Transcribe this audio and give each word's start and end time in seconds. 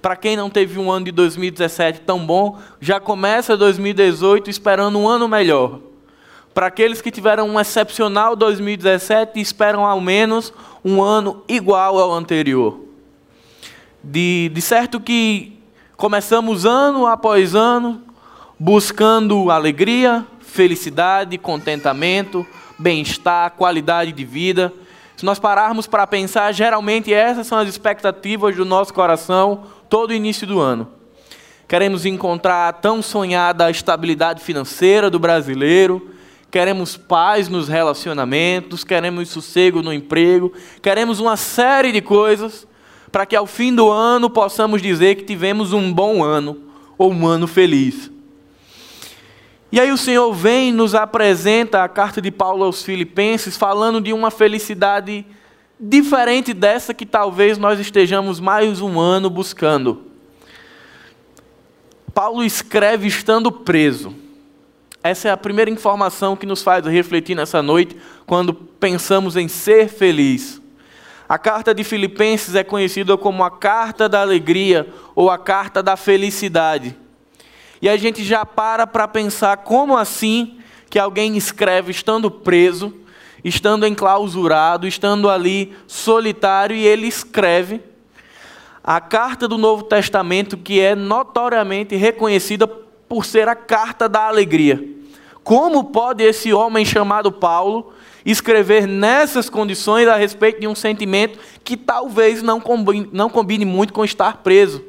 Para 0.00 0.16
quem 0.16 0.36
não 0.36 0.48
teve 0.48 0.78
um 0.78 0.90
ano 0.90 1.06
de 1.06 1.12
2017 1.12 2.00
tão 2.00 2.24
bom, 2.24 2.58
já 2.80 3.00
começa 3.00 3.56
2018 3.56 4.48
esperando 4.48 4.98
um 4.98 5.08
ano 5.08 5.28
melhor. 5.28 5.80
Para 6.54 6.66
aqueles 6.66 7.00
que 7.00 7.10
tiveram 7.10 7.48
um 7.48 7.60
excepcional 7.60 8.34
2017, 8.34 9.40
esperam 9.40 9.84
ao 9.84 10.00
menos 10.00 10.52
um 10.84 11.02
ano 11.02 11.42
igual 11.48 11.98
ao 11.98 12.12
anterior. 12.12 12.80
De, 14.02 14.50
de 14.52 14.60
certo 14.60 15.00
que 15.00 15.58
começamos 15.96 16.64
ano 16.64 17.06
após 17.06 17.54
ano 17.54 18.02
buscando 18.58 19.50
alegria, 19.50 20.26
felicidade, 20.40 21.38
contentamento, 21.38 22.44
bem-estar, 22.78 23.52
qualidade 23.52 24.10
de 24.10 24.24
vida. 24.24 24.72
Se 25.18 25.24
nós 25.24 25.40
pararmos 25.40 25.88
para 25.88 26.06
pensar, 26.06 26.52
geralmente 26.52 27.12
essas 27.12 27.44
são 27.48 27.58
as 27.58 27.68
expectativas 27.68 28.54
do 28.54 28.64
nosso 28.64 28.94
coração 28.94 29.64
todo 29.90 30.14
início 30.14 30.46
do 30.46 30.60
ano. 30.60 30.92
Queremos 31.66 32.06
encontrar 32.06 32.68
a 32.68 32.72
tão 32.72 33.02
sonhada 33.02 33.68
estabilidade 33.68 34.40
financeira 34.40 35.10
do 35.10 35.18
brasileiro, 35.18 36.14
queremos 36.52 36.96
paz 36.96 37.48
nos 37.48 37.66
relacionamentos, 37.66 38.84
queremos 38.84 39.28
sossego 39.30 39.82
no 39.82 39.92
emprego, 39.92 40.52
queremos 40.80 41.18
uma 41.18 41.36
série 41.36 41.90
de 41.90 42.00
coisas 42.00 42.64
para 43.10 43.26
que 43.26 43.34
ao 43.34 43.44
fim 43.44 43.74
do 43.74 43.90
ano 43.90 44.30
possamos 44.30 44.80
dizer 44.80 45.16
que 45.16 45.24
tivemos 45.24 45.72
um 45.72 45.92
bom 45.92 46.22
ano 46.22 46.58
ou 46.96 47.12
um 47.12 47.26
ano 47.26 47.48
feliz. 47.48 48.08
E 49.70 49.78
aí 49.78 49.92
o 49.92 49.98
Senhor 49.98 50.32
vem 50.32 50.70
e 50.70 50.72
nos 50.72 50.94
apresenta 50.94 51.84
a 51.84 51.88
carta 51.88 52.22
de 52.22 52.30
Paulo 52.30 52.64
aos 52.64 52.82
Filipenses, 52.82 53.56
falando 53.56 54.00
de 54.00 54.14
uma 54.14 54.30
felicidade 54.30 55.26
diferente 55.78 56.54
dessa 56.54 56.94
que 56.94 57.04
talvez 57.04 57.58
nós 57.58 57.78
estejamos 57.78 58.40
mais 58.40 58.80
um 58.80 58.98
ano 58.98 59.28
buscando. 59.28 60.06
Paulo 62.14 62.42
escreve 62.42 63.06
estando 63.06 63.52
preso. 63.52 64.14
Essa 65.02 65.28
é 65.28 65.30
a 65.30 65.36
primeira 65.36 65.70
informação 65.70 66.34
que 66.34 66.46
nos 66.46 66.62
faz 66.62 66.84
refletir 66.86 67.36
nessa 67.36 67.62
noite, 67.62 67.94
quando 68.26 68.54
pensamos 68.54 69.36
em 69.36 69.48
ser 69.48 69.88
feliz. 69.88 70.60
A 71.28 71.38
carta 71.38 71.74
de 71.74 71.84
Filipenses 71.84 72.54
é 72.54 72.64
conhecida 72.64 73.18
como 73.18 73.44
a 73.44 73.50
carta 73.50 74.08
da 74.08 74.22
alegria 74.22 74.88
ou 75.14 75.30
a 75.30 75.36
carta 75.36 75.82
da 75.82 75.94
felicidade. 75.94 76.96
E 77.80 77.88
a 77.88 77.96
gente 77.96 78.24
já 78.24 78.44
para 78.44 78.86
para 78.86 79.06
pensar 79.06 79.58
como 79.58 79.96
assim 79.96 80.58
que 80.90 80.98
alguém 80.98 81.36
escreve 81.36 81.90
estando 81.90 82.30
preso, 82.30 82.92
estando 83.44 83.86
enclausurado, 83.86 84.86
estando 84.86 85.28
ali 85.30 85.76
solitário, 85.86 86.74
e 86.74 86.86
ele 86.86 87.06
escreve 87.06 87.80
a 88.82 89.00
carta 89.00 89.46
do 89.46 89.58
Novo 89.58 89.84
Testamento 89.84 90.56
que 90.56 90.80
é 90.80 90.94
notoriamente 90.94 91.94
reconhecida 91.94 92.66
por 92.66 93.24
ser 93.24 93.48
a 93.48 93.54
carta 93.54 94.08
da 94.08 94.26
alegria. 94.26 94.82
Como 95.44 95.84
pode 95.84 96.22
esse 96.24 96.52
homem 96.52 96.84
chamado 96.84 97.30
Paulo 97.30 97.92
escrever 98.24 98.86
nessas 98.86 99.48
condições 99.48 100.06
a 100.06 100.16
respeito 100.16 100.60
de 100.60 100.66
um 100.66 100.74
sentimento 100.74 101.38
que 101.64 101.76
talvez 101.76 102.42
não 102.42 102.60
combine, 102.60 103.08
não 103.12 103.30
combine 103.30 103.64
muito 103.64 103.92
com 103.92 104.04
estar 104.04 104.38
preso? 104.38 104.84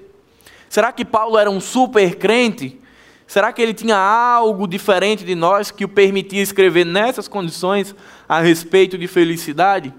Será 0.70 0.92
que 0.92 1.03
Paulo 1.03 1.38
era 1.38 1.50
um 1.50 1.59
super 1.59 2.16
crente? 2.16 2.80
Será 3.25 3.52
que 3.52 3.62
ele 3.62 3.73
tinha 3.73 3.98
algo 3.98 4.67
diferente 4.67 5.25
de 5.25 5.36
nós 5.36 5.72
que 5.72 5.84
o 5.84 5.89
permitia 5.89 6.42
escrever 6.42 6.86
nessas 6.86 7.28
condições 7.28 7.95
a 8.28 8.39
respeito 8.39 8.97
de 8.97 9.08
felicidade? 9.08 9.94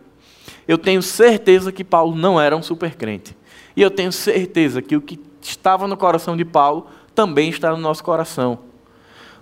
Eu 0.66 0.78
tenho 0.78 1.02
certeza 1.02 1.72
que 1.72 1.82
Paulo 1.82 2.14
não 2.14 2.40
era 2.40 2.56
um 2.56 2.62
super 2.62 2.94
crente. 2.94 3.36
E 3.76 3.82
eu 3.82 3.90
tenho 3.90 4.12
certeza 4.12 4.80
que 4.80 4.96
o 4.96 5.00
que 5.00 5.18
estava 5.42 5.88
no 5.88 5.96
coração 5.96 6.36
de 6.36 6.44
Paulo 6.44 6.86
também 7.14 7.50
está 7.50 7.72
no 7.72 7.78
nosso 7.78 8.04
coração. 8.04 8.60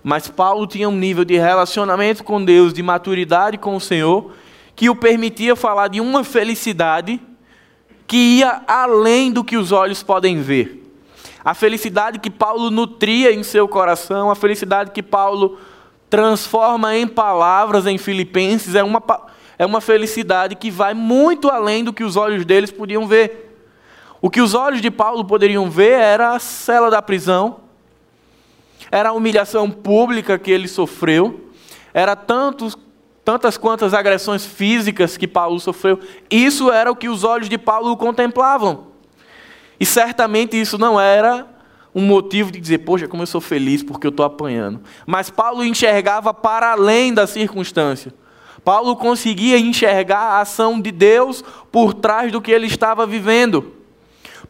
Mas 0.03 0.27
Paulo 0.27 0.65
tinha 0.65 0.89
um 0.89 0.95
nível 0.95 1.25
de 1.25 1.37
relacionamento 1.37 2.23
com 2.23 2.43
Deus, 2.43 2.73
de 2.73 2.81
maturidade 2.81 3.57
com 3.57 3.75
o 3.75 3.81
Senhor, 3.81 4.31
que 4.75 4.89
o 4.89 4.95
permitia 4.95 5.55
falar 5.55 5.89
de 5.89 5.99
uma 5.99 6.23
felicidade 6.23 7.21
que 8.07 8.17
ia 8.17 8.63
além 8.65 9.31
do 9.31 9.43
que 9.43 9.57
os 9.57 9.71
olhos 9.71 10.01
podem 10.01 10.41
ver. 10.41 10.88
A 11.43 11.53
felicidade 11.53 12.19
que 12.19 12.29
Paulo 12.29 12.69
nutria 12.69 13.33
em 13.33 13.43
seu 13.43 13.67
coração, 13.67 14.29
a 14.29 14.35
felicidade 14.35 14.91
que 14.91 15.01
Paulo 15.01 15.57
transforma 16.09 16.95
em 16.95 17.07
palavras 17.07 17.85
em 17.85 17.97
Filipenses, 17.97 18.75
é 18.75 18.83
uma, 18.83 19.01
é 19.57 19.65
uma 19.65 19.79
felicidade 19.79 20.55
que 20.55 20.69
vai 20.69 20.93
muito 20.93 21.49
além 21.49 21.83
do 21.83 21.93
que 21.93 22.03
os 22.03 22.15
olhos 22.17 22.45
deles 22.45 22.71
podiam 22.71 23.07
ver. 23.07 23.55
O 24.21 24.29
que 24.29 24.41
os 24.41 24.53
olhos 24.53 24.81
de 24.81 24.91
Paulo 24.91 25.23
poderiam 25.23 25.69
ver 25.69 25.99
era 25.99 26.31
a 26.33 26.39
cela 26.39 26.89
da 26.89 27.01
prisão, 27.01 27.61
era 28.91 29.09
a 29.09 29.13
humilhação 29.13 29.71
pública 29.71 30.37
que 30.37 30.51
ele 30.51 30.67
sofreu, 30.67 31.51
era 31.93 32.15
tantos, 32.17 32.77
tantas 33.23 33.55
quantas 33.55 33.93
agressões 33.93 34.45
físicas 34.45 35.15
que 35.15 35.27
Paulo 35.27 35.59
sofreu. 35.59 35.99
Isso 36.29 36.69
era 36.69 36.91
o 36.91 36.95
que 36.95 37.07
os 37.07 37.23
olhos 37.23 37.47
de 37.47 37.57
Paulo 37.57 37.95
contemplavam. 37.95 38.88
E 39.79 39.85
certamente 39.85 40.59
isso 40.59 40.77
não 40.77 40.99
era 40.99 41.47
um 41.93 42.01
motivo 42.01 42.51
de 42.51 42.59
dizer, 42.59 42.79
poxa, 42.79 43.07
como 43.07 43.23
eu 43.23 43.27
sou 43.27 43.41
feliz 43.41 43.81
porque 43.81 44.05
eu 44.05 44.11
estou 44.11 44.25
apanhando. 44.25 44.81
Mas 45.05 45.29
Paulo 45.29 45.63
enxergava 45.63 46.33
para 46.33 46.71
além 46.71 47.13
da 47.13 47.25
circunstância. 47.25 48.13
Paulo 48.63 48.95
conseguia 48.95 49.57
enxergar 49.57 50.19
a 50.19 50.41
ação 50.41 50.79
de 50.79 50.91
Deus 50.91 51.43
por 51.71 51.93
trás 51.93 52.31
do 52.31 52.41
que 52.41 52.51
ele 52.51 52.67
estava 52.67 53.05
vivendo. 53.05 53.73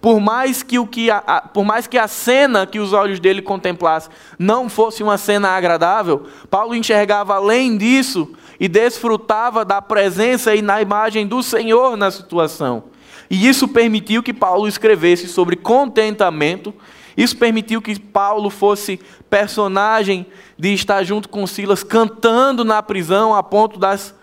Por 0.01 0.19
mais 0.19 0.63
que, 0.63 0.79
o 0.79 0.87
que 0.87 1.11
a, 1.11 1.21
por 1.53 1.65
mais 1.65 1.85
que 1.85 1.97
a 1.97 2.07
cena 2.07 2.65
que 2.65 2.79
os 2.79 2.93
olhos 2.93 3.19
dele 3.19 3.41
contemplassem 3.41 4.11
não 4.37 4.69
fosse 4.69 5.03
uma 5.03 5.17
cena 5.17 5.49
agradável, 5.49 6.25
Paulo 6.49 6.73
enxergava 6.73 7.35
além 7.35 7.77
disso 7.77 8.33
e 8.59 8.67
desfrutava 8.67 9.65
da 9.65 9.81
presença 9.81 10.55
e 10.55 10.61
na 10.61 10.81
imagem 10.81 11.27
do 11.27 11.43
Senhor 11.43 11.97
na 11.97 12.11
situação. 12.11 12.85
E 13.29 13.47
isso 13.47 13.67
permitiu 13.67 14.23
que 14.23 14.33
Paulo 14.33 14.67
escrevesse 14.67 15.27
sobre 15.27 15.55
contentamento. 15.55 16.73
Isso 17.15 17.37
permitiu 17.37 17.81
que 17.81 17.99
Paulo 17.99 18.49
fosse 18.49 18.99
personagem 19.29 20.25
de 20.57 20.73
estar 20.73 21.03
junto 21.03 21.29
com 21.29 21.45
Silas 21.45 21.83
cantando 21.83 22.65
na 22.65 22.81
prisão 22.81 23.35
a 23.35 23.43
ponto 23.43 23.77
das, 23.77 24.15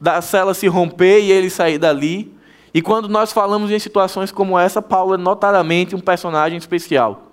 da 0.00 0.22
cela 0.22 0.54
se 0.54 0.68
romper 0.68 1.20
e 1.20 1.32
ele 1.32 1.50
sair 1.50 1.78
dali. 1.78 2.32
E 2.72 2.80
quando 2.80 3.08
nós 3.08 3.32
falamos 3.32 3.70
em 3.70 3.78
situações 3.78 4.30
como 4.30 4.58
essa, 4.58 4.80
Paulo 4.80 5.14
é 5.14 5.16
notadamente 5.16 5.96
um 5.96 6.00
personagem 6.00 6.58
especial. 6.58 7.32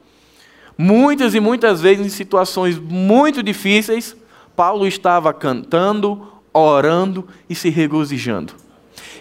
Muitas 0.77 1.35
e 1.35 1.39
muitas 1.39 1.81
vezes 1.81 2.05
em 2.05 2.09
situações 2.09 2.79
muito 2.79 3.43
difíceis, 3.43 4.15
Paulo 4.55 4.87
estava 4.87 5.33
cantando, 5.33 6.27
orando 6.51 7.27
e 7.49 7.53
se 7.53 7.69
regozijando. 7.69 8.64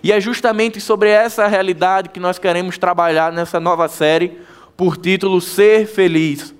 E 0.03 0.12
é 0.12 0.21
justamente 0.21 0.81
sobre 0.81 1.09
essa 1.09 1.47
realidade 1.47 2.11
que 2.11 2.21
nós 2.21 2.39
queremos 2.39 2.77
trabalhar 2.77 3.33
nessa 3.33 3.59
nova 3.59 3.89
série, 3.89 4.39
por 4.77 4.97
título 4.97 5.41
Ser 5.41 5.87
Feliz. 5.87 6.55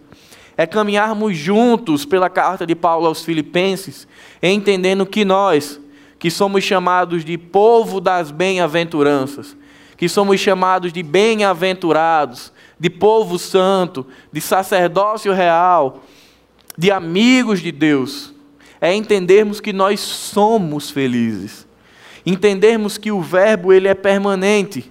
É 0.57 0.67
caminharmos 0.67 1.37
juntos 1.37 2.05
pela 2.05 2.31
carta 2.31 2.67
de 2.67 2.75
Paulo 2.75 3.07
aos 3.07 3.25
Filipenses, 3.25 4.07
entendendo 4.43 5.05
que 5.05 5.25
nós, 5.25 5.81
que 6.19 6.31
somos 6.31 6.63
chamados 6.63 7.25
de 7.25 7.37
povo 7.37 8.01
das 8.01 8.31
bem-aventuranças, 8.31 9.57
que 9.97 10.09
somos 10.09 10.41
chamados 10.41 10.93
de 10.93 11.03
bem-aventurados, 11.03 12.53
de 12.79 12.89
povo 12.89 13.39
santo, 13.39 14.07
de 14.33 14.41
sacerdócio 14.41 15.33
real, 15.33 16.03
de 16.79 16.91
amigos 16.91 17.61
de 17.61 17.73
Deus, 17.73 18.33
é 18.81 18.95
entendermos 18.95 19.61
que 19.61 19.73
nós 19.73 20.01
somos 20.01 20.91
felizes 20.91 21.67
entendermos 22.25 22.97
que 22.97 23.13
o 23.13 23.21
verbo 23.21 23.73
ele 23.73 23.89
é 23.89 23.95
permanente, 23.95 24.91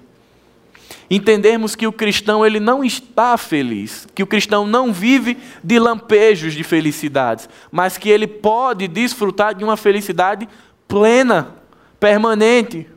entendermos 1.09 1.75
que 1.75 1.87
o 1.87 1.91
cristão 1.91 2.45
ele 2.45 2.59
não 2.59 2.83
está 2.83 3.37
feliz, 3.37 4.07
que 4.13 4.23
o 4.23 4.27
cristão 4.27 4.65
não 4.65 4.91
vive 4.91 5.37
de 5.63 5.79
lampejos 5.79 6.53
de 6.53 6.63
felicidades, 6.63 7.49
mas 7.71 7.97
que 7.97 8.09
ele 8.09 8.27
pode 8.27 8.87
desfrutar 8.87 9.53
de 9.53 9.63
uma 9.63 9.77
felicidade 9.77 10.47
plena, 10.87 11.55
permanente. 11.99 12.87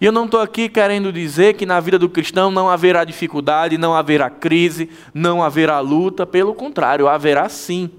E 0.00 0.04
eu 0.04 0.12
não 0.12 0.26
estou 0.26 0.40
aqui 0.40 0.68
querendo 0.68 1.12
dizer 1.12 1.54
que 1.54 1.66
na 1.66 1.80
vida 1.80 1.98
do 1.98 2.08
cristão 2.08 2.50
não 2.50 2.68
haverá 2.70 3.02
dificuldade, 3.02 3.76
não 3.76 3.94
haverá 3.94 4.30
crise, 4.30 4.88
não 5.12 5.42
haverá 5.42 5.80
luta, 5.80 6.24
pelo 6.24 6.54
contrário, 6.54 7.08
haverá 7.08 7.48
sim. 7.48 7.90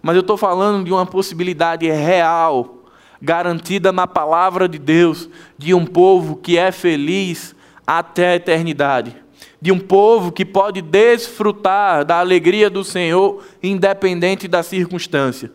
Mas 0.00 0.14
eu 0.14 0.20
estou 0.20 0.36
falando 0.38 0.84
de 0.84 0.92
uma 0.92 1.04
possibilidade 1.04 1.86
real 1.90 2.77
garantida 3.20 3.92
na 3.92 4.06
palavra 4.06 4.68
de 4.68 4.78
Deus, 4.78 5.28
de 5.56 5.74
um 5.74 5.84
povo 5.84 6.36
que 6.36 6.56
é 6.56 6.70
feliz 6.70 7.54
até 7.86 8.28
a 8.28 8.36
eternidade, 8.36 9.16
de 9.60 9.72
um 9.72 9.78
povo 9.78 10.30
que 10.30 10.44
pode 10.44 10.80
desfrutar 10.82 12.04
da 12.04 12.18
alegria 12.18 12.70
do 12.70 12.84
Senhor, 12.84 13.42
independente 13.62 14.46
da 14.46 14.62
circunstância. 14.62 15.50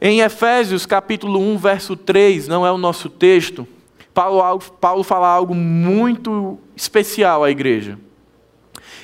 Em 0.00 0.20
Efésios 0.20 0.86
capítulo 0.86 1.40
1, 1.40 1.58
verso 1.58 1.96
3, 1.96 2.48
não 2.48 2.64
é 2.64 2.72
o 2.72 2.78
nosso 2.78 3.08
texto, 3.08 3.66
Paulo, 4.14 4.58
Paulo 4.80 5.02
fala 5.02 5.28
algo 5.28 5.54
muito 5.54 6.58
especial 6.76 7.44
à 7.44 7.50
igreja. 7.50 7.98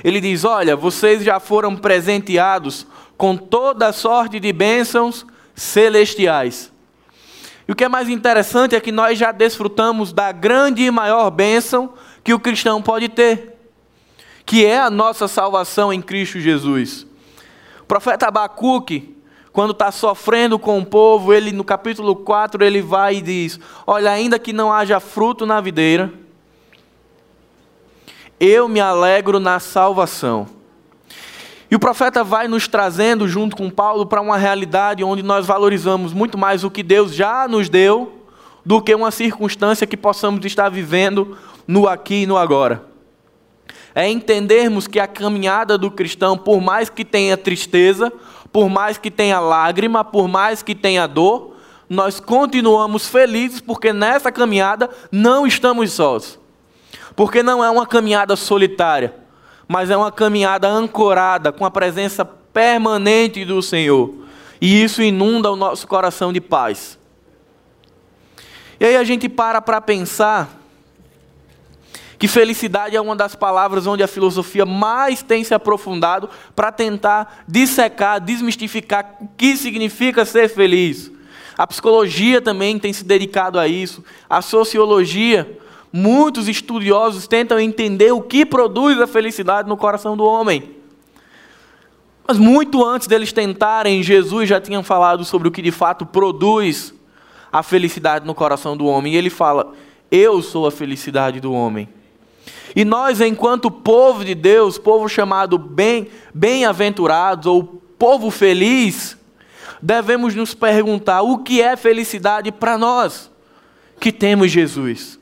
Ele 0.03 0.21
diz: 0.21 0.45
Olha, 0.45 0.77
vocês 0.77 1.23
já 1.23 1.41
foram 1.41 1.77
presenteados 1.77 2.87
com 3.17 3.37
toda 3.37 3.93
sorte 3.93 4.39
de 4.39 4.53
bênçãos 4.53 5.25
celestiais. 5.55 6.73
E 7.69 7.73
o 7.73 7.75
que 7.75 7.85
é 7.85 7.89
mais 7.89 8.09
interessante 8.09 8.77
é 8.77 8.81
que 8.81 8.93
nós 8.93 9.19
já 9.19 9.33
desfrutamos 9.33 10.13
da 10.13 10.31
grande 10.31 10.83
e 10.83 10.91
maior 10.91 11.31
bênção 11.31 11.95
que 12.23 12.33
o 12.33 12.39
cristão 12.39 12.81
pode 12.81 13.09
ter, 13.09 13.57
que 14.45 14.65
é 14.65 14.79
a 14.79 14.91
nossa 14.91 15.27
salvação 15.27 15.93
em 15.93 16.01
Cristo 16.01 16.39
Jesus. 16.39 17.07
O 17.81 17.85
profeta 17.87 18.29
Abacuque, 18.29 19.17
quando 19.53 19.73
está 19.73 19.91
sofrendo 19.91 20.59
com 20.59 20.79
o 20.79 20.87
povo, 20.87 21.33
ele 21.33 21.51
no 21.51 21.65
capítulo 21.65 22.15
4 22.15 22.65
ele 22.65 22.81
vai 22.81 23.17
e 23.17 23.23
diz: 23.23 23.59
Olha, 23.87 24.11
ainda 24.11 24.39
que 24.39 24.53
não 24.53 24.73
haja 24.73 25.01
fruto 25.01 25.45
na 25.45 25.61
videira, 25.61 26.13
eu 28.39 28.69
me 28.69 28.81
alegro 28.81 29.41
na 29.41 29.59
salvação. 29.59 30.56
E 31.71 31.75
o 31.75 31.81
profeta 31.81 32.23
vai 32.23 32.47
nos 32.47 32.69
trazendo, 32.69 33.27
junto 33.27 33.57
com 33.57 33.69
Paulo, 33.69 34.07
para 34.07 34.21
uma 34.21 34.37
realidade 34.37 35.03
onde 35.03 35.23
nós 35.23 35.47
valorizamos 35.47 36.13
muito 36.13 36.39
mais 36.39 36.63
o 36.63 36.71
que 36.71 36.83
Deus 36.83 37.15
já 37.15 37.49
nos 37.49 37.69
deu 37.69 38.13
do 38.65 38.81
que 38.81 38.95
uma 38.95 39.11
circunstância 39.11 39.87
que 39.87 39.97
possamos 39.97 40.45
estar 40.45 40.69
vivendo 40.69 41.37
no 41.67 41.89
aqui 41.89 42.23
e 42.23 42.27
no 42.27 42.37
agora. 42.37 42.85
É 43.95 44.09
entendermos 44.09 44.87
que 44.87 45.01
a 45.01 45.07
caminhada 45.07 45.79
do 45.79 45.91
cristão, 45.91 46.37
por 46.37 46.61
mais 46.61 46.91
que 46.91 47.05
tenha 47.05 47.37
tristeza, 47.37 48.13
por 48.53 48.69
mais 48.69 48.99
que 48.99 49.11
tenha 49.11 49.41
lágrima, 49.41 50.05
por 50.05 50.29
mais 50.29 50.63
que 50.63 50.75
tenha 50.75 51.07
dor, 51.07 51.55
nós 51.89 52.21
continuamos 52.21 53.07
felizes 53.09 53.61
porque 53.61 53.93
nessa 53.93 54.31
caminhada 54.31 54.91
não 55.11 55.47
estamos 55.47 55.93
sós. 55.93 56.39
Porque 57.15 57.43
não 57.43 57.65
é 57.65 57.71
uma 57.71 57.87
caminhada 57.87 58.37
solitária, 58.37 59.15
mas 59.69 59.91
é 59.91 59.97
uma 59.97 60.13
caminhada 60.13 60.69
ancorada 60.69 61.53
com 61.53 61.65
a 61.65 61.71
presença 61.71 62.25
permanente 62.25 63.45
do 63.45 63.61
Senhor. 63.61 64.15
E 64.61 64.83
isso 64.83 65.03
inunda 65.03 65.51
o 65.51 65.57
nosso 65.57 65.87
coração 65.87 66.33
de 66.33 66.41
paz. 66.41 66.99
E 68.79 68.85
aí 68.85 68.97
a 68.97 69.05
gente 69.05 69.29
para 69.29 69.61
para 69.61 69.81
pensar 69.81 70.59
que 72.19 72.29
felicidade 72.29 72.97
é 72.97 73.01
uma 73.01 73.15
das 73.15 73.35
palavras 73.35 73.87
onde 73.87 74.03
a 74.03 74.09
filosofia 74.09 74.65
mais 74.65 75.23
tem 75.23 75.45
se 75.45 75.53
aprofundado 75.53 76.31
para 76.55 76.73
tentar 76.73 77.45
dissecar, 77.47 78.21
desmistificar 78.21 79.17
o 79.21 79.29
que 79.37 79.57
significa 79.57 80.25
ser 80.25 80.49
feliz. 80.49 81.11
A 81.59 81.67
psicologia 81.67 82.41
também 82.41 82.79
tem 82.79 82.93
se 82.93 83.05
dedicado 83.05 83.59
a 83.59 83.67
isso, 83.67 84.05
a 84.29 84.41
sociologia 84.41 85.59
Muitos 85.99 86.47
estudiosos 86.47 87.27
tentam 87.27 87.59
entender 87.59 88.13
o 88.13 88.21
que 88.21 88.45
produz 88.45 89.01
a 89.01 89.07
felicidade 89.07 89.67
no 89.67 89.79
coração 89.79 90.15
do 90.15 90.27
homem. 90.27 90.77
Mas 92.29 92.37
muito 92.37 92.85
antes 92.85 93.09
deles 93.09 93.33
tentarem, 93.33 94.03
Jesus 94.03 94.47
já 94.47 94.61
tinha 94.61 94.83
falado 94.83 95.25
sobre 95.25 95.49
o 95.49 95.51
que 95.51 95.63
de 95.63 95.71
fato 95.71 96.05
produz 96.05 96.93
a 97.51 97.63
felicidade 97.63 98.27
no 98.27 98.35
coração 98.35 98.77
do 98.77 98.85
homem. 98.85 99.15
E 99.15 99.17
ele 99.17 99.31
fala: 99.31 99.73
Eu 100.11 100.43
sou 100.43 100.67
a 100.67 100.71
felicidade 100.71 101.41
do 101.41 101.51
homem. 101.51 101.89
E 102.75 102.85
nós, 102.85 103.23
enquanto 103.23 103.71
povo 103.71 104.23
de 104.23 104.35
Deus, 104.35 104.77
povo 104.77 105.09
chamado 105.09 105.57
bem, 105.57 106.09
bem-aventurados 106.35 107.47
ou 107.47 107.65
povo 107.99 108.31
feliz, 108.31 109.17
devemos 109.81 110.35
nos 110.35 110.53
perguntar 110.53 111.23
o 111.23 111.39
que 111.39 111.63
é 111.63 111.75
felicidade 111.75 112.53
para 112.53 112.77
nós 112.77 113.31
que 113.99 114.13
temos 114.13 114.51
Jesus. 114.51 115.19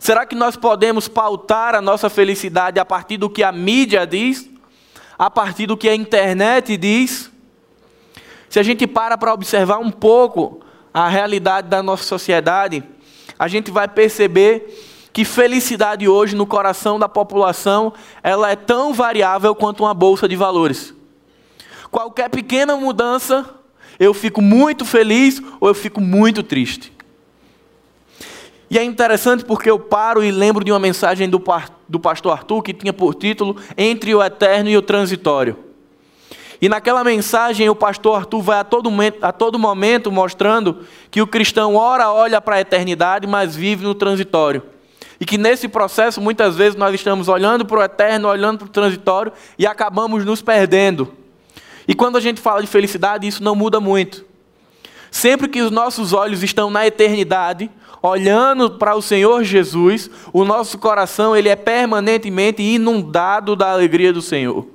Será 0.00 0.24
que 0.24 0.34
nós 0.34 0.56
podemos 0.56 1.08
pautar 1.08 1.74
a 1.74 1.82
nossa 1.82 2.08
felicidade 2.08 2.80
a 2.80 2.86
partir 2.86 3.18
do 3.18 3.28
que 3.28 3.42
a 3.42 3.52
mídia 3.52 4.06
diz? 4.06 4.48
A 5.18 5.28
partir 5.28 5.66
do 5.66 5.76
que 5.76 5.90
a 5.90 5.94
internet 5.94 6.74
diz? 6.78 7.30
Se 8.48 8.58
a 8.58 8.62
gente 8.62 8.86
para 8.86 9.18
para 9.18 9.34
observar 9.34 9.76
um 9.76 9.90
pouco 9.90 10.62
a 10.92 11.06
realidade 11.06 11.68
da 11.68 11.82
nossa 11.82 12.02
sociedade, 12.02 12.82
a 13.38 13.46
gente 13.46 13.70
vai 13.70 13.86
perceber 13.86 14.74
que 15.12 15.22
felicidade 15.22 16.08
hoje 16.08 16.34
no 16.34 16.46
coração 16.46 16.98
da 16.98 17.08
população, 17.08 17.92
ela 18.22 18.50
é 18.50 18.56
tão 18.56 18.94
variável 18.94 19.54
quanto 19.54 19.84
uma 19.84 19.92
bolsa 19.92 20.26
de 20.26 20.34
valores. 20.34 20.94
Qualquer 21.90 22.30
pequena 22.30 22.74
mudança, 22.74 23.44
eu 23.98 24.14
fico 24.14 24.40
muito 24.40 24.82
feliz 24.86 25.42
ou 25.60 25.68
eu 25.68 25.74
fico 25.74 26.00
muito 26.00 26.42
triste. 26.42 26.90
E 28.70 28.78
é 28.78 28.84
interessante 28.84 29.44
porque 29.44 29.68
eu 29.68 29.80
paro 29.80 30.22
e 30.22 30.30
lembro 30.30 30.62
de 30.64 30.70
uma 30.70 30.78
mensagem 30.78 31.28
do, 31.28 31.42
do 31.88 31.98
pastor 31.98 32.32
Arthur 32.32 32.62
que 32.62 32.72
tinha 32.72 32.92
por 32.92 33.16
título 33.16 33.56
Entre 33.76 34.14
o 34.14 34.22
Eterno 34.22 34.70
e 34.70 34.76
o 34.76 34.82
Transitório. 34.82 35.56
E 36.62 36.68
naquela 36.68 37.02
mensagem 37.02 37.68
o 37.68 37.74
pastor 37.74 38.18
Arthur 38.18 38.42
vai 38.42 38.60
a 38.60 38.64
todo, 38.64 38.88
a 39.22 39.32
todo 39.32 39.58
momento 39.58 40.12
mostrando 40.12 40.86
que 41.10 41.20
o 41.20 41.26
cristão 41.26 41.74
ora 41.74 42.12
olha 42.12 42.40
para 42.40 42.56
a 42.56 42.60
eternidade, 42.60 43.26
mas 43.26 43.56
vive 43.56 43.82
no 43.82 43.94
transitório. 43.94 44.62
E 45.18 45.24
que 45.24 45.36
nesse 45.36 45.66
processo 45.66 46.20
muitas 46.20 46.54
vezes 46.54 46.76
nós 46.76 46.94
estamos 46.94 47.28
olhando 47.28 47.64
para 47.66 47.80
o 47.80 47.82
eterno, 47.82 48.28
olhando 48.28 48.58
para 48.58 48.66
o 48.66 48.70
transitório 48.70 49.32
e 49.58 49.66
acabamos 49.66 50.24
nos 50.24 50.42
perdendo. 50.42 51.12
E 51.88 51.94
quando 51.94 52.16
a 52.16 52.20
gente 52.20 52.40
fala 52.40 52.60
de 52.60 52.68
felicidade, 52.68 53.26
isso 53.26 53.42
não 53.42 53.56
muda 53.56 53.80
muito. 53.80 54.29
Sempre 55.10 55.48
que 55.48 55.60
os 55.60 55.70
nossos 55.70 56.12
olhos 56.12 56.42
estão 56.42 56.70
na 56.70 56.86
eternidade, 56.86 57.70
olhando 58.02 58.70
para 58.70 58.94
o 58.94 59.02
Senhor 59.02 59.42
Jesus, 59.44 60.10
o 60.32 60.44
nosso 60.44 60.78
coração 60.78 61.36
ele 61.36 61.48
é 61.48 61.56
permanentemente 61.56 62.62
inundado 62.62 63.56
da 63.56 63.70
alegria 63.70 64.12
do 64.12 64.22
Senhor, 64.22 64.66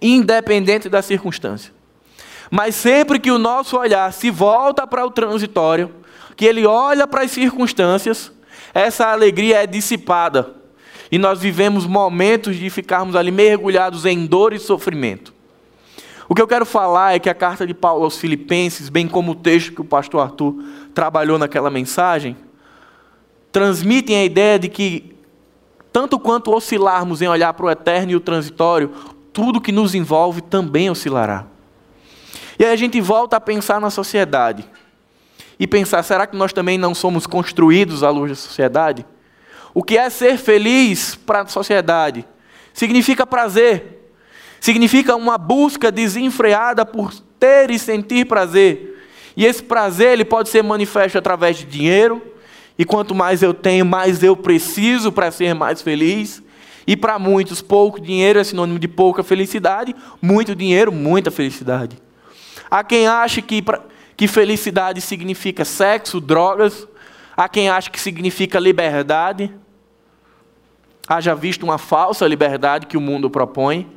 independente 0.00 0.88
da 0.88 1.00
circunstância. 1.00 1.72
Mas 2.50 2.74
sempre 2.74 3.18
que 3.18 3.30
o 3.30 3.38
nosso 3.38 3.76
olhar 3.76 4.12
se 4.12 4.30
volta 4.30 4.86
para 4.86 5.04
o 5.04 5.10
transitório, 5.10 5.90
que 6.36 6.44
ele 6.44 6.66
olha 6.66 7.06
para 7.06 7.22
as 7.22 7.30
circunstâncias, 7.30 8.30
essa 8.74 9.06
alegria 9.06 9.62
é 9.62 9.66
dissipada. 9.66 10.54
E 11.10 11.18
nós 11.18 11.40
vivemos 11.40 11.86
momentos 11.86 12.56
de 12.56 12.68
ficarmos 12.68 13.16
ali 13.16 13.30
mergulhados 13.30 14.04
em 14.04 14.26
dor 14.26 14.52
e 14.52 14.58
sofrimento. 14.58 15.35
O 16.28 16.34
que 16.34 16.42
eu 16.42 16.48
quero 16.48 16.66
falar 16.66 17.14
é 17.14 17.18
que 17.18 17.30
a 17.30 17.34
carta 17.34 17.66
de 17.66 17.72
Paulo 17.72 18.04
aos 18.04 18.18
Filipenses, 18.18 18.88
bem 18.88 19.06
como 19.06 19.32
o 19.32 19.34
texto 19.34 19.72
que 19.72 19.80
o 19.80 19.84
pastor 19.84 20.22
Arthur 20.22 20.56
trabalhou 20.92 21.38
naquela 21.38 21.70
mensagem, 21.70 22.36
transmitem 23.52 24.16
a 24.16 24.24
ideia 24.24 24.58
de 24.58 24.68
que, 24.68 25.16
tanto 25.92 26.18
quanto 26.18 26.52
oscilarmos 26.52 27.22
em 27.22 27.28
olhar 27.28 27.54
para 27.54 27.66
o 27.66 27.70
eterno 27.70 28.12
e 28.12 28.16
o 28.16 28.20
transitório, 28.20 28.90
tudo 29.32 29.60
que 29.60 29.70
nos 29.70 29.94
envolve 29.94 30.40
também 30.40 30.90
oscilará. 30.90 31.46
E 32.58 32.64
aí 32.64 32.72
a 32.72 32.76
gente 32.76 33.00
volta 33.00 33.36
a 33.36 33.40
pensar 33.40 33.80
na 33.80 33.90
sociedade. 33.90 34.68
E 35.58 35.66
pensar, 35.66 36.02
será 36.02 36.26
que 36.26 36.36
nós 36.36 36.52
também 36.52 36.76
não 36.76 36.94
somos 36.94 37.26
construídos 37.26 38.02
à 38.02 38.10
luz 38.10 38.30
da 38.30 38.34
sociedade? 38.34 39.06
O 39.72 39.82
que 39.82 39.96
é 39.96 40.08
ser 40.10 40.36
feliz 40.38 41.14
para 41.14 41.42
a 41.42 41.46
sociedade? 41.46 42.26
Significa 42.72 43.26
prazer. 43.26 44.05
Significa 44.60 45.14
uma 45.14 45.38
busca 45.38 45.92
desenfreada 45.92 46.84
por 46.84 47.12
ter 47.38 47.70
e 47.70 47.78
sentir 47.78 48.26
prazer. 48.26 48.96
E 49.36 49.44
esse 49.44 49.62
prazer 49.62 50.12
ele 50.12 50.24
pode 50.24 50.48
ser 50.48 50.62
manifesto 50.62 51.18
através 51.18 51.58
de 51.58 51.64
dinheiro, 51.64 52.22
e 52.78 52.84
quanto 52.84 53.14
mais 53.14 53.42
eu 53.42 53.54
tenho, 53.54 53.84
mais 53.84 54.22
eu 54.22 54.36
preciso 54.36 55.12
para 55.12 55.30
ser 55.30 55.54
mais 55.54 55.82
feliz. 55.82 56.42
E 56.86 56.96
para 56.96 57.18
muitos, 57.18 57.60
pouco 57.60 58.00
dinheiro 58.00 58.38
é 58.38 58.44
sinônimo 58.44 58.78
de 58.78 58.86
pouca 58.86 59.22
felicidade, 59.22 59.94
muito 60.22 60.54
dinheiro, 60.54 60.92
muita 60.92 61.30
felicidade. 61.30 61.98
Há 62.70 62.84
quem 62.84 63.06
ache 63.06 63.42
que, 63.42 63.62
que 64.16 64.28
felicidade 64.28 65.00
significa 65.00 65.64
sexo, 65.64 66.20
drogas, 66.20 66.86
há 67.36 67.48
quem 67.48 67.68
ache 67.68 67.90
que 67.90 68.00
significa 68.00 68.58
liberdade. 68.58 69.52
Haja 71.08 71.34
visto 71.34 71.62
uma 71.62 71.78
falsa 71.78 72.26
liberdade 72.26 72.86
que 72.86 72.96
o 72.96 73.00
mundo 73.00 73.28
propõe. 73.28 73.95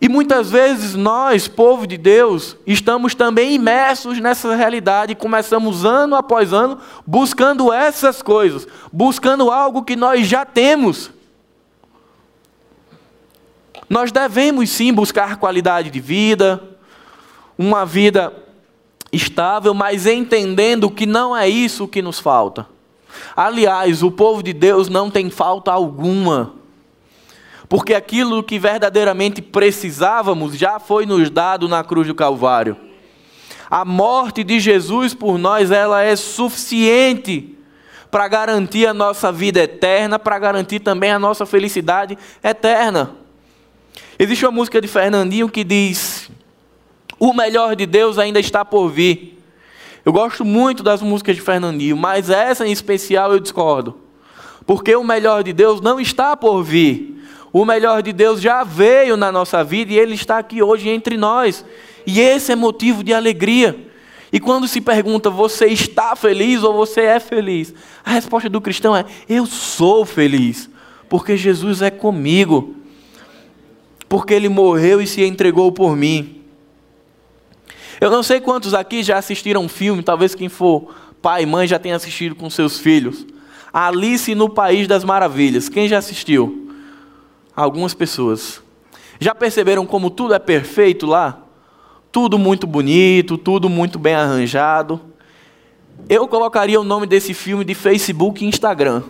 E 0.00 0.08
muitas 0.08 0.50
vezes 0.50 0.94
nós, 0.94 1.46
povo 1.46 1.86
de 1.86 1.98
Deus, 1.98 2.56
estamos 2.66 3.14
também 3.14 3.54
imersos 3.54 4.18
nessa 4.18 4.54
realidade 4.54 5.12
e 5.12 5.16
começamos 5.16 5.84
ano 5.84 6.16
após 6.16 6.54
ano 6.54 6.78
buscando 7.06 7.70
essas 7.70 8.22
coisas, 8.22 8.66
buscando 8.90 9.50
algo 9.50 9.82
que 9.82 9.96
nós 9.96 10.26
já 10.26 10.46
temos. 10.46 11.10
Nós 13.90 14.10
devemos 14.10 14.70
sim 14.70 14.90
buscar 14.92 15.36
qualidade 15.36 15.90
de 15.90 16.00
vida, 16.00 16.62
uma 17.58 17.84
vida 17.84 18.32
estável, 19.12 19.74
mas 19.74 20.06
entendendo 20.06 20.90
que 20.90 21.04
não 21.04 21.36
é 21.36 21.46
isso 21.46 21.86
que 21.86 22.00
nos 22.00 22.18
falta. 22.18 22.66
Aliás, 23.36 24.02
o 24.02 24.10
povo 24.10 24.42
de 24.42 24.54
Deus 24.54 24.88
não 24.88 25.10
tem 25.10 25.28
falta 25.28 25.70
alguma 25.70 26.59
porque 27.70 27.94
aquilo 27.94 28.42
que 28.42 28.58
verdadeiramente 28.58 29.40
precisávamos 29.40 30.58
já 30.58 30.80
foi 30.80 31.06
nos 31.06 31.30
dado 31.30 31.68
na 31.68 31.84
cruz 31.84 32.08
do 32.08 32.16
Calvário. 32.16 32.76
A 33.70 33.84
morte 33.84 34.42
de 34.42 34.58
Jesus 34.58 35.14
por 35.14 35.38
nós, 35.38 35.70
ela 35.70 36.02
é 36.02 36.16
suficiente 36.16 37.56
para 38.10 38.26
garantir 38.26 38.88
a 38.88 38.92
nossa 38.92 39.30
vida 39.30 39.60
eterna, 39.60 40.18
para 40.18 40.36
garantir 40.40 40.80
também 40.80 41.12
a 41.12 41.18
nossa 41.18 41.46
felicidade 41.46 42.18
eterna. 42.42 43.12
Existe 44.18 44.44
uma 44.44 44.50
música 44.50 44.80
de 44.80 44.88
Fernandinho 44.88 45.48
que 45.48 45.62
diz: 45.62 46.28
O 47.20 47.32
melhor 47.32 47.76
de 47.76 47.86
Deus 47.86 48.18
ainda 48.18 48.40
está 48.40 48.64
por 48.64 48.88
vir. 48.88 49.40
Eu 50.04 50.12
gosto 50.12 50.44
muito 50.44 50.82
das 50.82 51.00
músicas 51.02 51.36
de 51.36 51.42
Fernandinho, 51.42 51.96
mas 51.96 52.30
essa 52.30 52.66
em 52.66 52.72
especial 52.72 53.32
eu 53.32 53.38
discordo. 53.38 53.96
Porque 54.66 54.96
o 54.96 55.04
melhor 55.04 55.44
de 55.44 55.52
Deus 55.52 55.80
não 55.80 56.00
está 56.00 56.36
por 56.36 56.64
vir. 56.64 57.19
O 57.52 57.64
melhor 57.64 58.02
de 58.02 58.12
Deus 58.12 58.40
já 58.40 58.62
veio 58.62 59.16
na 59.16 59.32
nossa 59.32 59.64
vida 59.64 59.92
e 59.92 59.98
ele 59.98 60.14
está 60.14 60.38
aqui 60.38 60.62
hoje 60.62 60.88
entre 60.88 61.16
nós. 61.16 61.64
E 62.06 62.20
esse 62.20 62.52
é 62.52 62.56
motivo 62.56 63.02
de 63.02 63.12
alegria. 63.12 63.88
E 64.32 64.38
quando 64.38 64.68
se 64.68 64.80
pergunta, 64.80 65.28
você 65.28 65.66
está 65.66 66.14
feliz 66.14 66.62
ou 66.62 66.72
você 66.72 67.02
é 67.02 67.18
feliz? 67.18 67.74
A 68.04 68.12
resposta 68.12 68.48
do 68.48 68.60
cristão 68.60 68.96
é: 68.96 69.04
eu 69.28 69.44
sou 69.46 70.04
feliz, 70.04 70.70
porque 71.08 71.36
Jesus 71.36 71.82
é 71.82 71.90
comigo, 71.90 72.76
porque 74.08 74.32
ele 74.32 74.48
morreu 74.48 75.00
e 75.00 75.06
se 75.06 75.24
entregou 75.24 75.72
por 75.72 75.96
mim. 75.96 76.42
Eu 78.00 78.10
não 78.10 78.22
sei 78.22 78.40
quantos 78.40 78.72
aqui 78.72 79.02
já 79.02 79.18
assistiram 79.18 79.62
um 79.62 79.68
filme, 79.68 80.02
talvez 80.02 80.34
quem 80.34 80.48
for 80.48 80.94
pai 81.20 81.42
e 81.42 81.46
mãe 81.46 81.66
já 81.66 81.78
tenha 81.78 81.96
assistido 81.96 82.34
com 82.34 82.48
seus 82.48 82.78
filhos. 82.78 83.26
Alice 83.72 84.34
no 84.34 84.48
País 84.48 84.88
das 84.88 85.04
Maravilhas. 85.04 85.68
Quem 85.68 85.86
já 85.86 85.98
assistiu? 85.98 86.59
Algumas 87.60 87.92
pessoas. 87.92 88.62
Já 89.18 89.34
perceberam 89.34 89.84
como 89.84 90.08
tudo 90.08 90.32
é 90.32 90.38
perfeito 90.38 91.04
lá? 91.04 91.42
Tudo 92.10 92.38
muito 92.38 92.66
bonito, 92.66 93.36
tudo 93.36 93.68
muito 93.68 93.98
bem 93.98 94.14
arranjado. 94.14 94.98
Eu 96.08 96.26
colocaria 96.26 96.80
o 96.80 96.84
nome 96.84 97.06
desse 97.06 97.34
filme 97.34 97.62
de 97.62 97.74
Facebook 97.74 98.42
e 98.42 98.48
Instagram. 98.48 99.02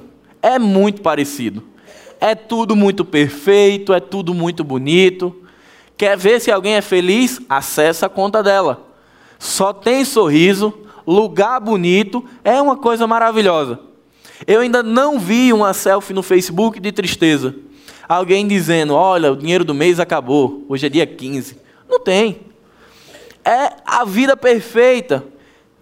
É 0.43 0.59
muito 0.59 1.01
parecido. 1.01 1.63
É 2.21 2.35
tudo 2.35 2.75
muito 2.75 3.05
perfeito, 3.05 3.93
é 3.93 4.01
tudo 4.01 4.35
muito 4.35 4.65
bonito. 4.65 5.45
Quer 5.97 6.19
ver 6.19 6.41
se 6.41 6.51
alguém 6.51 6.75
é 6.75 6.83
feliz? 6.83 7.41
Acesse 7.49 8.05
a 8.05 8.09
conta 8.09 8.43
dela. 8.43 8.85
Só 9.39 9.73
tem 9.73 10.05
sorriso, 10.05 10.75
lugar 11.07 11.61
bonito, 11.61 12.25
é 12.43 12.61
uma 12.61 12.77
coisa 12.77 13.07
maravilhosa. 13.07 13.79
Eu 14.45 14.63
ainda 14.63 14.83
não 14.83 15.21
vi 15.21 15.53
uma 15.53 15.73
selfie 15.73 16.13
no 16.13 16.23
Facebook 16.25 16.81
de 16.81 16.91
tristeza. 16.91 17.55
Alguém 18.11 18.47
dizendo: 18.49 18.93
Olha, 18.93 19.31
o 19.31 19.37
dinheiro 19.37 19.65
do 19.65 19.73
mês 19.73 20.01
acabou, 20.01 20.65
hoje 20.69 20.85
é 20.85 20.89
dia 20.89 21.07
15. 21.07 21.57
Não 21.89 22.01
tem 22.01 22.51
é 23.45 23.73
a 23.87 24.05
vida 24.05 24.37
perfeita. 24.37 25.25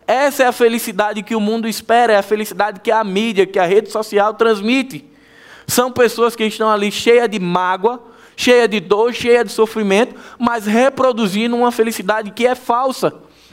Essa 0.07 0.45
é 0.45 0.47
a 0.47 0.53
felicidade 0.53 1.23
que 1.23 1.35
o 1.35 1.41
mundo 1.41 1.69
espera, 1.69 2.13
é 2.13 2.17
a 2.17 2.23
felicidade 2.23 2.81
que 2.81 2.91
a 2.91 3.05
mídia, 3.05 3.47
que 3.47 3.59
a 3.59 3.67
rede 3.67 3.91
social 3.91 4.33
transmite. 4.35 5.05
São 5.67 5.91
pessoas 5.91 6.35
que 6.35 6.45
estão 6.45 6.71
ali 6.71 6.91
cheias 6.91 7.29
de 7.29 7.39
mágoa, 7.39 8.03
cheias 8.37 8.69
de 8.69 8.81
dor, 8.81 9.13
cheias 9.13 9.45
de 9.45 9.53
sofrimento, 9.53 10.15
mas 10.39 10.67
reproduzindo 10.67 11.57
uma 11.57 11.71
felicidade 11.73 12.31
que 12.31 12.47
é 12.47 12.55
falsa, 12.55 13.13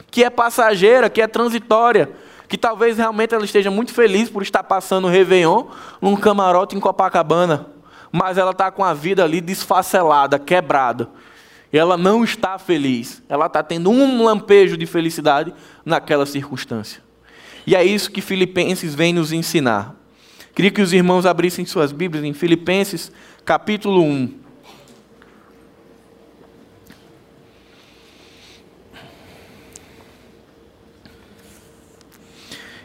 que 0.09 0.23
é 0.23 0.29
passageira, 0.29 1.09
que 1.09 1.21
é 1.21 1.27
transitória, 1.27 2.09
que 2.47 2.57
talvez 2.57 2.97
realmente 2.97 3.33
ela 3.33 3.43
esteja 3.43 3.69
muito 3.69 3.93
feliz 3.93 4.29
por 4.29 4.43
estar 4.43 4.63
passando 4.63 5.05
o 5.05 5.09
Réveillon 5.09 5.65
num 6.01 6.15
camarote 6.15 6.75
em 6.75 6.79
Copacabana, 6.79 7.74
mas 8.15 8.37
ela 8.37 8.51
está 8.51 8.71
com 8.71 8.83
a 8.83 8.93
vida 8.93 9.23
ali 9.23 9.41
desfacelada, 9.41 10.39
quebrada 10.39 11.09
ela 11.77 11.97
não 11.97 12.23
está 12.23 12.57
feliz. 12.57 13.21
Ela 13.27 13.47
está 13.47 13.61
tendo 13.61 13.89
um 13.89 14.23
lampejo 14.23 14.77
de 14.77 14.85
felicidade 14.85 15.53
naquela 15.83 16.25
circunstância. 16.25 17.01
E 17.67 17.75
é 17.75 17.83
isso 17.83 18.11
que 18.11 18.21
Filipenses 18.21 18.93
vem 18.93 19.13
nos 19.13 19.31
ensinar. 19.31 19.95
Queria 20.53 20.71
que 20.71 20.81
os 20.81 20.93
irmãos 20.93 21.25
abrissem 21.25 21.65
suas 21.65 21.91
Bíblias 21.91 22.23
em 22.23 22.33
Filipenses, 22.33 23.11
capítulo 23.43 24.01
1. 24.01 24.45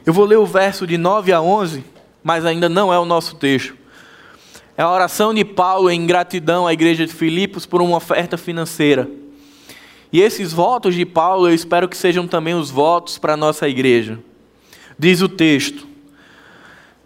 Eu 0.05 0.13
vou 0.13 0.25
ler 0.25 0.39
o 0.39 0.47
verso 0.47 0.87
de 0.87 0.99
9 0.99 1.33
a 1.33 1.41
11, 1.41 1.85
mas 2.25 2.45
ainda 2.45 2.69
não 2.69 2.93
é 2.93 2.99
o 2.99 3.05
nosso 3.05 3.37
texto. 3.37 3.80
É 4.81 4.83
a 4.83 4.91
oração 4.91 5.35
de 5.35 5.45
Paulo 5.45 5.91
em 5.91 6.07
gratidão 6.07 6.67
à 6.67 6.73
igreja 6.73 7.07
de 7.07 7.13
Filipos 7.13 7.67
por 7.67 7.83
uma 7.83 7.99
oferta 7.99 8.39
financeira. 8.39 9.11
E 10.11 10.23
esses 10.23 10.55
votos 10.55 10.95
de 10.95 11.05
Paulo, 11.05 11.49
eu 11.49 11.55
espero 11.55 11.87
que 11.87 11.95
sejam 11.95 12.27
também 12.27 12.55
os 12.55 12.71
votos 12.71 13.19
para 13.19 13.35
a 13.35 13.37
nossa 13.37 13.69
igreja. 13.69 14.19
Diz 14.99 15.21
o 15.21 15.29
texto: 15.29 15.87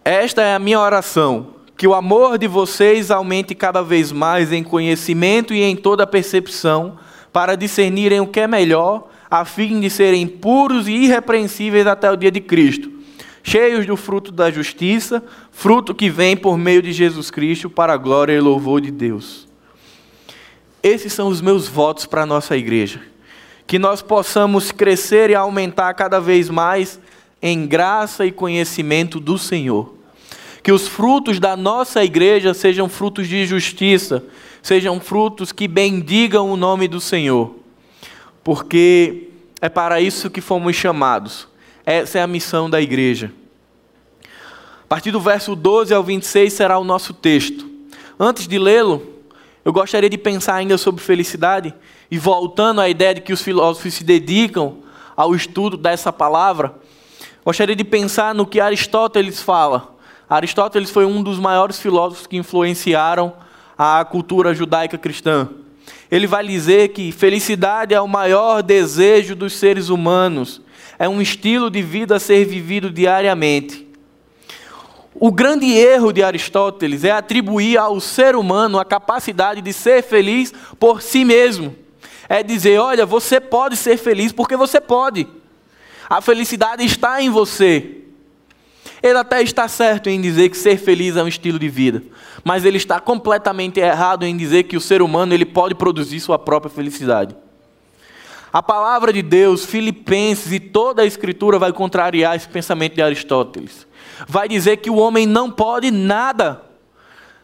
Esta 0.04 0.40
é 0.40 0.54
a 0.54 0.59
minha 0.61 0.78
oração, 0.78 1.49
que 1.76 1.88
o 1.88 1.95
amor 1.95 2.38
de 2.38 2.47
vocês 2.47 3.11
aumente 3.11 3.57
cada 3.57 3.83
vez 3.83 4.12
mais 4.12 4.52
em 4.52 4.62
conhecimento 4.62 5.52
e 5.52 5.61
em 5.61 5.75
toda 5.75 6.07
percepção, 6.07 6.97
para 7.33 7.57
discernirem 7.57 8.21
o 8.21 8.28
que 8.28 8.38
é 8.38 8.47
melhor, 8.47 9.09
a 9.28 9.45
fim 9.45 9.81
de 9.81 9.90
serem 9.90 10.28
puros 10.28 10.87
e 10.87 10.93
irrepreensíveis 10.93 11.88
até 11.88 12.09
o 12.09 12.14
dia 12.14 12.31
de 12.31 12.40
Cristo 12.40 12.94
cheios 13.45 13.87
do 13.87 13.95
fruto 13.95 14.33
da 14.33 14.51
justiça, 14.51 15.23
fruto 15.53 15.95
que 15.95 16.09
vem 16.09 16.35
por 16.35 16.57
meio 16.57 16.81
de 16.81 16.93
Jesus 16.93 17.31
Cristo 17.31 17.69
para 17.69 17.93
a 17.93 17.97
glória 17.99 18.33
e 18.33 18.41
louvor 18.41 18.81
de 18.81 18.91
Deus. 18.91 19.47
Esses 20.83 21.13
são 21.13 21.29
os 21.29 21.43
meus 21.43 21.69
votos 21.69 22.07
para 22.07 22.23
a 22.23 22.27
nossa 22.27 22.57
igreja. 22.57 23.03
Que 23.67 23.79
nós 23.79 24.01
possamos 24.01 24.73
crescer 24.73 25.31
e 25.31 25.35
aumentar 25.35 25.93
cada 25.95 26.19
vez 26.19 26.49
mais 26.49 26.99
em 27.41 27.67
graça 27.67 28.25
e 28.25 28.33
conhecimento 28.33 29.21
do 29.21 29.39
Senhor. 29.39 29.95
Que 30.63 30.73
os 30.73 30.89
frutos 30.89 31.39
da 31.39 31.55
nossa 31.55 32.03
igreja 32.03 32.55
sejam 32.55 32.89
frutos 32.89 33.29
de 33.29 33.45
justiça, 33.45 34.25
sejam 34.63 34.99
frutos 34.99 35.53
que 35.53 35.69
bendigam 35.69 36.51
o 36.51 36.57
nome 36.57 36.89
do 36.89 37.01
Senhor. 37.01 37.55
Porque 38.43 39.29
é 39.61 39.69
para 39.69 40.01
isso 40.01 40.31
que 40.31 40.41
fomos 40.41 40.75
chamados 40.75 41.47
essa 41.87 42.19
é 42.19 42.23
a 42.23 42.26
missão 42.26 42.69
da 42.71 42.81
igreja. 42.81 43.33
A 44.85 44.87
partir 44.88 45.11
do 45.11 45.21
verso 45.21 45.55
12 45.55 45.93
ao 45.93 46.03
26 46.03 46.53
será 46.53 46.79
o 46.79 46.85
nosso 46.85 47.12
texto. 47.12 47.69
Antes 48.19 48.47
de 48.47 48.59
lê-lo, 48.59 49.14
eu 49.64 49.73
gostaria 49.73 50.09
de 50.09 50.19
pensar 50.19 50.55
ainda 50.55 50.79
sobre 50.79 51.03
felicidade 51.03 51.75
e 52.11 52.19
voltando 52.19 52.81
à 52.81 52.88
ideia 52.88 53.14
de 53.14 53.21
que 53.21 53.33
os 53.33 53.43
filósofos 53.43 53.95
se 53.95 54.05
dedicam 54.05 54.79
ao 55.17 55.35
estudo 55.35 55.76
dessa 55.76 56.12
palavra, 56.12 56.75
gostaria 57.45 57.76
de 57.76 57.85
pensar 57.85 58.35
no 58.35 58.47
que 58.47 58.61
Aristóteles 58.61 59.41
fala. 59.41 59.95
Aristóteles 60.29 60.91
foi 60.91 61.05
um 61.05 61.23
dos 61.23 61.38
maiores 61.38 61.79
filósofos 61.79 62.26
que 62.26 62.37
influenciaram 62.37 63.33
a 63.76 64.05
cultura 64.05 64.55
judaica 64.55 64.97
cristã. 64.97 65.49
Ele 66.11 66.26
vai 66.26 66.47
dizer 66.47 66.88
que 66.88 67.12
felicidade 67.12 67.95
é 67.95 68.00
o 68.00 68.09
maior 68.09 68.62
desejo 68.62 69.35
dos 69.35 69.55
seres 69.55 69.88
humanos 69.88 70.61
é 70.99 71.09
um 71.09 71.21
estilo 71.21 71.71
de 71.71 71.83
vida 71.83 72.17
a 72.17 72.21
ser 72.21 72.45
vivido 72.45 72.91
diariamente. 72.91 73.85
O 75.15 75.31
grande 75.31 75.73
erro 75.73 76.13
de 76.13 76.23
Aristóteles 76.23 77.05
é 77.05 77.13
atribuir 77.13 77.79
ao 77.79 78.01
ser 78.01 78.35
humano 78.35 78.79
a 78.79 78.85
capacidade 78.85 79.61
de 79.61 79.73
ser 79.73 80.03
feliz 80.03 80.53
por 80.79 81.01
si 81.01 81.25
mesmo. 81.25 81.75
É 82.29 82.43
dizer, 82.43 82.79
olha, 82.79 83.07
você 83.07 83.41
pode 83.41 83.77
ser 83.77 83.97
feliz 83.97 84.33
porque 84.33 84.57
você 84.57 84.81
pode. 84.81 85.27
A 86.09 86.21
felicidade 86.21 86.85
está 86.85 87.23
em 87.23 87.31
você. 87.31 88.03
Ele 89.03 89.19
até 89.19 89.43
está 89.43 89.69
certo 89.69 90.09
em 90.09 90.21
dizer 90.21 90.49
que 90.49 90.57
ser 90.57 90.79
feliz 90.79 91.17
é 91.17 91.23
um 91.23 91.29
estilo 91.29 91.59
de 91.59 91.69
vida, 91.69 92.03
mas 92.43 92.65
ele 92.65 92.79
está 92.79 92.99
completamente 92.99 93.79
errado 93.79 94.25
em 94.25 94.35
dizer 94.37 94.65
que 94.65 94.77
o 94.77 94.81
ser 94.81 95.03
humano 95.03 95.35
ele 95.35 95.45
pode 95.45 95.75
produzir 95.75 96.21
sua 96.21 96.39
própria 96.39 96.71
felicidade. 96.71 97.37
A 98.54 98.62
palavra 98.62 99.12
de 99.12 99.20
Deus, 99.20 99.64
Filipenses 99.64 100.52
e 100.52 100.61
toda 100.61 101.02
a 101.02 101.04
Escritura 101.04 101.58
vai 101.58 101.73
contrariar 101.73 102.37
esse 102.37 102.49
pensamento 102.49 102.94
de 102.94 103.02
Aristóteles. 103.02 103.84
Vai 104.28 104.46
dizer 104.46 104.76
que 104.76 104.88
o 104.88 104.94
homem 104.94 105.26
não 105.26 105.50
pode 105.50 105.90
nada, 105.90 106.62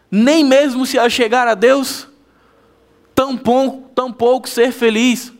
nem 0.08 0.44
mesmo 0.44 0.86
se 0.86 1.10
chegar 1.10 1.48
a 1.48 1.56
Deus, 1.56 2.06
tão 3.12 3.36
pouco, 3.36 3.88
tão 3.92 4.12
pouco 4.12 4.48
ser 4.48 4.70
feliz. 4.70 5.32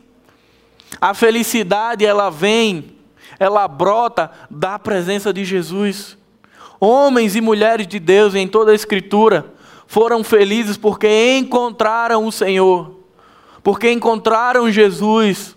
A 0.99 1.13
felicidade, 1.13 2.05
ela 2.05 2.29
vem, 2.29 2.93
ela 3.39 3.65
brota 3.65 4.29
da 4.49 4.77
presença 4.77 5.31
de 5.31 5.45
Jesus. 5.45 6.17
Homens 6.81 7.33
e 7.33 7.39
mulheres 7.39 7.87
de 7.87 7.97
Deus 7.97 8.35
em 8.35 8.45
toda 8.45 8.73
a 8.73 8.75
Escritura 8.75 9.53
foram 9.87 10.21
felizes 10.21 10.75
porque 10.75 11.37
encontraram 11.37 12.25
o 12.25 12.31
Senhor, 12.31 12.99
porque 13.63 13.89
encontraram 13.89 14.69
Jesus 14.69 15.55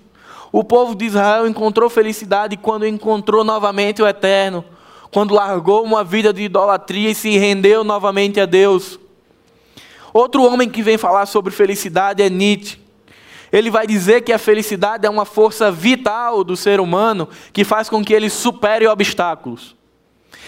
o 0.57 0.63
povo 0.63 0.95
de 0.95 1.07
Israel 1.07 1.49
encontrou 1.49 1.91
felicidade 1.91 2.57
quando 2.57 2.87
encontrou 2.87 3.43
novamente 3.43 4.01
o 4.01 4.07
Eterno, 4.07 4.65
quando 5.11 5.35
largou 5.35 5.83
uma 5.83 6.05
vida 6.05 6.33
de 6.33 6.43
idolatria 6.43 7.11
e 7.11 7.15
se 7.15 7.37
rendeu 7.37 7.83
novamente 7.83 8.39
a 8.39 8.47
Deus. 8.47 8.97
Outro 10.13 10.45
homem 10.45 10.71
que 10.71 10.81
vem 10.81 10.97
falar 10.97 11.27
sobre 11.27 11.53
felicidade 11.53 12.23
é 12.23 12.31
Nietzsche. 12.31 12.79
Ele 13.51 13.69
vai 13.69 13.85
dizer 13.85 14.21
que 14.21 14.33
a 14.33 14.39
felicidade 14.39 15.05
é 15.05 15.11
uma 15.11 15.25
força 15.25 15.73
vital 15.73 16.45
do 16.45 16.57
ser 16.57 16.79
humano 16.79 17.29
que 17.53 17.65
faz 17.65 17.89
com 17.89 18.05
que 18.05 18.15
ele 18.15 18.31
supere 18.31 18.87
obstáculos. 18.87 19.75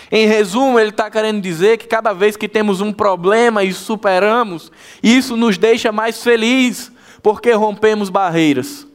Em 0.09 0.25
resumo, 0.29 0.79
ele 0.79 0.91
está 0.91 1.11
querendo 1.11 1.41
dizer 1.41 1.79
que 1.79 1.89
cada 1.89 2.13
vez 2.13 2.37
que 2.37 2.49
temos 2.49 2.81
um 2.81 2.93
problema 2.93 3.65
e 3.65 3.73
superamos, 3.73 4.71
isso 5.03 5.37
nos 5.37 5.59
deixa 5.59 5.91
mais 5.91 6.23
felizes, 6.23 6.93
porque 7.21 7.51
rompemos 7.51 8.09
barreiras. 8.09 8.86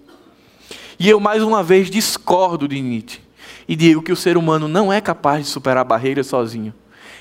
E 1.01 1.09
eu 1.09 1.19
mais 1.19 1.41
uma 1.41 1.63
vez 1.63 1.89
discordo 1.89 2.67
de 2.67 2.79
Nietzsche 2.79 3.21
e 3.67 3.75
digo 3.75 4.03
que 4.03 4.11
o 4.11 4.15
ser 4.15 4.37
humano 4.37 4.67
não 4.67 4.93
é 4.93 5.01
capaz 5.01 5.43
de 5.43 5.51
superar 5.51 5.83
barreiras 5.83 6.27
sozinho. 6.27 6.71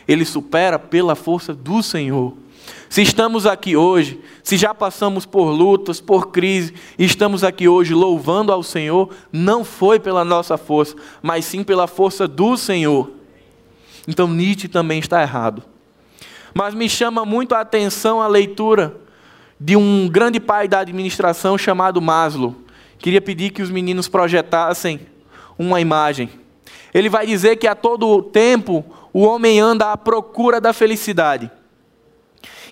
Ele 0.07 0.23
supera 0.27 0.79
pela 0.79 1.15
força 1.15 1.55
do 1.55 1.83
Senhor. 1.83 2.35
Se 2.91 3.01
estamos 3.01 3.47
aqui 3.47 3.79
hoje, 3.79 4.21
se 4.43 4.59
já 4.59 4.75
passamos 4.75 5.25
por 5.25 5.47
lutas, 5.47 5.99
por 5.99 6.31
crise, 6.31 6.75
e 6.99 7.07
estamos 7.07 7.43
aqui 7.43 7.69
hoje 7.69 7.95
louvando 7.95 8.53
ao 8.53 8.63
Senhor, 8.63 9.09
não 9.33 9.65
foi 9.65 9.99
pela 9.99 10.27
nossa 10.27 10.59
força, 10.59 10.95
mas 11.23 11.47
sim 11.47 11.65
pela 11.65 11.87
força 11.87 12.29
do 12.29 12.59
Senhor. 12.59 13.11
Então 14.07 14.29
Nietzsche 14.29 14.69
também 14.69 14.99
está 14.99 15.23
errado. 15.23 15.63
Mas 16.53 16.75
me 16.75 16.87
chama 16.87 17.25
muito 17.25 17.55
a 17.55 17.61
atenção 17.61 18.21
a 18.21 18.27
leitura 18.27 18.95
de 19.59 19.75
um 19.75 20.07
grande 20.07 20.39
pai 20.39 20.69
da 20.69 20.81
administração 20.81 21.57
chamado 21.57 21.99
Maslow. 22.03 22.55
Queria 23.01 23.21
pedir 23.21 23.51
que 23.51 23.63
os 23.63 23.71
meninos 23.71 24.09
projetassem 24.09 25.01
uma 25.59 25.81
imagem. 25.81 26.31
Ele 26.93 27.09
vai 27.09 27.27
dizer 27.27 27.57
que 27.57 27.67
a 27.67 27.75
todo 27.75 28.23
tempo 28.23 28.85
o 29.13 29.23
homem 29.23 29.59
anda 29.59 29.91
à 29.91 29.97
procura 29.97 30.61
da 30.61 30.73
felicidade. 30.73 31.51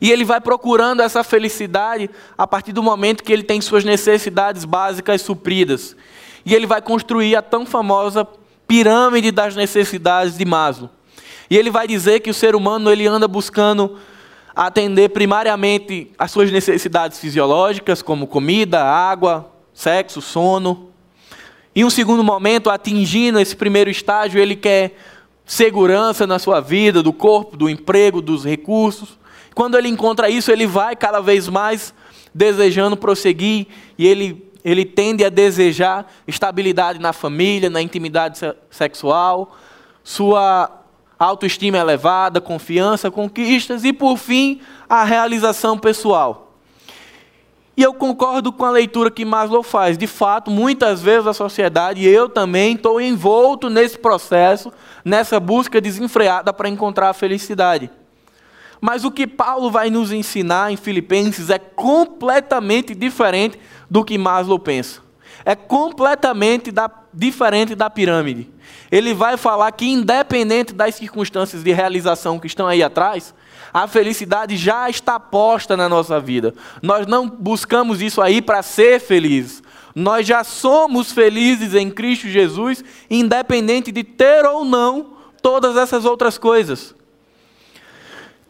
E 0.00 0.12
ele 0.12 0.24
vai 0.24 0.40
procurando 0.40 1.00
essa 1.00 1.24
felicidade 1.24 2.08
a 2.36 2.46
partir 2.46 2.72
do 2.72 2.82
momento 2.82 3.24
que 3.24 3.32
ele 3.32 3.42
tem 3.42 3.60
suas 3.60 3.84
necessidades 3.84 4.64
básicas 4.64 5.22
supridas. 5.22 5.96
E 6.44 6.54
ele 6.54 6.66
vai 6.66 6.80
construir 6.80 7.34
a 7.34 7.42
tão 7.42 7.66
famosa 7.66 8.26
pirâmide 8.66 9.32
das 9.32 9.56
necessidades 9.56 10.36
de 10.36 10.44
Maslow. 10.44 10.90
E 11.50 11.56
ele 11.56 11.70
vai 11.70 11.88
dizer 11.88 12.20
que 12.20 12.30
o 12.30 12.34
ser 12.34 12.54
humano 12.54 12.92
ele 12.92 13.06
anda 13.06 13.26
buscando 13.26 13.98
atender 14.54 15.08
primariamente 15.08 16.12
as 16.18 16.30
suas 16.30 16.50
necessidades 16.50 17.18
fisiológicas, 17.18 18.02
como 18.02 18.26
comida, 18.26 18.82
água, 18.82 19.50
sexo, 19.78 20.20
sono. 20.20 20.90
Em 21.72 21.84
um 21.84 21.90
segundo 21.90 22.24
momento, 22.24 22.68
atingindo 22.68 23.38
esse 23.38 23.54
primeiro 23.54 23.88
estágio, 23.88 24.40
ele 24.40 24.56
quer 24.56 24.96
segurança 25.46 26.26
na 26.26 26.40
sua 26.40 26.58
vida, 26.58 27.00
do 27.00 27.12
corpo, 27.12 27.56
do 27.56 27.70
emprego, 27.70 28.20
dos 28.20 28.44
recursos. 28.44 29.16
Quando 29.54 29.78
ele 29.78 29.86
encontra 29.86 30.28
isso, 30.28 30.50
ele 30.50 30.66
vai 30.66 30.96
cada 30.96 31.20
vez 31.20 31.48
mais 31.48 31.94
desejando 32.34 32.96
prosseguir 32.96 33.68
e 33.96 34.04
ele, 34.04 34.50
ele 34.64 34.84
tende 34.84 35.24
a 35.24 35.28
desejar 35.28 36.12
estabilidade 36.26 36.98
na 36.98 37.12
família, 37.12 37.70
na 37.70 37.80
intimidade 37.80 38.40
sexual, 38.68 39.56
sua 40.02 40.72
autoestima 41.16 41.78
elevada, 41.78 42.40
confiança, 42.40 43.12
conquistas 43.12 43.84
e, 43.84 43.92
por 43.92 44.16
fim, 44.16 44.60
a 44.88 45.04
realização 45.04 45.78
pessoal. 45.78 46.47
E 47.78 47.82
eu 47.84 47.94
concordo 47.94 48.50
com 48.50 48.64
a 48.64 48.72
leitura 48.72 49.08
que 49.08 49.24
Maslow 49.24 49.62
faz. 49.62 49.96
De 49.96 50.08
fato, 50.08 50.50
muitas 50.50 51.00
vezes 51.00 51.28
a 51.28 51.32
sociedade, 51.32 52.00
e 52.00 52.08
eu 52.08 52.28
também, 52.28 52.74
estou 52.74 53.00
envolto 53.00 53.70
nesse 53.70 53.96
processo, 53.96 54.72
nessa 55.04 55.38
busca 55.38 55.80
desenfreada 55.80 56.52
para 56.52 56.68
encontrar 56.68 57.10
a 57.10 57.12
felicidade. 57.12 57.88
Mas 58.80 59.04
o 59.04 59.12
que 59.12 59.28
Paulo 59.28 59.70
vai 59.70 59.90
nos 59.90 60.10
ensinar 60.10 60.72
em 60.72 60.76
Filipenses 60.76 61.50
é 61.50 61.58
completamente 61.60 62.96
diferente 62.96 63.56
do 63.88 64.04
que 64.04 64.18
Maslow 64.18 64.58
pensa. 64.58 65.00
É 65.44 65.54
completamente 65.54 66.72
da, 66.72 66.90
diferente 67.14 67.76
da 67.76 67.88
pirâmide 67.88 68.50
ele 68.90 69.12
vai 69.12 69.36
falar 69.36 69.70
que, 69.72 69.86
independente 69.86 70.72
das 70.72 70.94
circunstâncias 70.94 71.62
de 71.62 71.72
realização 71.72 72.38
que 72.38 72.46
estão 72.46 72.66
aí 72.66 72.82
atrás, 72.82 73.34
a 73.72 73.86
felicidade 73.86 74.56
já 74.56 74.88
está 74.88 75.18
posta 75.18 75.76
na 75.76 75.88
nossa 75.88 76.18
vida. 76.20 76.54
Nós 76.82 77.06
não 77.06 77.28
buscamos 77.28 78.00
isso 78.00 78.20
aí 78.20 78.40
para 78.40 78.62
ser 78.62 79.00
felizes. 79.00 79.62
Nós 79.94 80.26
já 80.26 80.44
somos 80.44 81.12
felizes 81.12 81.74
em 81.74 81.90
Cristo 81.90 82.28
Jesus, 82.28 82.84
independente 83.10 83.90
de 83.90 84.04
ter 84.04 84.44
ou 84.44 84.64
não 84.64 85.14
todas 85.42 85.76
essas 85.76 86.04
outras 86.04 86.38
coisas. 86.38 86.94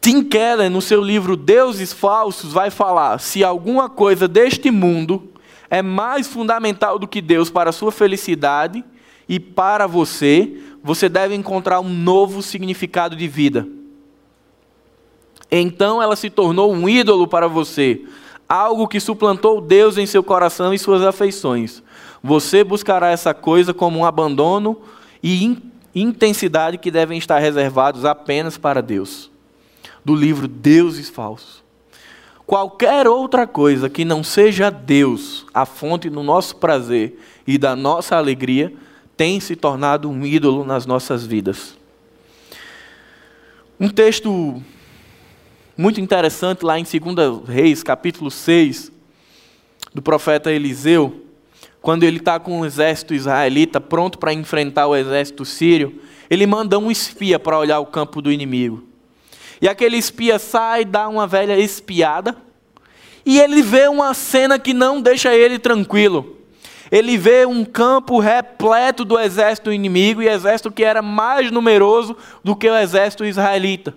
Tim 0.01 0.23
Keller, 0.23 0.71
no 0.71 0.81
seu 0.81 1.03
livro 1.03 1.37
Deuses 1.37 1.93
Falsos, 1.93 2.53
vai 2.53 2.71
falar: 2.71 3.19
se 3.19 3.43
alguma 3.43 3.89
coisa 3.89 4.29
deste 4.29 4.71
mundo 4.71 5.33
é 5.71 5.83
mais 5.83 6.27
fundamental 6.27 6.99
do 6.99 7.09
que 7.09 7.21
Deus 7.21 7.51
para 7.51 7.71
a 7.71 7.73
sua 7.73 7.93
felicidade, 7.93 8.85
e 9.29 9.39
para 9.39 9.87
você, 9.87 10.57
você 10.83 11.09
deve 11.09 11.35
encontrar 11.35 11.81
um 11.81 11.89
novo 11.89 12.41
significado 12.41 13.15
de 13.15 13.29
vida. 13.29 13.69
Então 15.51 16.03
ela 16.03 16.17
se 16.17 16.29
tornou 16.29 16.73
um 16.73 16.89
ídolo 16.89 17.27
para 17.27 17.49
você, 17.49 18.03
algo 18.49 18.89
que 18.89 19.01
suplantou 19.01 19.61
Deus 19.61 19.97
em 19.99 20.07
seu 20.07 20.23
coração 20.23 20.73
e 20.73 20.79
suas 20.79 21.03
afeições. 21.03 21.83
Você 22.23 22.63
buscará 22.63 23.11
essa 23.11 23.33
coisa 23.33 23.73
como 23.73 23.99
um 23.99 24.05
abandono 24.05 24.79
e 25.23 25.45
in 25.45 25.63
intensidade 25.95 26.79
que 26.79 26.91
devem 26.91 27.19
estar 27.19 27.39
reservados 27.39 28.05
apenas 28.05 28.57
para 28.57 28.81
Deus. 28.81 29.31
Do 30.05 30.15
livro 30.15 30.47
Deuses 30.47 31.09
Falsos. 31.09 31.63
Qualquer 32.47 33.09
outra 33.09 33.47
coisa 33.47 33.91
que 33.91 34.05
não 34.05 34.23
seja 34.23 34.71
Deus, 34.71 35.45
a 35.53 35.67
fonte 35.67 36.09
do 36.09 36.23
nosso 36.23 36.57
prazer 36.57 37.19
e 37.47 37.59
da 37.59 37.75
nossa 37.75 38.17
alegria, 38.17 38.73
tem 39.17 39.41
se 39.41 39.57
tornado 39.57 40.09
um 40.09 40.25
ídolo 40.25 40.65
nas 40.65 40.87
nossas 40.87 41.27
vidas. 41.27 41.77
Um 43.81 43.89
texto 43.89 44.63
muito 45.79 46.01
interessante 46.01 46.65
lá 46.65 46.77
em 46.77 46.83
2 46.83 47.49
Reis, 47.49 47.85
capítulo 47.85 48.33
6, 48.33 48.91
do 49.95 50.03
profeta 50.03 50.51
Eliseu, 50.51 51.25
quando 51.81 52.03
ele 52.03 52.17
está 52.17 52.41
com 52.41 52.61
o 52.61 52.67
exército 52.67 53.15
israelita 53.15 53.81
pronto 53.81 54.19
para 54.19 54.33
enfrentar 54.33 54.89
o 54.89 54.97
exército 54.97 55.45
sírio, 55.45 56.03
ele 56.29 56.49
manda 56.49 56.77
um 56.81 56.91
espia 56.91 57.39
para 57.39 57.57
olhar 57.57 57.79
o 57.79 57.87
campo 57.87 58.21
do 58.21 58.33
inimigo. 58.33 58.83
E 59.63 59.69
aquele 59.69 59.97
espia 59.97 60.41
sai, 60.41 60.85
dá 60.85 61.09
uma 61.09 61.29
velha 61.29 61.57
espiada, 61.57 62.37
e 63.25 63.39
ele 63.39 63.63
vê 63.63 63.87
uma 63.87 64.13
cena 64.15 64.59
que 64.59 64.75
não 64.75 65.01
deixa 65.01 65.33
ele 65.33 65.61
tranquilo 65.61 66.35
ele 66.91 67.19
vê 67.19 67.45
um 67.45 67.67
campo 67.67 68.19
repleto 68.19 69.05
do 69.05 69.19
exército 69.19 69.71
inimigo 69.71 70.23
e 70.23 70.27
exército 70.29 70.73
que 70.73 70.83
era 70.83 71.03
mais 71.03 71.51
numeroso 71.51 72.17
do 72.43 72.57
que 72.57 72.67
o 72.67 72.75
exército 72.75 73.27
israelita. 73.27 73.95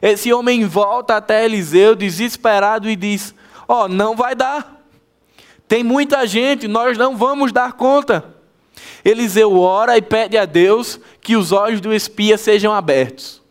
Esse 0.00 0.32
homem 0.32 0.64
volta 0.64 1.16
até 1.16 1.44
Eliseu 1.44 1.94
desesperado 1.94 2.88
e 2.88 2.96
diz: 2.96 3.34
Ó, 3.66 3.84
oh, 3.84 3.88
não 3.88 4.14
vai 4.14 4.34
dar. 4.34 4.82
Tem 5.66 5.84
muita 5.84 6.26
gente, 6.26 6.66
nós 6.66 6.96
não 6.96 7.16
vamos 7.16 7.52
dar 7.52 7.72
conta. 7.72 8.34
Eliseu 9.04 9.58
ora 9.58 9.96
e 9.96 10.02
pede 10.02 10.38
a 10.38 10.44
Deus 10.44 10.98
que 11.20 11.36
os 11.36 11.52
olhos 11.52 11.80
do 11.80 11.92
espia 11.92 12.38
sejam 12.38 12.72
abertos. 12.72 13.42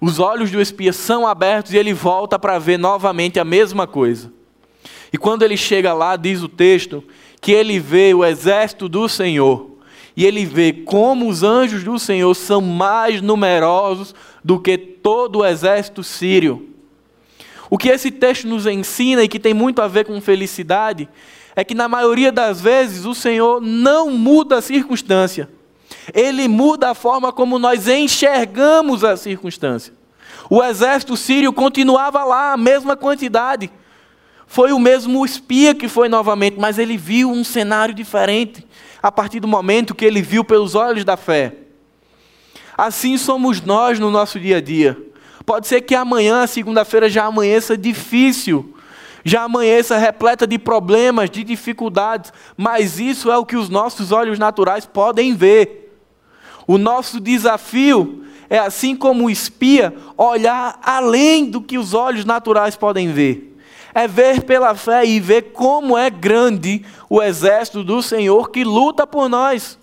Os 0.00 0.18
olhos 0.18 0.50
do 0.50 0.60
espia 0.60 0.92
são 0.92 1.26
abertos 1.26 1.72
e 1.72 1.76
ele 1.76 1.92
volta 1.92 2.38
para 2.38 2.58
ver 2.58 2.78
novamente 2.78 3.40
a 3.40 3.44
mesma 3.44 3.86
coisa. 3.86 4.32
E 5.12 5.18
quando 5.18 5.42
ele 5.42 5.56
chega 5.56 5.92
lá, 5.92 6.16
diz 6.16 6.42
o 6.42 6.48
texto, 6.48 7.02
que 7.40 7.52
ele 7.52 7.78
vê 7.80 8.14
o 8.14 8.24
exército 8.24 8.88
do 8.88 9.08
Senhor 9.08 9.78
e 10.18 10.26
ele 10.26 10.44
vê 10.44 10.72
como 10.72 11.28
os 11.28 11.44
anjos 11.44 11.84
do 11.84 11.96
Senhor 11.96 12.34
são 12.34 12.60
mais 12.60 13.22
numerosos 13.22 14.12
do 14.44 14.60
que 14.60 14.76
todo 14.78 15.40
o 15.40 15.44
exército 15.44 16.02
sírio. 16.02 16.68
O 17.70 17.76
que 17.76 17.88
esse 17.88 18.10
texto 18.10 18.46
nos 18.46 18.66
ensina 18.66 19.22
e 19.22 19.28
que 19.28 19.38
tem 19.38 19.52
muito 19.52 19.82
a 19.82 19.88
ver 19.88 20.04
com 20.04 20.20
felicidade 20.20 21.08
é 21.54 21.64
que 21.64 21.74
na 21.74 21.88
maioria 21.88 22.32
das 22.32 22.60
vezes 22.60 23.04
o 23.04 23.14
Senhor 23.14 23.60
não 23.60 24.10
muda 24.10 24.58
a 24.58 24.62
circunstância. 24.62 25.48
Ele 26.14 26.48
muda 26.48 26.90
a 26.90 26.94
forma 26.94 27.32
como 27.32 27.58
nós 27.58 27.88
enxergamos 27.88 29.04
a 29.04 29.16
circunstância. 29.16 29.92
O 30.48 30.62
exército 30.62 31.16
sírio 31.16 31.52
continuava 31.52 32.24
lá, 32.24 32.52
a 32.52 32.56
mesma 32.56 32.96
quantidade, 32.96 33.70
foi 34.46 34.72
o 34.72 34.78
mesmo 34.78 35.24
espia 35.26 35.74
que 35.74 35.88
foi 35.88 36.08
novamente, 36.08 36.58
mas 36.58 36.78
ele 36.78 36.96
viu 36.96 37.30
um 37.30 37.44
cenário 37.44 37.94
diferente 37.94 38.66
a 39.02 39.12
partir 39.12 39.40
do 39.40 39.46
momento 39.46 39.94
que 39.94 40.06
ele 40.06 40.22
viu 40.22 40.42
pelos 40.42 40.74
olhos 40.74 41.04
da 41.04 41.18
fé. 41.18 41.54
Assim 42.78 43.18
somos 43.18 43.60
nós 43.60 43.98
no 43.98 44.08
nosso 44.08 44.38
dia 44.38 44.58
a 44.58 44.60
dia. 44.60 44.96
Pode 45.44 45.66
ser 45.66 45.80
que 45.80 45.96
amanhã, 45.96 46.46
segunda-feira, 46.46 47.10
já 47.10 47.24
amanheça 47.24 47.76
difícil, 47.76 48.72
já 49.24 49.42
amanheça 49.42 49.96
repleta 49.98 50.46
de 50.46 50.60
problemas, 50.60 51.28
de 51.28 51.42
dificuldades, 51.42 52.32
mas 52.56 53.00
isso 53.00 53.32
é 53.32 53.36
o 53.36 53.44
que 53.44 53.56
os 53.56 53.68
nossos 53.68 54.12
olhos 54.12 54.38
naturais 54.38 54.86
podem 54.86 55.34
ver. 55.34 56.00
O 56.68 56.78
nosso 56.78 57.18
desafio 57.18 58.24
é, 58.48 58.60
assim 58.60 58.94
como 58.94 59.26
o 59.26 59.30
espia, 59.30 59.92
olhar 60.16 60.78
além 60.80 61.46
do 61.50 61.60
que 61.60 61.76
os 61.78 61.94
olhos 61.94 62.24
naturais 62.24 62.76
podem 62.76 63.12
ver 63.12 63.48
é 63.94 64.06
ver 64.06 64.44
pela 64.44 64.76
fé 64.76 65.04
e 65.04 65.18
ver 65.18 65.50
como 65.52 65.98
é 65.98 66.08
grande 66.08 66.84
o 67.10 67.20
exército 67.20 67.82
do 67.82 68.00
Senhor 68.00 68.50
que 68.50 68.62
luta 68.62 69.04
por 69.04 69.28
nós. 69.28 69.76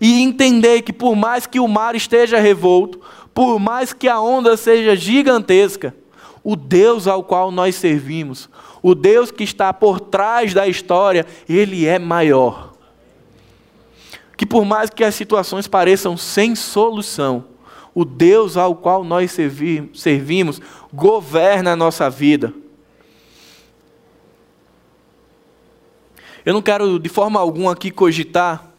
E 0.00 0.22
entender 0.22 0.82
que 0.82 0.92
por 0.92 1.14
mais 1.14 1.46
que 1.46 1.60
o 1.60 1.68
mar 1.68 1.94
esteja 1.94 2.38
revolto, 2.38 3.00
por 3.34 3.58
mais 3.58 3.92
que 3.92 4.08
a 4.08 4.18
onda 4.18 4.56
seja 4.56 4.96
gigantesca, 4.96 5.94
o 6.42 6.56
Deus 6.56 7.06
ao 7.06 7.22
qual 7.22 7.50
nós 7.50 7.76
servimos, 7.76 8.48
o 8.82 8.94
Deus 8.94 9.30
que 9.30 9.44
está 9.44 9.72
por 9.74 10.00
trás 10.00 10.54
da 10.54 10.66
história, 10.66 11.26
ele 11.48 11.86
é 11.86 11.98
maior. 11.98 12.72
Que 14.36 14.46
por 14.46 14.64
mais 14.64 14.88
que 14.88 15.04
as 15.04 15.14
situações 15.14 15.68
pareçam 15.68 16.16
sem 16.16 16.54
solução, 16.54 17.44
o 17.94 18.04
Deus 18.04 18.56
ao 18.56 18.74
qual 18.74 19.04
nós 19.04 19.36
servimos 19.94 20.62
governa 20.92 21.72
a 21.72 21.76
nossa 21.76 22.08
vida. 22.08 22.54
Eu 26.44 26.54
não 26.54 26.62
quero 26.62 26.98
de 26.98 27.08
forma 27.10 27.38
alguma 27.38 27.72
aqui 27.72 27.90
cogitar 27.90 28.69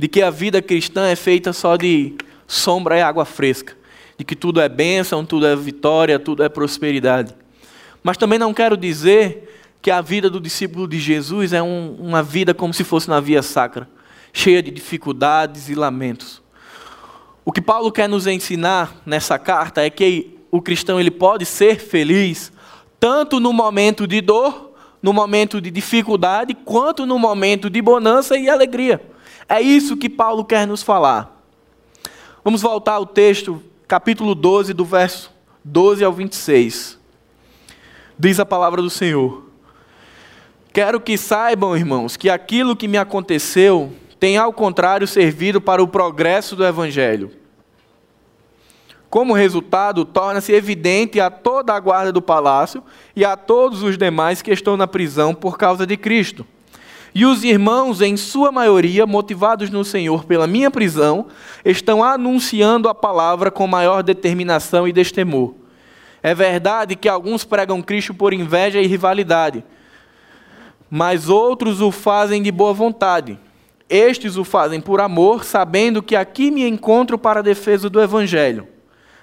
de 0.00 0.08
que 0.08 0.22
a 0.22 0.30
vida 0.30 0.62
cristã 0.62 1.08
é 1.08 1.14
feita 1.14 1.52
só 1.52 1.76
de 1.76 2.14
sombra 2.46 2.96
e 2.96 3.02
água 3.02 3.26
fresca, 3.26 3.76
de 4.16 4.24
que 4.24 4.34
tudo 4.34 4.58
é 4.58 4.66
bênção, 4.66 5.26
tudo 5.26 5.46
é 5.46 5.54
vitória, 5.54 6.18
tudo 6.18 6.42
é 6.42 6.48
prosperidade. 6.48 7.34
Mas 8.02 8.16
também 8.16 8.38
não 8.38 8.54
quero 8.54 8.78
dizer 8.78 9.76
que 9.82 9.90
a 9.90 10.00
vida 10.00 10.30
do 10.30 10.40
discípulo 10.40 10.88
de 10.88 10.98
Jesus 10.98 11.52
é 11.52 11.62
um, 11.62 11.96
uma 12.00 12.22
vida 12.22 12.54
como 12.54 12.72
se 12.72 12.82
fosse 12.82 13.10
na 13.10 13.20
via 13.20 13.42
sacra, 13.42 13.86
cheia 14.32 14.62
de 14.62 14.70
dificuldades 14.70 15.68
e 15.68 15.74
lamentos. 15.74 16.40
O 17.44 17.52
que 17.52 17.60
Paulo 17.60 17.92
quer 17.92 18.08
nos 18.08 18.26
ensinar 18.26 19.02
nessa 19.04 19.38
carta 19.38 19.84
é 19.84 19.90
que 19.90 20.38
o 20.50 20.62
cristão 20.62 20.98
ele 20.98 21.10
pode 21.10 21.44
ser 21.44 21.78
feliz 21.78 22.50
tanto 22.98 23.38
no 23.38 23.52
momento 23.52 24.06
de 24.06 24.22
dor, 24.22 24.72
no 25.02 25.12
momento 25.12 25.60
de 25.60 25.70
dificuldade, 25.70 26.54
quanto 26.54 27.04
no 27.04 27.18
momento 27.18 27.68
de 27.68 27.82
bonança 27.82 28.38
e 28.38 28.48
alegria. 28.48 29.09
É 29.50 29.60
isso 29.60 29.96
que 29.96 30.08
Paulo 30.08 30.44
quer 30.44 30.64
nos 30.64 30.80
falar. 30.80 31.42
Vamos 32.44 32.62
voltar 32.62 32.92
ao 32.92 33.04
texto, 33.04 33.60
capítulo 33.88 34.32
12, 34.32 34.72
do 34.72 34.84
verso 34.84 35.32
12 35.64 36.04
ao 36.04 36.12
26. 36.12 36.96
Diz 38.16 38.38
a 38.38 38.46
palavra 38.46 38.80
do 38.80 38.88
Senhor: 38.88 39.42
Quero 40.72 41.00
que 41.00 41.18
saibam, 41.18 41.76
irmãos, 41.76 42.16
que 42.16 42.30
aquilo 42.30 42.76
que 42.76 42.86
me 42.86 42.96
aconteceu 42.96 43.92
tem, 44.20 44.36
ao 44.36 44.52
contrário, 44.52 45.04
servido 45.08 45.60
para 45.60 45.82
o 45.82 45.88
progresso 45.88 46.54
do 46.54 46.64
Evangelho. 46.64 47.32
Como 49.10 49.34
resultado, 49.34 50.04
torna-se 50.04 50.52
evidente 50.52 51.18
a 51.18 51.28
toda 51.28 51.74
a 51.74 51.80
guarda 51.80 52.12
do 52.12 52.22
palácio 52.22 52.84
e 53.16 53.24
a 53.24 53.36
todos 53.36 53.82
os 53.82 53.98
demais 53.98 54.42
que 54.42 54.52
estão 54.52 54.76
na 54.76 54.86
prisão 54.86 55.34
por 55.34 55.58
causa 55.58 55.84
de 55.84 55.96
Cristo 55.96 56.46
e 57.14 57.24
os 57.24 57.42
irmãos, 57.42 58.00
em 58.00 58.16
sua 58.16 58.52
maioria, 58.52 59.06
motivados 59.06 59.68
no 59.70 59.84
Senhor 59.84 60.24
pela 60.24 60.46
minha 60.46 60.70
prisão, 60.70 61.26
estão 61.64 62.04
anunciando 62.04 62.88
a 62.88 62.94
palavra 62.94 63.50
com 63.50 63.66
maior 63.66 64.02
determinação 64.02 64.86
e 64.86 64.92
destemor. 64.92 65.54
É 66.22 66.34
verdade 66.34 66.94
que 66.94 67.08
alguns 67.08 67.44
pregam 67.44 67.82
Cristo 67.82 68.14
por 68.14 68.32
inveja 68.32 68.80
e 68.80 68.86
rivalidade, 68.86 69.64
mas 70.88 71.28
outros 71.28 71.80
o 71.80 71.90
fazem 71.90 72.42
de 72.42 72.52
boa 72.52 72.72
vontade. 72.72 73.38
Estes 73.88 74.36
o 74.36 74.44
fazem 74.44 74.80
por 74.80 75.00
amor, 75.00 75.44
sabendo 75.44 76.02
que 76.02 76.14
aqui 76.14 76.50
me 76.50 76.68
encontro 76.68 77.18
para 77.18 77.40
a 77.40 77.42
defesa 77.42 77.90
do 77.90 78.00
Evangelho. 78.00 78.68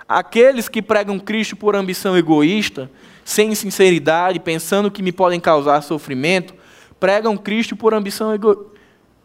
Aqueles 0.10 0.68
que 0.68 0.82
pregam 0.82 1.20
Cristo 1.20 1.56
por 1.56 1.76
ambição 1.76 2.18
egoísta, 2.18 2.90
sem 3.24 3.54
sinceridade, 3.56 4.40
pensando 4.40 4.92
que 4.92 5.04
me 5.04 5.12
podem 5.12 5.40
causar 5.40 5.82
sofrimento, 5.82 6.54
pregam 7.00 7.38
Cristo 7.38 7.76
por 7.76 7.94
ambição 7.94 8.34
ego... 8.34 8.72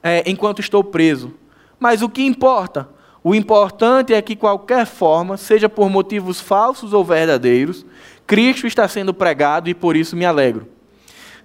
é, 0.03 0.23
enquanto 0.31 0.61
estou 0.61 0.83
preso. 0.83 1.35
Mas 1.79 2.03
o 2.03 2.09
que 2.09 2.23
importa? 2.23 2.89
O 3.25 3.35
importante 3.35 4.13
é 4.13 4.21
que, 4.21 4.35
qualquer 4.35 4.85
forma, 4.85 5.37
seja 5.37 5.69
por 5.69 5.89
motivos 5.89 6.41
falsos 6.41 6.93
ou 6.93 7.05
verdadeiros, 7.05 7.87
Cristo 8.27 8.67
está 8.67 8.87
sendo 8.89 9.15
pregado 9.15 9.69
e 9.69 9.75
por 9.75 9.97
isso 9.97 10.17
me 10.17 10.25
alegro. 10.25 10.67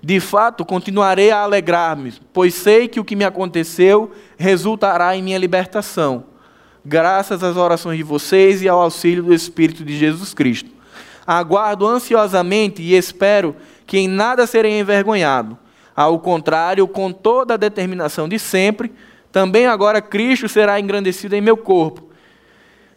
De 0.01 0.19
fato, 0.19 0.63
continuarei 0.63 1.31
a 1.31 1.39
alegrar-me, 1.39 2.13
pois 2.31 2.53
sei 2.53 2.87
que 2.87 2.99
o 2.99 3.05
que 3.05 3.15
me 3.15 3.23
aconteceu 3.23 4.11
resultará 4.37 5.15
em 5.15 5.23
minha 5.23 5.37
libertação, 5.37 6.25
graças 6.85 7.43
às 7.43 7.57
orações 7.57 7.97
de 7.97 8.03
vocês 8.03 8.61
e 8.61 8.69
ao 8.69 8.79
auxílio 8.79 9.23
do 9.23 9.33
Espírito 9.33 9.83
de 9.83 9.97
Jesus 9.97 10.33
Cristo. 10.33 10.69
Aguardo 11.25 11.85
ansiosamente 11.85 12.81
e 12.81 12.93
espero 12.93 13.55
que 13.85 13.97
em 13.97 14.07
nada 14.07 14.47
serei 14.47 14.79
envergonhado 14.79 15.57
ao 15.97 16.19
contrário, 16.19 16.87
com 16.87 17.11
toda 17.11 17.55
a 17.55 17.57
determinação 17.57 18.29
de 18.29 18.37
sempre, 18.37 18.93
também 19.31 19.65
agora 19.65 19.99
Cristo 19.99 20.47
será 20.47 20.79
engrandecido 20.79 21.35
em 21.35 21.41
meu 21.41 21.57
corpo, 21.57 22.03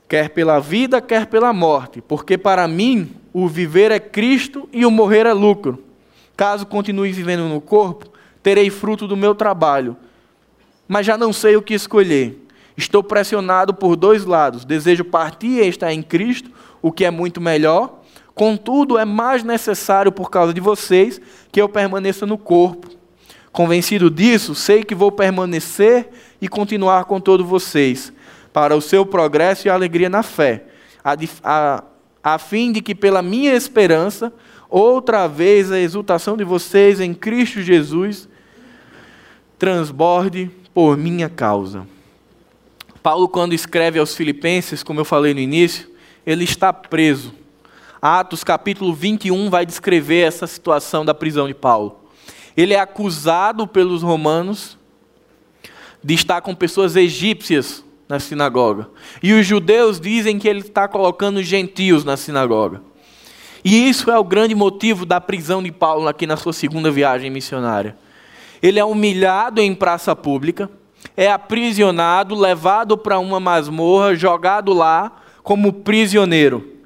quer 0.06 0.28
pela 0.28 0.60
vida, 0.60 1.00
quer 1.00 1.24
pela 1.24 1.50
morte, 1.50 2.02
porque 2.02 2.36
para 2.36 2.68
mim 2.68 3.10
o 3.32 3.48
viver 3.48 3.90
é 3.90 3.98
Cristo 3.98 4.68
e 4.70 4.84
o 4.84 4.90
morrer 4.90 5.24
é 5.24 5.32
lucro. 5.32 5.82
Caso 6.36 6.66
continue 6.66 7.10
vivendo 7.10 7.48
no 7.48 7.58
corpo, 7.58 8.06
terei 8.42 8.68
fruto 8.68 9.08
do 9.08 9.16
meu 9.16 9.34
trabalho, 9.34 9.96
mas 10.86 11.06
já 11.06 11.16
não 11.16 11.32
sei 11.32 11.56
o 11.56 11.62
que 11.62 11.72
escolher. 11.72 12.46
Estou 12.76 13.02
pressionado 13.02 13.72
por 13.72 13.96
dois 13.96 14.26
lados. 14.26 14.64
Desejo 14.64 15.04
partir 15.04 15.62
e 15.62 15.68
estar 15.68 15.90
em 15.90 16.02
Cristo, 16.02 16.50
o 16.82 16.92
que 16.92 17.06
é 17.06 17.10
muito 17.10 17.40
melhor 17.40 17.99
Contudo, 18.34 18.98
é 18.98 19.04
mais 19.04 19.42
necessário 19.42 20.12
por 20.12 20.30
causa 20.30 20.54
de 20.54 20.60
vocês 20.60 21.20
que 21.50 21.60
eu 21.60 21.68
permaneça 21.68 22.24
no 22.26 22.38
corpo. 22.38 22.88
Convencido 23.52 24.10
disso, 24.10 24.54
sei 24.54 24.84
que 24.84 24.94
vou 24.94 25.10
permanecer 25.10 26.08
e 26.40 26.48
continuar 26.48 27.04
com 27.04 27.20
todos 27.20 27.46
vocês, 27.46 28.12
para 28.52 28.76
o 28.76 28.80
seu 28.80 29.04
progresso 29.04 29.66
e 29.66 29.70
alegria 29.70 30.08
na 30.08 30.22
fé, 30.22 30.64
a, 31.04 31.16
a, 31.42 31.84
a 32.22 32.38
fim 32.38 32.72
de 32.72 32.80
que, 32.80 32.94
pela 32.94 33.22
minha 33.22 33.54
esperança, 33.54 34.32
outra 34.68 35.26
vez 35.26 35.70
a 35.72 35.78
exultação 35.78 36.36
de 36.36 36.44
vocês 36.44 37.00
em 37.00 37.12
Cristo 37.12 37.60
Jesus 37.60 38.28
transborde 39.58 40.50
por 40.72 40.96
minha 40.96 41.28
causa. 41.28 41.86
Paulo, 43.02 43.28
quando 43.28 43.52
escreve 43.52 43.98
aos 43.98 44.14
Filipenses, 44.14 44.82
como 44.82 45.00
eu 45.00 45.04
falei 45.04 45.34
no 45.34 45.40
início, 45.40 45.90
ele 46.24 46.44
está 46.44 46.72
preso 46.72 47.39
Atos 48.02 48.42
capítulo 48.42 48.94
21 48.94 49.50
vai 49.50 49.66
descrever 49.66 50.20
essa 50.20 50.46
situação 50.46 51.04
da 51.04 51.14
prisão 51.14 51.46
de 51.46 51.54
Paulo. 51.54 52.00
Ele 52.56 52.72
é 52.72 52.80
acusado 52.80 53.66
pelos 53.66 54.02
romanos 54.02 54.78
de 56.02 56.14
estar 56.14 56.40
com 56.40 56.54
pessoas 56.54 56.96
egípcias 56.96 57.84
na 58.08 58.18
sinagoga. 58.18 58.88
E 59.22 59.34
os 59.34 59.46
judeus 59.46 60.00
dizem 60.00 60.38
que 60.38 60.48
ele 60.48 60.60
está 60.60 60.88
colocando 60.88 61.42
gentios 61.42 62.02
na 62.02 62.16
sinagoga. 62.16 62.82
E 63.62 63.88
isso 63.88 64.10
é 64.10 64.18
o 64.18 64.24
grande 64.24 64.54
motivo 64.54 65.04
da 65.04 65.20
prisão 65.20 65.62
de 65.62 65.70
Paulo 65.70 66.08
aqui 66.08 66.26
na 66.26 66.36
sua 66.36 66.54
segunda 66.54 66.90
viagem 66.90 67.30
missionária. 67.30 67.96
Ele 68.62 68.78
é 68.78 68.84
humilhado 68.84 69.60
em 69.60 69.74
praça 69.74 70.16
pública, 70.16 70.70
é 71.14 71.30
aprisionado, 71.30 72.34
levado 72.34 72.96
para 72.96 73.18
uma 73.18 73.38
masmorra, 73.38 74.14
jogado 74.14 74.72
lá 74.72 75.20
como 75.42 75.72
prisioneiro. 75.72 76.79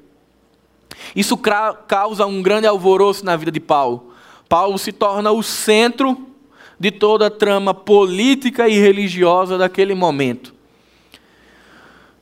Isso 1.15 1.37
causa 1.37 2.25
um 2.25 2.41
grande 2.41 2.67
alvoroço 2.67 3.25
na 3.25 3.35
vida 3.35 3.51
de 3.51 3.59
Paulo. 3.59 4.13
Paulo 4.47 4.77
se 4.77 4.91
torna 4.91 5.31
o 5.31 5.41
centro 5.41 6.27
de 6.79 6.91
toda 6.91 7.27
a 7.27 7.31
trama 7.31 7.73
política 7.73 8.67
e 8.67 8.77
religiosa 8.77 9.57
daquele 9.57 9.95
momento. 9.95 10.53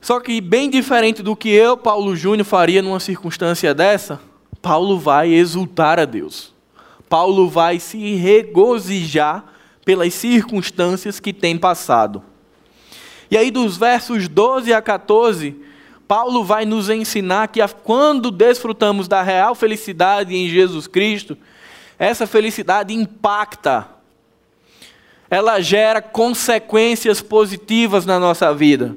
Só 0.00 0.20
que, 0.20 0.40
bem 0.40 0.68
diferente 0.68 1.22
do 1.22 1.34
que 1.34 1.48
eu, 1.48 1.76
Paulo 1.76 2.14
Júnior, 2.14 2.44
faria 2.44 2.82
numa 2.82 3.00
circunstância 3.00 3.74
dessa, 3.74 4.20
Paulo 4.60 4.98
vai 4.98 5.30
exultar 5.30 5.98
a 5.98 6.04
Deus. 6.04 6.52
Paulo 7.08 7.48
vai 7.48 7.78
se 7.80 8.14
regozijar 8.14 9.44
pelas 9.84 10.12
circunstâncias 10.14 11.20
que 11.20 11.32
tem 11.32 11.56
passado. 11.56 12.22
E 13.30 13.36
aí, 13.36 13.50
dos 13.50 13.76
versos 13.76 14.28
12 14.28 14.72
a 14.72 14.82
14, 14.82 15.56
Paulo 16.06 16.44
vai 16.44 16.64
nos 16.64 16.90
ensinar 16.90 17.48
que 17.48 17.60
quando 17.82 18.30
desfrutamos 18.30 19.08
da 19.08 19.22
real 19.22 19.54
felicidade 19.54 20.34
em 20.34 20.48
Jesus 20.48 20.86
Cristo, 20.86 21.36
essa 21.98 22.26
felicidade 22.26 22.92
impacta, 22.92 23.88
ela 25.30 25.60
gera 25.60 26.02
consequências 26.02 27.20
positivas 27.20 28.04
na 28.04 28.20
nossa 28.20 28.52
vida. 28.54 28.96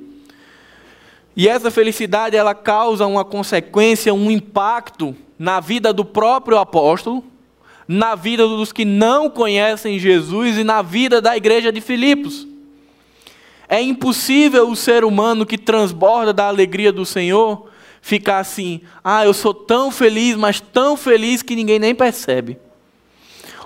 E 1.35 1.47
essa 1.47 1.71
felicidade 1.71 2.35
ela 2.35 2.53
causa 2.55 3.05
uma 3.05 3.23
consequência, 3.23 4.13
um 4.13 4.29
impacto 4.29 5.15
na 5.37 5.59
vida 5.59 5.93
do 5.93 6.03
próprio 6.03 6.57
apóstolo, 6.57 7.23
na 7.87 8.15
vida 8.15 8.45
dos 8.47 8.73
que 8.73 8.83
não 8.83 9.29
conhecem 9.29 9.99
Jesus 9.99 10.57
e 10.57 10.63
na 10.63 10.81
vida 10.81 11.21
da 11.21 11.37
igreja 11.37 11.71
de 11.71 11.79
Filipos. 11.79 12.47
É 13.69 13.81
impossível 13.81 14.69
o 14.69 14.75
ser 14.75 15.03
humano 15.03 15.45
que 15.45 15.57
transborda 15.57 16.31
da 16.31 16.47
alegria 16.47 16.91
do 16.91 17.05
Senhor 17.05 17.69
ficar 18.01 18.39
assim: 18.39 18.81
ah, 19.03 19.25
eu 19.25 19.33
sou 19.33 19.53
tão 19.53 19.91
feliz, 19.91 20.35
mas 20.35 20.61
tão 20.61 20.95
feliz 20.95 21.41
que 21.41 21.55
ninguém 21.55 21.79
nem 21.79 21.93
percebe. 21.93 22.57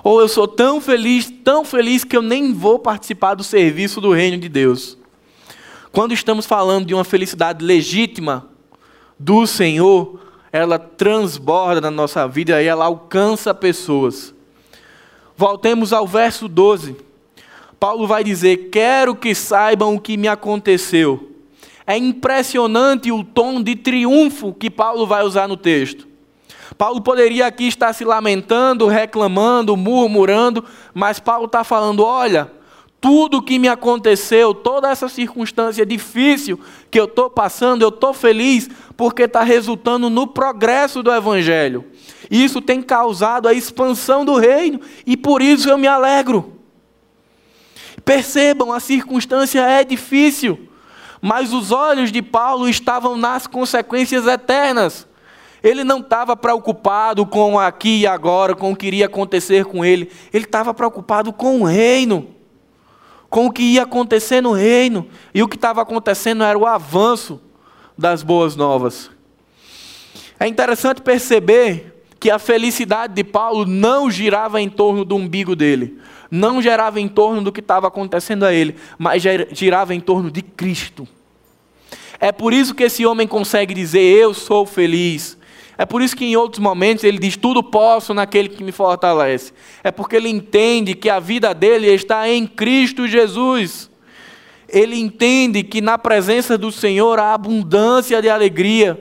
Ou 0.03 0.19
eu 0.19 0.27
sou 0.27 0.47
tão 0.47 0.81
feliz, 0.81 1.31
tão 1.43 1.63
feliz 1.63 2.03
que 2.03 2.17
eu 2.17 2.23
nem 2.23 2.53
vou 2.53 2.79
participar 2.79 3.35
do 3.35 3.43
serviço 3.43 4.01
do 4.01 4.11
reino 4.11 4.37
de 4.37 4.49
Deus. 4.49 4.97
Quando 5.91 6.13
estamos 6.13 6.45
falando 6.45 6.87
de 6.87 6.93
uma 6.93 7.03
felicidade 7.03 7.63
legítima 7.63 8.47
do 9.19 9.45
Senhor, 9.45 10.19
ela 10.51 10.79
transborda 10.79 11.79
na 11.79 11.91
nossa 11.91 12.27
vida 12.27 12.61
e 12.61 12.65
ela 12.65 12.85
alcança 12.85 13.53
pessoas. 13.53 14.33
Voltemos 15.37 15.93
ao 15.93 16.07
verso 16.07 16.47
12. 16.47 16.95
Paulo 17.81 18.05
vai 18.05 18.23
dizer: 18.23 18.69
Quero 18.69 19.15
que 19.15 19.33
saibam 19.33 19.95
o 19.95 19.99
que 19.99 20.15
me 20.15 20.27
aconteceu. 20.27 21.31
É 21.87 21.97
impressionante 21.97 23.11
o 23.11 23.23
tom 23.23 23.59
de 23.59 23.75
triunfo 23.75 24.53
que 24.53 24.69
Paulo 24.69 25.07
vai 25.07 25.23
usar 25.23 25.47
no 25.47 25.57
texto. 25.57 26.07
Paulo 26.77 27.01
poderia 27.01 27.47
aqui 27.47 27.67
estar 27.67 27.91
se 27.93 28.05
lamentando, 28.05 28.85
reclamando, 28.85 29.75
murmurando, 29.75 30.63
mas 30.93 31.19
Paulo 31.19 31.45
está 31.45 31.63
falando: 31.63 32.03
olha, 32.03 32.51
tudo 33.01 33.41
que 33.41 33.57
me 33.57 33.67
aconteceu, 33.67 34.53
toda 34.53 34.91
essa 34.91 35.09
circunstância 35.09 35.83
difícil 35.83 36.59
que 36.91 36.99
eu 36.99 37.05
estou 37.05 37.31
passando, 37.31 37.81
eu 37.81 37.89
estou 37.89 38.13
feliz 38.13 38.69
porque 38.95 39.23
está 39.23 39.41
resultando 39.41 40.07
no 40.07 40.27
progresso 40.27 41.01
do 41.01 41.11
Evangelho. 41.11 41.83
Isso 42.29 42.61
tem 42.61 42.79
causado 42.79 43.47
a 43.47 43.55
expansão 43.55 44.23
do 44.23 44.35
reino 44.37 44.79
e 45.03 45.17
por 45.17 45.41
isso 45.41 45.67
eu 45.67 45.79
me 45.79 45.87
alegro. 45.87 46.60
Percebam, 48.03 48.71
a 48.71 48.79
circunstância 48.79 49.61
é 49.61 49.83
difícil, 49.83 50.69
mas 51.21 51.53
os 51.53 51.71
olhos 51.71 52.11
de 52.11 52.21
Paulo 52.21 52.67
estavam 52.67 53.15
nas 53.15 53.47
consequências 53.47 54.25
eternas. 54.25 55.07
Ele 55.63 55.83
não 55.83 55.99
estava 55.99 56.35
preocupado 56.35 57.25
com 57.25 57.59
aqui 57.59 57.99
e 57.99 58.07
agora, 58.07 58.55
com 58.55 58.71
o 58.71 58.75
que 58.75 58.87
iria 58.87 59.05
acontecer 59.05 59.65
com 59.65 59.85
ele. 59.85 60.11
Ele 60.33 60.45
estava 60.45 60.73
preocupado 60.73 61.31
com 61.31 61.61
o 61.61 61.65
reino, 61.65 62.27
com 63.29 63.45
o 63.45 63.51
que 63.51 63.61
ia 63.61 63.83
acontecer 63.83 64.41
no 64.41 64.53
reino. 64.53 65.07
E 65.33 65.43
o 65.43 65.47
que 65.47 65.55
estava 65.55 65.81
acontecendo 65.81 66.43
era 66.43 66.57
o 66.57 66.65
avanço 66.65 67.39
das 67.95 68.23
boas 68.23 68.55
novas. 68.55 69.11
É 70.39 70.47
interessante 70.47 71.01
perceber 71.01 72.03
que 72.19 72.31
a 72.31 72.39
felicidade 72.39 73.13
de 73.13 73.23
Paulo 73.23 73.65
não 73.65 74.09
girava 74.09 74.59
em 74.59 74.69
torno 74.69 75.05
do 75.05 75.15
umbigo 75.15 75.55
dele, 75.55 75.99
não 76.31 76.61
girava 76.61 77.01
em 77.01 77.09
torno 77.09 77.41
do 77.41 77.51
que 77.51 77.59
estava 77.59 77.87
acontecendo 77.87 78.45
a 78.45 78.53
ele, 78.53 78.77
mas 78.97 79.21
girava 79.51 79.93
em 79.93 79.99
torno 79.99 80.31
de 80.31 80.41
Cristo. 80.41 81.05
É 82.17 82.31
por 82.31 82.53
isso 82.53 82.73
que 82.73 82.83
esse 82.83 83.05
homem 83.05 83.27
consegue 83.27 83.73
dizer: 83.73 83.99
Eu 83.99 84.33
sou 84.33 84.65
feliz. 84.65 85.37
É 85.77 85.85
por 85.85 86.01
isso 86.01 86.15
que 86.15 86.25
em 86.25 86.35
outros 86.35 86.59
momentos 86.59 87.03
ele 87.03 87.17
diz: 87.17 87.35
Tudo 87.35 87.61
posso 87.61 88.13
naquele 88.13 88.47
que 88.47 88.63
me 88.63 88.71
fortalece. 88.71 89.51
É 89.83 89.91
porque 89.91 90.15
ele 90.15 90.29
entende 90.29 90.93
que 90.93 91.09
a 91.09 91.19
vida 91.19 91.53
dele 91.53 91.87
está 91.87 92.29
em 92.29 92.47
Cristo 92.47 93.07
Jesus. 93.07 93.89
Ele 94.69 94.95
entende 94.97 95.63
que 95.63 95.81
na 95.81 95.97
presença 95.97 96.57
do 96.57 96.71
Senhor 96.71 97.19
há 97.19 97.33
abundância 97.33 98.21
de 98.21 98.29
alegria, 98.29 98.97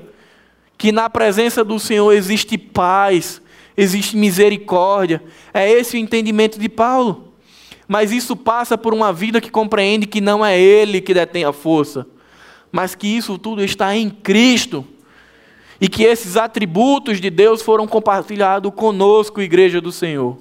que 0.76 0.90
na 0.90 1.08
presença 1.08 1.62
do 1.62 1.78
Senhor 1.78 2.10
existe 2.12 2.58
paz, 2.58 3.40
existe 3.82 4.16
misericórdia. 4.16 5.22
É 5.52 5.70
esse 5.70 5.96
o 5.96 6.00
entendimento 6.00 6.58
de 6.58 6.68
Paulo. 6.68 7.32
Mas 7.88 8.12
isso 8.12 8.36
passa 8.36 8.78
por 8.78 8.94
uma 8.94 9.12
vida 9.12 9.40
que 9.40 9.50
compreende 9.50 10.06
que 10.06 10.20
não 10.20 10.44
é 10.44 10.58
ele 10.58 11.00
que 11.00 11.14
detém 11.14 11.44
a 11.44 11.52
força, 11.52 12.06
mas 12.70 12.94
que 12.94 13.08
isso 13.08 13.36
tudo 13.36 13.64
está 13.64 13.96
em 13.96 14.08
Cristo 14.08 14.86
e 15.80 15.88
que 15.88 16.04
esses 16.04 16.36
atributos 16.36 17.20
de 17.20 17.30
Deus 17.30 17.62
foram 17.62 17.88
compartilhados 17.88 18.72
conosco, 18.74 19.40
igreja 19.40 19.80
do 19.80 19.90
Senhor. 19.90 20.38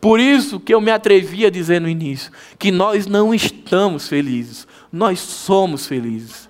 Por 0.00 0.18
isso 0.18 0.58
que 0.58 0.72
eu 0.72 0.80
me 0.80 0.90
atrevi 0.90 1.44
a 1.44 1.50
dizer 1.50 1.80
no 1.80 1.88
início 1.88 2.32
que 2.58 2.70
nós 2.70 3.06
não 3.06 3.34
estamos 3.34 4.08
felizes, 4.08 4.66
nós 4.90 5.20
somos 5.20 5.86
felizes. 5.86 6.48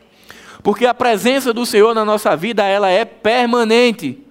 Porque 0.63 0.87
a 0.87 0.95
presença 0.95 1.53
do 1.53 1.67
Senhor 1.67 1.95
na 1.95 2.05
nossa 2.05 2.37
vida, 2.37 2.65
ela 2.65 2.89
é 2.89 3.05
permanente. 3.05 4.23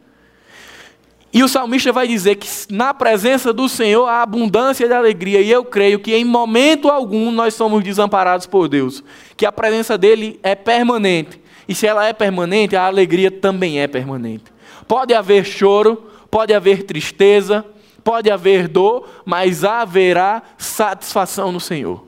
E 1.34 1.44
o 1.44 1.48
salmista 1.48 1.94
vai 1.94 2.08
dizer 2.08 2.36
que 2.36 2.48
na 2.70 2.94
presença 2.94 3.54
do 3.54 3.70
Senhor 3.70 4.06
há 4.06 4.22
abundância 4.22 4.86
de 4.88 4.94
alegria, 4.94 5.40
e 5.40 5.50
eu 5.50 5.64
creio 5.64 6.00
que 6.00 6.14
em 6.14 6.26
momento 6.26 6.90
algum 6.90 7.32
nós 7.32 7.54
somos 7.54 7.84
desamparados 7.84 8.46
por 8.46 8.68
Deus, 8.68 9.02
que 9.38 9.46
a 9.46 9.52
presença 9.52 9.98
dele 9.98 10.40
é 10.44 10.56
permanente. 10.56 11.40
E 11.68 11.74
se 11.74 11.88
ela 11.88 12.06
é 12.06 12.12
permanente, 12.12 12.76
a 12.76 12.86
alegria 12.86 13.32
também 13.32 13.80
é 13.80 13.88
permanente. 13.88 14.46
Pode 14.88 15.14
haver 15.14 15.46
choro, 15.46 16.12
pode 16.30 16.54
haver 16.54 16.84
tristeza, 16.84 17.66
pode 18.04 18.30
haver 18.30 18.68
dor, 18.68 19.08
mas 19.24 19.64
haverá 19.64 20.42
satisfação 20.58 21.50
no 21.50 21.62
Senhor. 21.62 22.06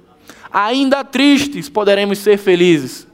Ainda 0.51 1.03
tristes, 1.03 1.69
poderemos 1.69 2.19
ser 2.19 2.37
felizes. 2.37 3.07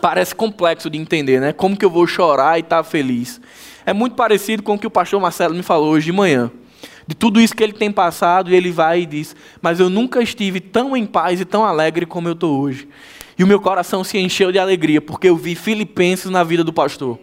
Parece 0.00 0.34
complexo 0.34 0.88
de 0.88 0.96
entender, 0.96 1.40
né? 1.40 1.52
Como 1.52 1.76
que 1.76 1.84
eu 1.84 1.90
vou 1.90 2.06
chorar 2.06 2.56
e 2.56 2.60
estar 2.60 2.78
tá 2.78 2.84
feliz? 2.84 3.40
É 3.84 3.92
muito 3.92 4.14
parecido 4.14 4.62
com 4.62 4.74
o 4.74 4.78
que 4.78 4.86
o 4.86 4.90
pastor 4.90 5.20
Marcelo 5.20 5.54
me 5.54 5.62
falou 5.62 5.90
hoje 5.92 6.06
de 6.06 6.12
manhã. 6.12 6.50
De 7.06 7.14
tudo 7.14 7.40
isso 7.40 7.56
que 7.56 7.62
ele 7.62 7.72
tem 7.72 7.90
passado, 7.90 8.50
e 8.50 8.54
ele 8.54 8.70
vai 8.70 9.00
e 9.00 9.06
diz: 9.06 9.34
Mas 9.60 9.80
eu 9.80 9.90
nunca 9.90 10.22
estive 10.22 10.60
tão 10.60 10.96
em 10.96 11.04
paz 11.04 11.40
e 11.40 11.44
tão 11.44 11.64
alegre 11.64 12.06
como 12.06 12.28
eu 12.28 12.34
estou 12.34 12.60
hoje. 12.60 12.88
E 13.38 13.42
o 13.42 13.46
meu 13.46 13.60
coração 13.60 14.04
se 14.04 14.18
encheu 14.18 14.52
de 14.52 14.58
alegria, 14.58 15.00
porque 15.00 15.28
eu 15.28 15.36
vi 15.36 15.54
Filipenses 15.54 16.30
na 16.30 16.44
vida 16.44 16.62
do 16.62 16.72
pastor. 16.72 17.18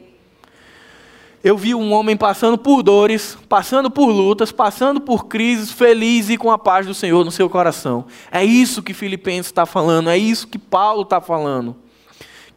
Eu 1.44 1.56
vi 1.56 1.76
um 1.76 1.94
homem 1.94 2.18
passando 2.18 2.58
por 2.58 2.82
dores, 2.82 3.38
passando 3.48 3.90
por 3.90 4.08
lutas, 4.08 4.52
passando 4.52 5.00
por 5.00 5.28
crises, 5.28 5.72
feliz 5.72 6.30
e 6.30 6.38
com 6.38 6.52
a 6.52 6.58
paz 6.58 6.86
do 6.86 6.94
Senhor 6.94 7.24
no 7.24 7.32
seu 7.32 7.50
coração. 7.50 8.06
É 8.32 8.44
isso 8.44 8.82
que 8.82 8.94
Filipenses 8.94 9.46
está 9.46 9.66
falando, 9.66 10.10
é 10.10 10.18
isso 10.18 10.48
que 10.48 10.58
Paulo 10.58 11.04
está 11.04 11.22
falando. 11.22 11.76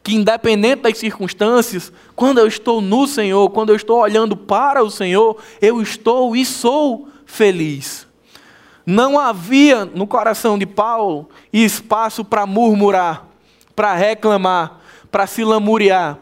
Que 0.02 0.14
independente 0.14 0.82
das 0.82 0.98
circunstâncias, 0.98 1.92
quando 2.16 2.38
eu 2.38 2.46
estou 2.46 2.80
no 2.80 3.06
Senhor, 3.06 3.50
quando 3.50 3.70
eu 3.70 3.76
estou 3.76 3.98
olhando 4.00 4.36
para 4.36 4.82
o 4.82 4.90
Senhor, 4.90 5.36
eu 5.60 5.80
estou 5.82 6.34
e 6.34 6.44
sou 6.44 7.08
feliz. 7.26 8.06
Não 8.86 9.18
havia 9.18 9.84
no 9.84 10.06
coração 10.06 10.58
de 10.58 10.66
Paulo 10.66 11.28
espaço 11.52 12.24
para 12.24 12.46
murmurar, 12.46 13.26
para 13.76 13.94
reclamar, 13.94 14.80
para 15.10 15.26
se 15.26 15.44
lamuriar. 15.44 16.18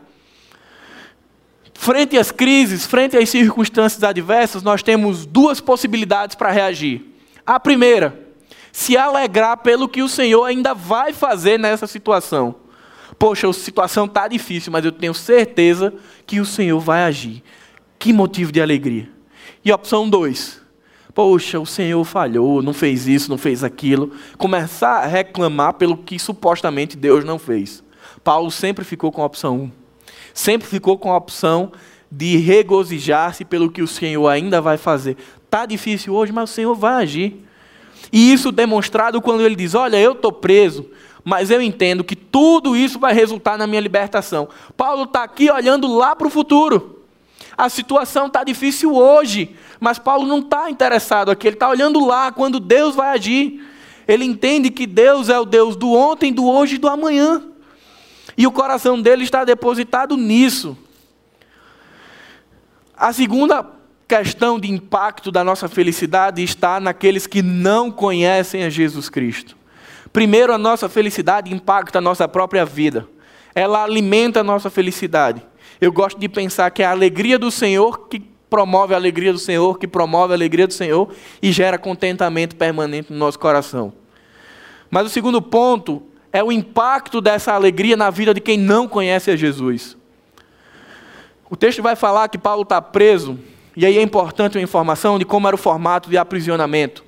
Frente 1.73 2.19
às 2.19 2.33
crises, 2.33 2.85
frente 2.85 3.17
às 3.17 3.31
circunstâncias 3.31 4.03
adversas, 4.03 4.64
nós 4.64 4.83
temos 4.83 5.25
duas 5.25 5.61
possibilidades 5.61 6.35
para 6.35 6.51
reagir. 6.51 7.14
A 7.47 7.61
primeira, 7.61 8.27
se 8.73 8.97
alegrar 8.97 9.59
pelo 9.59 9.88
que 9.88 10.03
o 10.03 10.09
Senhor 10.09 10.45
ainda 10.45 10.75
vai 10.75 11.12
fazer 11.12 11.59
nessa 11.59 11.87
situação. 11.87 12.57
Poxa, 13.18 13.48
a 13.48 13.52
situação 13.52 14.04
está 14.04 14.28
difícil, 14.28 14.70
mas 14.70 14.85
eu 14.85 14.92
tenho 14.92 15.14
certeza 15.14 15.92
que 16.26 16.40
o 16.40 16.46
Senhor 16.46 16.78
vai 16.78 17.02
agir. 17.02 17.42
Que 17.98 18.12
motivo 18.12 18.52
de 18.52 18.61
alegria. 18.61 19.09
E 19.64 19.72
opção 19.72 20.09
dois, 20.09 20.61
Poxa, 21.18 21.59
o 21.59 21.66
Senhor 21.66 22.04
falhou, 22.04 22.62
não 22.62 22.72
fez 22.72 23.09
isso, 23.09 23.28
não 23.28 23.37
fez 23.37 23.64
aquilo. 23.64 24.12
Começar 24.37 24.98
a 25.02 25.07
reclamar 25.07 25.74
pelo 25.74 25.96
que 25.96 26.16
supostamente 26.16 26.96
Deus 26.96 27.24
não 27.24 27.40
fez. 27.40 27.83
Paulo 28.22 28.52
sempre 28.52 28.85
ficou 28.85 29.11
com 29.11 29.20
a 29.20 29.26
opção 29.26 29.62
1. 29.62 29.70
Sempre 30.33 30.68
ficou 30.68 30.96
com 30.96 31.11
a 31.11 31.16
opção 31.16 31.72
de 32.09 32.37
regozijar-se 32.37 33.44
pelo 33.44 33.68
que 33.68 33.83
o 33.83 33.88
Senhor 33.88 34.28
ainda 34.28 34.61
vai 34.61 34.76
fazer. 34.76 35.16
Está 35.44 35.66
difícil 35.66 36.14
hoje, 36.14 36.31
mas 36.31 36.50
o 36.50 36.52
Senhor 36.52 36.72
vai 36.76 37.02
agir. 37.02 37.44
E 38.12 38.33
isso 38.33 38.52
demonstrado 38.52 39.20
quando 39.20 39.42
ele 39.42 39.57
diz: 39.57 39.74
Olha, 39.74 39.96
eu 39.96 40.12
estou 40.12 40.31
preso, 40.31 40.88
mas 41.29 41.51
eu 41.51 41.61
entendo 41.61 42.03
que 42.03 42.17
tudo 42.17 42.75
isso 42.75 42.99
vai 42.99 43.12
resultar 43.12 43.59
na 43.59 43.67
minha 43.67 43.83
libertação. 43.83 44.49
Paulo 44.75 45.03
está 45.03 45.25
aqui 45.25 45.51
olhando 45.51 45.87
lá 45.87 46.17
para 46.17 46.27
o 46.27 46.31
futuro. 46.31 47.03
A 47.55 47.69
situação 47.69 48.29
está 48.29 48.43
difícil 48.43 48.97
hoje, 48.97 49.55
mas 49.79 49.99
Paulo 49.99 50.27
não 50.27 50.38
está 50.38 50.71
interessado 50.71 51.31
aqui, 51.31 51.47
ele 51.47 51.57
está 51.57 51.69
olhando 51.69 52.03
lá 52.03 52.33
quando 52.33 52.59
Deus 52.59 52.95
vai 52.95 53.11
agir. 53.11 53.62
Ele 54.07 54.25
entende 54.25 54.71
que 54.71 54.87
Deus 54.87 55.29
é 55.29 55.38
o 55.38 55.45
Deus 55.45 55.77
do 55.77 55.93
ontem, 55.93 56.33
do 56.33 56.49
hoje 56.49 56.77
e 56.77 56.79
do 56.79 56.88
amanhã. 56.88 57.43
E 58.35 58.47
o 58.47 58.51
coração 58.51 58.99
dele 58.99 59.23
está 59.23 59.45
depositado 59.45 60.17
nisso. 60.17 60.79
A 62.97 63.12
segunda 63.12 63.67
questão 64.09 64.59
de 64.59 64.73
impacto 64.73 65.31
da 65.31 65.45
nossa 65.45 65.69
felicidade 65.69 66.43
está 66.43 66.81
naqueles 66.81 67.27
que 67.27 67.43
não 67.43 67.91
conhecem 67.91 68.64
a 68.64 68.71
Jesus 68.71 69.11
Cristo. 69.11 69.58
Primeiro, 70.18 70.52
a 70.52 70.59
nossa 70.59 70.88
felicidade 70.88 71.54
impacta 71.54 71.98
a 71.98 72.00
nossa 72.00 72.26
própria 72.26 72.64
vida. 72.64 73.07
Ela 73.54 73.85
alimenta 73.85 74.40
a 74.40 74.42
nossa 74.42 74.68
felicidade. 74.68 75.40
Eu 75.81 75.92
gosto 75.92 76.18
de 76.18 76.28
pensar 76.28 76.68
que 76.72 76.83
é 76.83 76.87
a 76.87 76.90
alegria 76.90 77.38
do 77.38 77.52
Senhor 77.52 78.09
que 78.09 78.18
promove 78.50 78.94
a 78.94 78.96
alegria 78.96 79.33
do 79.33 79.38
Senhor, 79.38 79.78
que 79.78 79.87
promove 79.87 80.33
a 80.33 80.37
alegria 80.37 80.66
do 80.66 80.72
Senhor 80.72 81.09
e 81.40 81.52
gera 81.52 81.78
contentamento 81.78 82.57
permanente 82.57 83.12
no 83.12 83.16
nosso 83.16 83.38
coração. 83.38 83.92
Mas 84.90 85.07
o 85.07 85.09
segundo 85.09 85.40
ponto 85.40 86.02
é 86.33 86.42
o 86.42 86.50
impacto 86.50 87.20
dessa 87.20 87.52
alegria 87.52 87.96
na 87.96 88.11
vida 88.11 88.35
de 88.35 88.40
quem 88.40 88.59
não 88.59 88.88
conhece 88.88 89.31
a 89.31 89.37
Jesus. 89.37 89.96
O 91.48 91.54
texto 91.54 91.81
vai 91.81 91.94
falar 91.94 92.26
que 92.26 92.38
Paulo 92.38 92.62
está 92.62 92.83
preso, 92.83 93.38
e 93.76 93.87
aí 93.87 93.96
é 93.96 94.02
importante 94.02 94.59
uma 94.59 94.64
informação 94.64 95.16
de 95.16 95.24
como 95.24 95.46
era 95.46 95.54
o 95.54 95.57
formato 95.57 96.11
de 96.11 96.18
aprisionamento. 96.18 97.07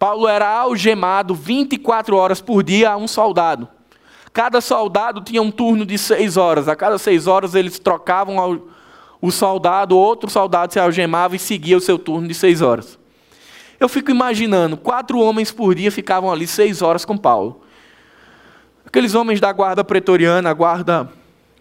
Paulo 0.00 0.26
era 0.26 0.48
algemado 0.48 1.34
24 1.34 2.16
horas 2.16 2.40
por 2.40 2.62
dia 2.62 2.92
a 2.92 2.96
um 2.96 3.06
soldado. 3.06 3.68
Cada 4.32 4.62
soldado 4.62 5.20
tinha 5.20 5.42
um 5.42 5.50
turno 5.50 5.84
de 5.84 5.98
seis 5.98 6.38
horas. 6.38 6.68
A 6.68 6.74
cada 6.74 6.96
seis 6.96 7.26
horas 7.26 7.54
eles 7.54 7.78
trocavam 7.78 8.62
o 9.20 9.30
soldado, 9.30 9.94
outro 9.94 10.30
soldado 10.30 10.72
se 10.72 10.80
algemava 10.80 11.36
e 11.36 11.38
seguia 11.38 11.76
o 11.76 11.82
seu 11.82 11.98
turno 11.98 12.26
de 12.26 12.32
seis 12.32 12.62
horas. 12.62 12.98
Eu 13.78 13.90
fico 13.90 14.10
imaginando, 14.10 14.74
quatro 14.74 15.18
homens 15.18 15.52
por 15.52 15.74
dia 15.74 15.92
ficavam 15.92 16.32
ali 16.32 16.46
seis 16.46 16.80
horas 16.80 17.04
com 17.04 17.18
Paulo. 17.18 17.60
Aqueles 18.86 19.14
homens 19.14 19.38
da 19.38 19.52
guarda 19.52 19.84
pretoriana, 19.84 20.48
a 20.48 20.54
guarda 20.54 21.12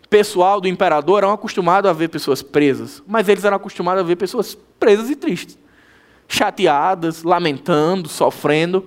pessoal 0.09 0.61
do 0.61 0.67
imperador, 0.69 1.23
eram 1.23 1.33
acostumados 1.33 1.89
a 1.89 1.93
ver 1.93 2.07
pessoas 2.07 2.41
presas, 2.41 3.03
mas 3.05 3.27
eles 3.27 3.43
eram 3.43 3.57
acostumados 3.57 4.01
a 4.01 4.07
ver 4.07 4.15
pessoas 4.15 4.57
presas 4.79 5.09
e 5.09 5.15
tristes, 5.17 5.57
chateadas, 6.29 7.23
lamentando, 7.23 8.07
sofrendo. 8.07 8.85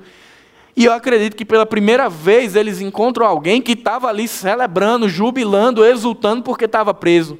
E 0.74 0.86
eu 0.86 0.92
acredito 0.92 1.36
que 1.36 1.44
pela 1.44 1.66
primeira 1.66 2.08
vez 2.08 2.56
eles 2.56 2.80
encontram 2.80 3.26
alguém 3.26 3.60
que 3.60 3.72
estava 3.72 4.08
ali 4.08 4.26
celebrando, 4.26 5.08
jubilando, 5.08 5.84
exultando 5.84 6.42
porque 6.42 6.64
estava 6.64 6.94
preso. 6.94 7.38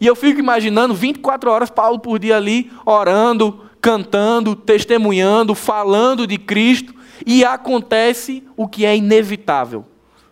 E 0.00 0.06
eu 0.06 0.16
fico 0.16 0.40
imaginando 0.40 0.94
24 0.94 1.50
horas 1.50 1.68
Paulo 1.68 1.98
por 1.98 2.18
dia 2.18 2.36
ali, 2.36 2.70
orando, 2.86 3.66
cantando, 3.82 4.56
testemunhando, 4.56 5.54
falando 5.54 6.26
de 6.26 6.38
Cristo, 6.38 6.94
e 7.26 7.44
acontece 7.44 8.42
o 8.56 8.66
que 8.66 8.86
é 8.86 8.96
inevitável 8.96 9.84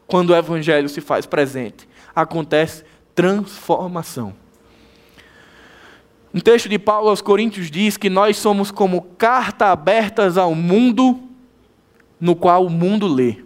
quando 0.06 0.30
o 0.30 0.36
Evangelho 0.36 0.88
se 0.88 1.02
faz 1.02 1.26
presente: 1.26 1.86
acontece 2.16 2.84
transformação. 3.14 4.34
Um 6.32 6.40
texto 6.40 6.68
de 6.68 6.78
Paulo 6.78 7.08
aos 7.08 7.22
Coríntios 7.22 7.70
diz 7.70 7.96
que 7.96 8.10
nós 8.10 8.36
somos 8.36 8.70
como 8.70 9.02
carta 9.16 9.66
abertas 9.66 10.36
ao 10.36 10.54
mundo 10.54 11.18
no 12.20 12.36
qual 12.36 12.66
o 12.66 12.70
mundo 12.70 13.06
lê. 13.06 13.36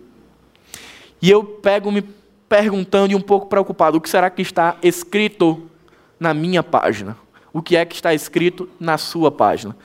E 1.20 1.30
eu 1.30 1.44
pego 1.44 1.92
me 1.92 2.02
perguntando 2.48 3.12
e 3.12 3.14
um 3.14 3.20
pouco 3.20 3.46
preocupado: 3.46 3.98
o 3.98 4.00
que 4.00 4.10
será 4.10 4.28
que 4.28 4.42
está 4.42 4.76
escrito 4.82 5.70
na 6.18 6.34
minha 6.34 6.62
página? 6.62 7.16
O 7.52 7.62
que 7.62 7.76
é 7.76 7.84
que 7.84 7.94
está 7.94 8.12
escrito 8.12 8.68
na 8.80 8.98
sua 8.98 9.30
página? 9.30 9.76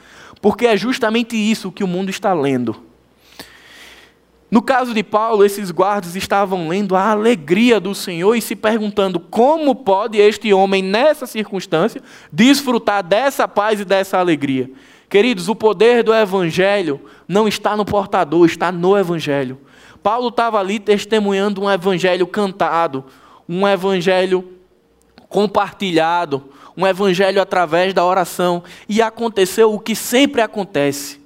Porque 0.42 0.66
é 0.66 0.76
justamente 0.76 1.36
isso 1.36 1.72
que 1.72 1.84
o 1.84 1.88
mundo 1.88 2.10
está 2.10 2.34
lendo. 2.34 2.87
No 4.50 4.62
caso 4.62 4.94
de 4.94 5.04
Paulo, 5.04 5.44
esses 5.44 5.72
guardas 5.72 6.16
estavam 6.16 6.70
lendo 6.70 6.96
a 6.96 7.12
alegria 7.12 7.82
do 7.82 7.94
Senhor 7.94 8.34
e 8.34 8.42
se 8.42 8.56
perguntando 8.56 9.20
como 9.20 9.76
pode 9.76 10.18
este 10.18 10.54
homem, 10.54 10.82
nessa 10.82 11.26
circunstância, 11.26 12.02
desfrutar 12.32 13.04
dessa 13.04 13.46
paz 13.46 13.82
e 13.82 13.86
dessa 13.86 14.18
alegria. 14.18 14.72
Queridos, 15.10 15.50
o 15.50 15.56
poder 15.56 16.02
do 16.02 16.14
Evangelho 16.14 17.02
não 17.28 17.46
está 17.48 17.76
no 17.76 17.84
portador, 17.84 18.46
está 18.46 18.72
no 18.72 18.98
Evangelho. 18.98 19.60
Paulo 20.02 20.30
estava 20.30 20.60
ali 20.60 20.80
testemunhando 20.80 21.62
um 21.62 21.70
Evangelho 21.70 22.26
cantado, 22.26 23.04
um 23.50 23.68
Evangelho 23.68 24.54
compartilhado, 25.28 26.50
um 26.76 26.88
Evangelho 26.88 27.42
através 27.42 27.94
da 27.94 28.06
oração. 28.06 28.64
E 28.88 29.02
aconteceu 29.02 29.74
o 29.74 29.80
que 29.80 29.94
sempre 29.94 30.42
acontece. 30.42 31.20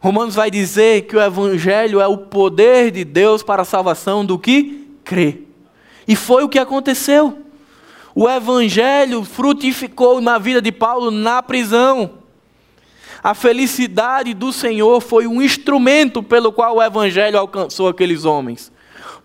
Romanos 0.00 0.34
vai 0.34 0.50
dizer 0.50 1.02
que 1.02 1.16
o 1.16 1.20
Evangelho 1.20 2.00
é 2.00 2.06
o 2.06 2.16
poder 2.16 2.90
de 2.90 3.04
Deus 3.04 3.42
para 3.42 3.62
a 3.62 3.64
salvação 3.64 4.24
do 4.24 4.38
que 4.38 4.88
crê. 5.04 5.42
E 6.06 6.14
foi 6.14 6.44
o 6.44 6.48
que 6.48 6.58
aconteceu. 6.58 7.38
O 8.14 8.28
Evangelho 8.28 9.24
frutificou 9.24 10.20
na 10.20 10.38
vida 10.38 10.62
de 10.62 10.72
Paulo 10.72 11.10
na 11.10 11.42
prisão. 11.42 12.18
A 13.22 13.34
felicidade 13.34 14.32
do 14.34 14.52
Senhor 14.52 15.00
foi 15.00 15.26
um 15.26 15.42
instrumento 15.42 16.22
pelo 16.22 16.52
qual 16.52 16.76
o 16.76 16.82
Evangelho 16.82 17.38
alcançou 17.38 17.88
aqueles 17.88 18.24
homens. 18.24 18.72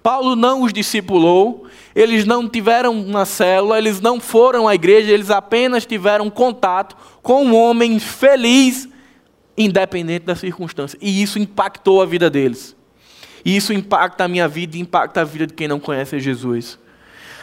Paulo 0.01 0.35
não 0.35 0.63
os 0.63 0.73
discipulou, 0.73 1.65
eles 1.95 2.25
não 2.25 2.49
tiveram 2.49 2.91
uma 2.93 3.25
célula, 3.25 3.77
eles 3.77 4.01
não 4.01 4.19
foram 4.19 4.67
à 4.67 4.75
igreja, 4.75 5.11
eles 5.11 5.29
apenas 5.29 5.85
tiveram 5.85 6.29
contato 6.29 6.97
com 7.21 7.45
um 7.45 7.55
homem 7.55 7.99
feliz, 7.99 8.89
independente 9.57 10.25
da 10.25 10.35
circunstância. 10.35 10.97
E 11.01 11.21
isso 11.21 11.39
impactou 11.39 12.01
a 12.01 12.05
vida 12.05 12.29
deles. 12.29 12.75
E 13.45 13.55
isso 13.55 13.73
impacta 13.73 14.23
a 14.23 14.27
minha 14.27 14.47
vida 14.47 14.77
e 14.77 14.79
impacta 14.79 15.21
a 15.21 15.23
vida 15.23 15.47
de 15.47 15.53
quem 15.53 15.67
não 15.67 15.79
conhece 15.79 16.19
Jesus. 16.19 16.79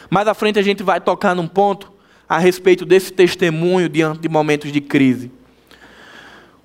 Mais 0.09 0.27
à 0.27 0.33
frente 0.33 0.59
a 0.59 0.63
gente 0.63 0.83
vai 0.83 0.99
tocar 0.99 1.35
num 1.35 1.47
ponto 1.47 1.91
a 2.27 2.37
respeito 2.37 2.85
desse 2.85 3.11
testemunho 3.11 3.87
diante 3.87 4.21
de 4.21 4.29
momentos 4.29 4.71
de 4.71 4.81
crise. 4.81 5.31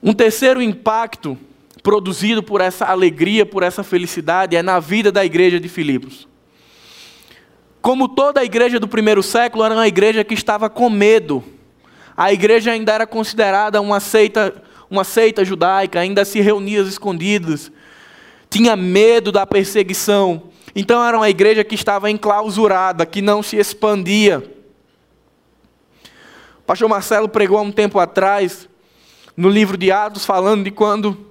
Um 0.02 0.12
terceiro 0.12 0.62
impacto 0.62 1.38
produzido 1.82 2.42
por 2.42 2.60
essa 2.60 2.84
alegria, 2.86 3.46
por 3.46 3.62
essa 3.62 3.82
felicidade, 3.84 4.56
é 4.56 4.62
na 4.62 4.80
vida 4.80 5.12
da 5.12 5.24
igreja 5.24 5.60
de 5.60 5.68
Filipos. 5.68 6.26
Como 7.80 8.08
toda 8.08 8.40
a 8.40 8.44
igreja 8.44 8.80
do 8.80 8.88
primeiro 8.88 9.22
século, 9.22 9.64
era 9.64 9.74
uma 9.74 9.86
igreja 9.86 10.24
que 10.24 10.34
estava 10.34 10.68
com 10.68 10.90
medo. 10.90 11.44
A 12.16 12.32
igreja 12.32 12.72
ainda 12.72 12.92
era 12.92 13.06
considerada 13.06 13.80
uma 13.80 14.00
seita, 14.00 14.60
uma 14.90 15.04
seita 15.04 15.44
judaica, 15.44 16.00
ainda 16.00 16.24
se 16.24 16.40
reunia 16.40 16.82
às 16.82 16.88
escondidas, 16.88 17.70
tinha 18.48 18.76
medo 18.76 19.32
da 19.32 19.46
perseguição. 19.46 20.44
Então 20.74 21.04
era 21.04 21.16
uma 21.16 21.28
igreja 21.28 21.64
que 21.64 21.74
estava 21.74 22.10
enclausurada, 22.10 23.06
que 23.06 23.20
não 23.20 23.42
se 23.42 23.56
expandia. 23.56 24.42
O 26.58 26.62
pastor 26.66 26.88
Marcelo 26.88 27.28
pregou 27.28 27.58
há 27.58 27.62
um 27.62 27.72
tempo 27.72 27.98
atrás 27.98 28.68
no 29.36 29.48
livro 29.48 29.76
de 29.76 29.90
Atos, 29.92 30.24
falando 30.24 30.64
de 30.64 30.70
quando 30.70 31.26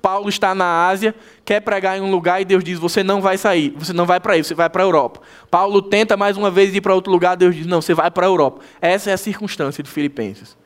Paulo 0.00 0.28
está 0.28 0.54
na 0.54 0.86
Ásia, 0.86 1.14
quer 1.44 1.60
pregar 1.60 1.98
em 1.98 2.00
um 2.00 2.10
lugar 2.10 2.40
e 2.40 2.44
Deus 2.44 2.62
diz: 2.62 2.78
Você 2.78 3.02
não 3.02 3.20
vai 3.20 3.36
sair, 3.36 3.74
você 3.76 3.92
não 3.92 4.06
vai 4.06 4.20
para 4.20 4.34
aí, 4.34 4.44
você 4.44 4.54
vai 4.54 4.70
para 4.70 4.82
a 4.82 4.86
Europa. 4.86 5.20
Paulo 5.50 5.82
tenta 5.82 6.16
mais 6.16 6.36
uma 6.36 6.50
vez 6.50 6.72
ir 6.74 6.80
para 6.80 6.94
outro 6.94 7.10
lugar, 7.10 7.36
Deus 7.36 7.56
diz: 7.56 7.66
Não, 7.66 7.82
você 7.82 7.92
vai 7.92 8.10
para 8.10 8.24
a 8.24 8.28
Europa. 8.28 8.62
Essa 8.80 9.10
é 9.10 9.12
a 9.12 9.16
circunstância 9.16 9.82
de 9.82 9.90
Filipenses. 9.90 10.56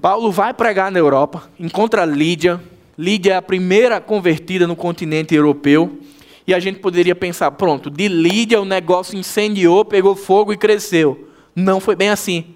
Paulo 0.00 0.32
vai 0.32 0.54
pregar 0.54 0.90
na 0.90 0.98
Europa, 0.98 1.50
encontra 1.58 2.06
Lídia. 2.06 2.58
Lídia 2.96 3.34
é 3.34 3.36
a 3.36 3.42
primeira 3.42 4.00
convertida 4.00 4.66
no 4.66 4.74
continente 4.74 5.34
europeu. 5.34 5.98
E 6.46 6.54
a 6.54 6.58
gente 6.58 6.78
poderia 6.78 7.14
pensar: 7.14 7.50
pronto, 7.50 7.90
de 7.90 8.08
Lídia 8.08 8.60
o 8.60 8.64
negócio 8.64 9.18
incendiou, 9.18 9.84
pegou 9.84 10.16
fogo 10.16 10.52
e 10.52 10.56
cresceu. 10.56 11.28
Não 11.54 11.80
foi 11.80 11.94
bem 11.94 12.08
assim. 12.08 12.46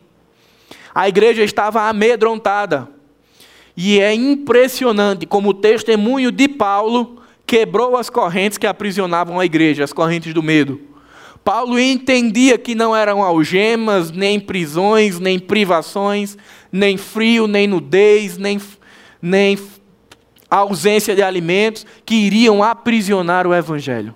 A 0.94 1.08
igreja 1.08 1.42
estava 1.42 1.82
amedrontada. 1.82 2.88
E 3.76 4.00
é 4.00 4.14
impressionante 4.14 5.26
como 5.26 5.50
o 5.50 5.54
testemunho 5.54 6.30
de 6.30 6.48
Paulo 6.48 7.20
quebrou 7.46 7.96
as 7.96 8.08
correntes 8.08 8.56
que 8.56 8.66
aprisionavam 8.66 9.38
a 9.38 9.44
igreja, 9.44 9.84
as 9.84 9.92
correntes 9.92 10.32
do 10.32 10.42
medo. 10.42 10.80
Paulo 11.44 11.78
entendia 11.78 12.56
que 12.56 12.74
não 12.74 12.96
eram 12.96 13.22
algemas, 13.22 14.10
nem 14.10 14.40
prisões, 14.40 15.20
nem 15.20 15.38
privações, 15.38 16.38
nem 16.72 16.96
frio, 16.96 17.46
nem 17.46 17.66
nudez, 17.66 18.38
nem, 18.38 18.58
nem 19.20 19.58
ausência 20.50 21.14
de 21.14 21.22
alimentos 21.22 21.84
que 22.06 22.14
iriam 22.14 22.62
aprisionar 22.62 23.46
o 23.46 23.54
evangelho. 23.54 24.14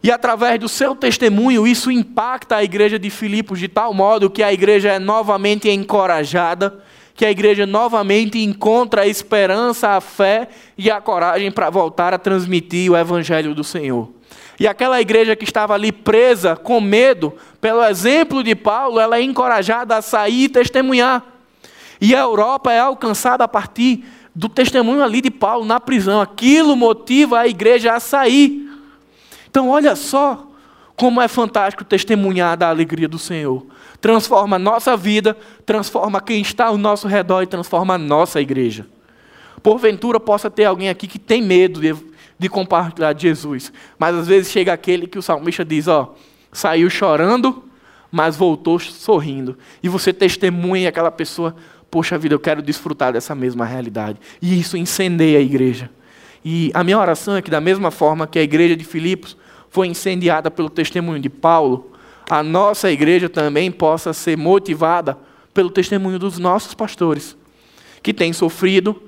E 0.00 0.12
através 0.12 0.60
do 0.60 0.68
seu 0.68 0.94
testemunho, 0.94 1.66
isso 1.66 1.90
impacta 1.90 2.56
a 2.56 2.64
igreja 2.64 2.96
de 2.96 3.10
Filipos 3.10 3.58
de 3.58 3.66
tal 3.66 3.92
modo 3.92 4.30
que 4.30 4.44
a 4.44 4.52
igreja 4.52 4.92
é 4.92 4.98
novamente 5.00 5.68
encorajada, 5.68 6.78
que 7.16 7.26
a 7.26 7.30
igreja 7.32 7.66
novamente 7.66 8.38
encontra 8.38 9.02
a 9.02 9.06
esperança, 9.08 9.88
a 9.88 10.00
fé 10.00 10.48
e 10.76 10.88
a 10.88 11.00
coragem 11.00 11.50
para 11.50 11.68
voltar 11.68 12.14
a 12.14 12.18
transmitir 12.18 12.92
o 12.92 12.96
evangelho 12.96 13.56
do 13.56 13.64
Senhor. 13.64 14.08
E 14.58 14.66
aquela 14.66 15.00
igreja 15.00 15.36
que 15.36 15.44
estava 15.44 15.74
ali 15.74 15.92
presa, 15.92 16.56
com 16.56 16.80
medo, 16.80 17.32
pelo 17.60 17.84
exemplo 17.84 18.42
de 18.42 18.54
Paulo, 18.54 18.98
ela 18.98 19.18
é 19.18 19.22
encorajada 19.22 19.96
a 19.96 20.02
sair 20.02 20.44
e 20.44 20.48
testemunhar. 20.48 21.24
E 22.00 22.14
a 22.14 22.20
Europa 22.20 22.72
é 22.72 22.80
alcançada 22.80 23.44
a 23.44 23.48
partir 23.48 24.04
do 24.34 24.48
testemunho 24.48 25.02
ali 25.02 25.20
de 25.20 25.30
Paulo 25.30 25.64
na 25.64 25.78
prisão. 25.78 26.20
Aquilo 26.20 26.76
motiva 26.76 27.40
a 27.40 27.48
igreja 27.48 27.94
a 27.94 28.00
sair. 28.00 28.68
Então, 29.48 29.68
olha 29.68 29.94
só 29.94 30.48
como 30.96 31.20
é 31.20 31.28
fantástico 31.28 31.84
testemunhar 31.84 32.56
da 32.56 32.68
alegria 32.68 33.08
do 33.08 33.18
Senhor. 33.18 33.64
Transforma 34.00 34.56
a 34.56 34.58
nossa 34.58 34.96
vida, 34.96 35.36
transforma 35.64 36.20
quem 36.20 36.40
está 36.40 36.66
ao 36.66 36.76
nosso 36.76 37.06
redor 37.06 37.42
e 37.42 37.46
transforma 37.46 37.94
a 37.94 37.98
nossa 37.98 38.40
igreja. 38.40 38.86
Porventura 39.62 40.18
possa 40.18 40.50
ter 40.50 40.64
alguém 40.64 40.88
aqui 40.88 41.06
que 41.06 41.18
tem 41.18 41.42
medo 41.42 41.80
de, 41.80 41.94
de 42.38 42.48
compartilhar 42.48 43.12
de 43.12 43.22
Jesus, 43.22 43.72
mas 43.98 44.14
às 44.14 44.26
vezes 44.26 44.50
chega 44.50 44.72
aquele 44.72 45.06
que 45.06 45.18
o 45.18 45.22
salmista 45.22 45.64
diz: 45.64 45.88
Ó, 45.88 46.14
saiu 46.52 46.88
chorando, 46.88 47.64
mas 48.10 48.36
voltou 48.36 48.78
sorrindo. 48.78 49.58
E 49.82 49.88
você 49.88 50.12
testemunha 50.12 50.88
aquela 50.88 51.10
pessoa: 51.10 51.56
Poxa 51.90 52.16
vida, 52.16 52.34
eu 52.34 52.40
quero 52.40 52.62
desfrutar 52.62 53.12
dessa 53.12 53.34
mesma 53.34 53.64
realidade. 53.64 54.18
E 54.40 54.58
isso 54.58 54.76
incendeia 54.76 55.38
a 55.38 55.42
igreja. 55.42 55.90
E 56.44 56.70
a 56.74 56.84
minha 56.84 56.98
oração 56.98 57.36
é 57.36 57.42
que, 57.42 57.50
da 57.50 57.60
mesma 57.60 57.90
forma 57.90 58.26
que 58.26 58.38
a 58.38 58.42
igreja 58.42 58.76
de 58.76 58.84
Filipos 58.84 59.36
foi 59.68 59.88
incendiada 59.88 60.50
pelo 60.50 60.70
testemunho 60.70 61.20
de 61.20 61.28
Paulo, 61.28 61.92
a 62.30 62.42
nossa 62.42 62.90
igreja 62.90 63.28
também 63.28 63.70
possa 63.70 64.12
ser 64.12 64.36
motivada 64.36 65.18
pelo 65.52 65.70
testemunho 65.70 66.18
dos 66.18 66.38
nossos 66.38 66.74
pastores, 66.74 67.36
que 68.02 68.14
têm 68.14 68.32
sofrido, 68.32 69.02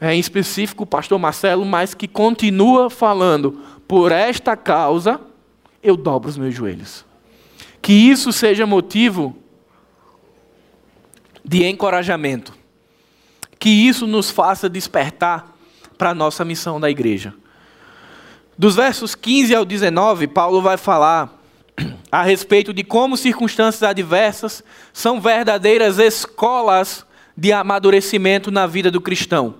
é, 0.00 0.14
em 0.14 0.18
específico 0.18 0.84
o 0.84 0.86
pastor 0.86 1.18
Marcelo, 1.18 1.64
mas 1.64 1.92
que 1.92 2.08
continua 2.08 2.88
falando 2.88 3.60
por 3.86 4.10
esta 4.12 4.56
causa 4.56 5.20
eu 5.82 5.96
dobro 5.96 6.28
os 6.28 6.36
meus 6.36 6.54
joelhos. 6.54 7.04
Que 7.80 7.92
isso 7.92 8.32
seja 8.32 8.66
motivo 8.66 9.36
de 11.44 11.64
encorajamento. 11.64 12.52
Que 13.58 13.70
isso 13.70 14.06
nos 14.06 14.30
faça 14.30 14.68
despertar 14.68 15.54
para 15.96 16.10
a 16.10 16.14
nossa 16.14 16.44
missão 16.44 16.78
da 16.78 16.90
igreja. 16.90 17.34
Dos 18.56 18.76
versos 18.76 19.14
15 19.14 19.54
ao 19.54 19.64
19, 19.64 20.26
Paulo 20.28 20.60
vai 20.60 20.76
falar 20.76 21.40
a 22.12 22.22
respeito 22.22 22.74
de 22.74 22.84
como 22.84 23.16
circunstâncias 23.16 23.82
adversas 23.82 24.62
são 24.92 25.20
verdadeiras 25.20 25.98
escolas 25.98 27.06
de 27.36 27.52
amadurecimento 27.52 28.50
na 28.50 28.66
vida 28.66 28.90
do 28.90 29.00
cristão. 29.00 29.59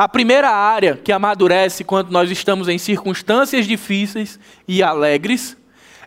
A 0.00 0.08
primeira 0.08 0.48
área 0.48 0.96
que 0.96 1.12
amadurece 1.12 1.84
quando 1.84 2.10
nós 2.10 2.30
estamos 2.30 2.68
em 2.68 2.78
circunstâncias 2.78 3.66
difíceis 3.66 4.40
e 4.66 4.82
alegres 4.82 5.58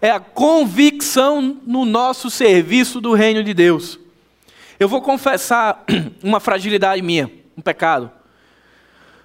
é 0.02 0.10
a 0.10 0.20
convicção 0.20 1.60
no 1.64 1.86
nosso 1.86 2.28
serviço 2.32 3.00
do 3.00 3.14
reino 3.14 3.44
de 3.44 3.54
Deus. 3.54 4.00
Eu 4.80 4.90
vou 4.90 5.00
confessar 5.00 5.86
uma 6.24 6.40
fragilidade 6.40 7.04
minha, 7.04 7.30
um 7.56 7.62
pecado. 7.62 8.10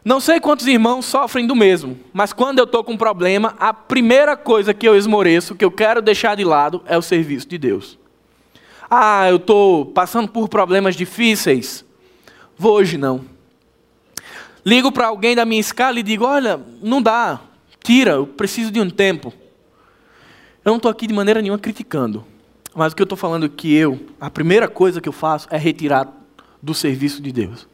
Não 0.04 0.20
sei 0.20 0.38
quantos 0.38 0.66
irmãos 0.66 1.06
sofrem 1.06 1.46
do 1.46 1.56
mesmo, 1.56 1.98
mas 2.12 2.34
quando 2.34 2.58
eu 2.58 2.64
estou 2.66 2.84
com 2.84 2.92
um 2.92 2.98
problema, 2.98 3.56
a 3.58 3.72
primeira 3.72 4.36
coisa 4.36 4.74
que 4.74 4.86
eu 4.86 4.94
esmoreço, 4.94 5.54
que 5.54 5.64
eu 5.64 5.70
quero 5.70 6.02
deixar 6.02 6.36
de 6.36 6.44
lado, 6.44 6.82
é 6.84 6.98
o 6.98 7.00
serviço 7.00 7.48
de 7.48 7.56
Deus. 7.56 7.98
Ah, 8.90 9.30
eu 9.30 9.36
estou 9.36 9.86
passando 9.86 10.28
por 10.28 10.46
problemas 10.46 10.94
difíceis. 10.94 11.86
Vou 12.54 12.74
hoje 12.74 12.98
não. 12.98 13.37
Ligo 14.64 14.92
para 14.92 15.06
alguém 15.06 15.34
da 15.34 15.44
minha 15.44 15.60
escala 15.60 15.98
e 15.98 16.02
digo: 16.02 16.24
olha, 16.24 16.60
não 16.82 17.00
dá, 17.00 17.40
tira, 17.82 18.12
eu 18.12 18.26
preciso 18.26 18.70
de 18.70 18.80
um 18.80 18.90
tempo. 18.90 19.32
Eu 20.64 20.70
não 20.70 20.76
estou 20.76 20.90
aqui 20.90 21.06
de 21.06 21.14
maneira 21.14 21.40
nenhuma 21.40 21.58
criticando, 21.58 22.24
mas 22.74 22.92
o 22.92 22.96
que 22.96 23.02
eu 23.02 23.04
estou 23.04 23.16
falando 23.16 23.46
é 23.46 23.48
que 23.48 23.74
eu, 23.74 23.98
a 24.20 24.28
primeira 24.28 24.68
coisa 24.68 25.00
que 25.00 25.08
eu 25.08 25.12
faço 25.12 25.48
é 25.50 25.56
retirar 25.56 26.08
do 26.62 26.74
serviço 26.74 27.22
de 27.22 27.32
Deus. 27.32 27.66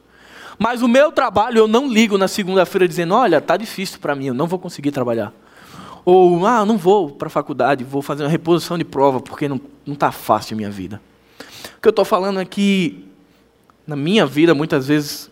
Mas 0.59 0.83
o 0.83 0.89
meu 0.89 1.11
trabalho 1.11 1.59
eu 1.59 1.69
não 1.69 1.89
ligo 1.89 2.17
na 2.17 2.29
segunda-feira 2.29 2.87
dizendo: 2.87 3.15
olha, 3.15 3.39
está 3.39 3.57
difícil 3.57 3.99
para 3.99 4.15
mim, 4.15 4.27
eu 4.27 4.35
não 4.35 4.47
vou 4.47 4.59
conseguir 4.59 4.93
trabalhar. 4.93 5.33
Ou, 6.05 6.47
ah, 6.47 6.67
não 6.67 6.77
vou 6.77 7.11
para 7.11 7.29
a 7.29 7.31
faculdade, 7.31 7.83
vou 7.83 8.03
fazer 8.03 8.25
uma 8.25 8.29
reposição 8.29 8.77
de 8.77 8.85
prova 8.85 9.21
porque 9.21 9.49
não 9.49 9.61
está 9.87 10.13
fácil 10.13 10.55
a 10.55 10.57
minha 10.57 10.71
vida. 10.71 11.01
O 11.79 11.81
que 11.81 11.89
eu 11.89 11.91
estou 11.91 12.05
falando 12.05 12.41
é 12.41 12.45
que, 12.45 13.09
na 13.87 13.97
minha 13.97 14.27
vida, 14.27 14.55
muitas 14.55 14.87
vezes, 14.87 15.31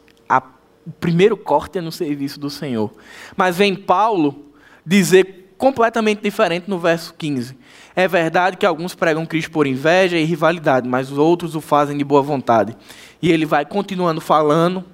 o 0.87 0.91
primeiro 0.91 1.37
corte 1.37 1.79
é 1.79 1.81
no 1.81 1.93
serviço 1.93 2.39
do 2.41 2.51
Senhor. 2.51 2.91
Mas 3.37 3.57
vem 3.57 3.75
Paulo 3.75 4.47
dizer 4.85 5.55
completamente 5.57 6.21
diferente 6.21 6.69
no 6.69 6.79
verso 6.79 7.15
15. 7.15 7.57
É 7.95 8.09
verdade 8.09 8.57
que 8.57 8.67
alguns 8.67 8.95
pregam 8.95 9.25
Cristo 9.25 9.51
por 9.53 9.67
inveja 9.67 10.17
e 10.17 10.25
rivalidade, 10.25 10.89
mas 10.89 11.11
os 11.11 11.19
outros 11.19 11.55
o 11.55 11.61
fazem 11.61 11.97
de 11.97 12.03
boa 12.03 12.23
vontade. 12.23 12.77
E 13.21 13.31
ele 13.31 13.47
vai 13.47 13.65
continuando 13.65 14.21
falando 14.21 14.85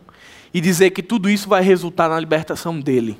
e 0.52 0.60
dizer 0.60 0.90
que 0.90 1.02
tudo 1.02 1.30
isso 1.30 1.48
vai 1.48 1.62
resultar 1.62 2.08
na 2.08 2.20
libertação 2.20 2.78
dele. 2.78 3.18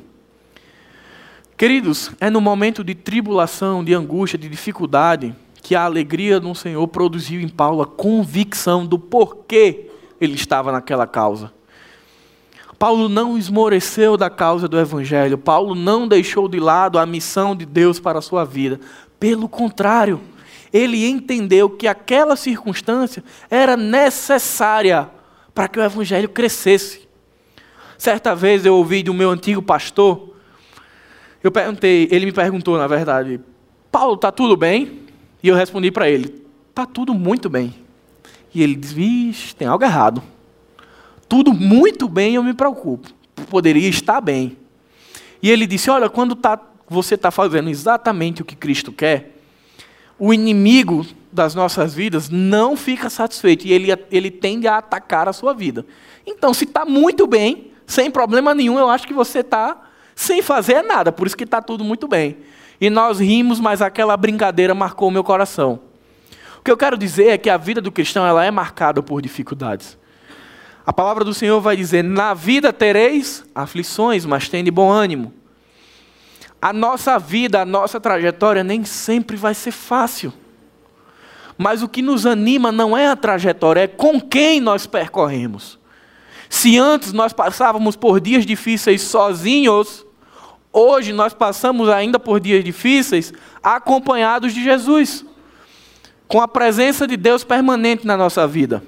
Queridos, 1.56 2.10
é 2.20 2.28
no 2.28 2.40
momento 2.40 2.84
de 2.84 2.94
tribulação, 2.94 3.82
de 3.82 3.94
angústia, 3.94 4.38
de 4.38 4.48
dificuldade, 4.48 5.34
que 5.62 5.74
a 5.74 5.84
alegria 5.84 6.38
do 6.38 6.54
Senhor 6.54 6.86
produziu 6.88 7.40
em 7.40 7.48
Paulo 7.48 7.82
a 7.82 7.86
convicção 7.86 8.86
do 8.86 8.98
porquê 8.98 9.90
ele 10.20 10.34
estava 10.34 10.70
naquela 10.70 11.06
causa. 11.06 11.52
Paulo 12.78 13.08
não 13.08 13.36
esmoreceu 13.36 14.16
da 14.16 14.30
causa 14.30 14.68
do 14.68 14.78
Evangelho, 14.78 15.36
Paulo 15.36 15.74
não 15.74 16.06
deixou 16.06 16.48
de 16.48 16.60
lado 16.60 16.98
a 16.98 17.04
missão 17.04 17.56
de 17.56 17.66
Deus 17.66 17.98
para 17.98 18.20
a 18.20 18.22
sua 18.22 18.44
vida. 18.44 18.78
Pelo 19.18 19.48
contrário, 19.48 20.20
ele 20.72 21.06
entendeu 21.06 21.68
que 21.68 21.88
aquela 21.88 22.36
circunstância 22.36 23.24
era 23.50 23.76
necessária 23.76 25.10
para 25.54 25.66
que 25.66 25.78
o 25.78 25.82
Evangelho 25.82 26.28
crescesse. 26.28 27.08
Certa 27.96 28.34
vez 28.34 28.64
eu 28.64 28.76
ouvi 28.76 29.02
do 29.02 29.12
meu 29.12 29.30
antigo 29.30 29.60
pastor 29.60 30.28
eu 31.42 31.52
perguntei, 31.52 32.08
ele 32.10 32.26
me 32.26 32.32
perguntou, 32.32 32.76
na 32.76 32.86
verdade, 32.86 33.40
Paulo, 33.92 34.14
está 34.14 34.32
tudo 34.32 34.56
bem? 34.56 35.02
E 35.42 35.48
eu 35.48 35.54
respondi 35.54 35.90
para 35.90 36.10
ele, 36.10 36.44
está 36.68 36.84
tudo 36.84 37.14
muito 37.14 37.48
bem. 37.48 37.74
E 38.52 38.62
ele 38.62 38.74
disse, 38.74 38.94
vixe, 38.94 39.54
tem 39.54 39.68
algo 39.68 39.84
errado. 39.84 40.22
Tudo 41.28 41.52
muito 41.52 42.08
bem, 42.08 42.34
eu 42.34 42.42
me 42.42 42.54
preocupo. 42.54 43.08
Poderia 43.50 43.88
estar 43.88 44.20
bem. 44.20 44.56
E 45.42 45.50
ele 45.50 45.66
disse, 45.66 45.90
olha, 45.90 46.08
quando 46.08 46.34
tá, 46.34 46.58
você 46.88 47.14
está 47.14 47.30
fazendo 47.30 47.68
exatamente 47.68 48.42
o 48.42 48.44
que 48.44 48.56
Cristo 48.56 48.90
quer, 48.90 49.36
o 50.18 50.32
inimigo 50.32 51.06
das 51.30 51.54
nossas 51.54 51.94
vidas 51.94 52.28
não 52.28 52.76
fica 52.76 53.10
satisfeito 53.10 53.66
e 53.66 53.72
ele, 53.72 53.88
ele 54.10 54.30
tende 54.30 54.66
a 54.66 54.78
atacar 54.78 55.28
a 55.28 55.32
sua 55.32 55.52
vida. 55.52 55.84
Então, 56.26 56.52
se 56.52 56.64
está 56.64 56.84
muito 56.84 57.26
bem, 57.26 57.70
sem 57.86 58.10
problema 58.10 58.54
nenhum, 58.54 58.78
eu 58.78 58.88
acho 58.88 59.06
que 59.06 59.14
você 59.14 59.40
está 59.40 59.88
sem 60.14 60.42
fazer 60.42 60.82
nada, 60.82 61.12
por 61.12 61.26
isso 61.26 61.36
que 61.36 61.44
está 61.44 61.62
tudo 61.62 61.84
muito 61.84 62.08
bem. 62.08 62.38
E 62.80 62.88
nós 62.90 63.20
rimos, 63.20 63.60
mas 63.60 63.82
aquela 63.82 64.16
brincadeira 64.16 64.74
marcou 64.74 65.10
meu 65.10 65.22
coração. 65.22 65.80
O 66.58 66.62
que 66.62 66.70
eu 66.70 66.76
quero 66.76 66.96
dizer 66.96 67.28
é 67.28 67.38
que 67.38 67.50
a 67.50 67.56
vida 67.56 67.80
do 67.80 67.92
cristão 67.92 68.26
ela 68.26 68.44
é 68.44 68.50
marcada 68.50 69.02
por 69.02 69.20
dificuldades. 69.20 69.97
A 70.88 70.92
palavra 70.94 71.22
do 71.22 71.34
Senhor 71.34 71.60
vai 71.60 71.76
dizer: 71.76 72.02
Na 72.02 72.32
vida 72.32 72.72
tereis 72.72 73.44
aflições, 73.54 74.24
mas 74.24 74.48
tem 74.48 74.64
de 74.64 74.70
bom 74.70 74.90
ânimo. 74.90 75.34
A 76.62 76.72
nossa 76.72 77.18
vida, 77.18 77.60
a 77.60 77.66
nossa 77.66 78.00
trajetória 78.00 78.64
nem 78.64 78.82
sempre 78.86 79.36
vai 79.36 79.52
ser 79.52 79.70
fácil. 79.70 80.32
Mas 81.58 81.82
o 81.82 81.88
que 81.90 82.00
nos 82.00 82.24
anima 82.24 82.72
não 82.72 82.96
é 82.96 83.06
a 83.06 83.14
trajetória, 83.14 83.82
é 83.82 83.86
com 83.86 84.18
quem 84.18 84.60
nós 84.60 84.86
percorremos. 84.86 85.78
Se 86.48 86.78
antes 86.78 87.12
nós 87.12 87.34
passávamos 87.34 87.94
por 87.94 88.18
dias 88.18 88.46
difíceis 88.46 89.02
sozinhos, 89.02 90.06
Hoje 90.72 91.12
nós 91.12 91.34
passamos 91.34 91.90
ainda 91.90 92.18
por 92.18 92.40
dias 92.40 92.64
difíceis 92.64 93.32
acompanhados 93.62 94.54
de 94.54 94.64
Jesus, 94.64 95.24
com 96.26 96.40
a 96.40 96.48
presença 96.48 97.06
de 97.06 97.16
Deus 97.16 97.44
permanente 97.44 98.06
na 98.06 98.16
nossa 98.16 98.46
vida. 98.46 98.82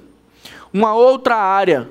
Uma 0.73 0.93
outra 0.93 1.35
área 1.35 1.89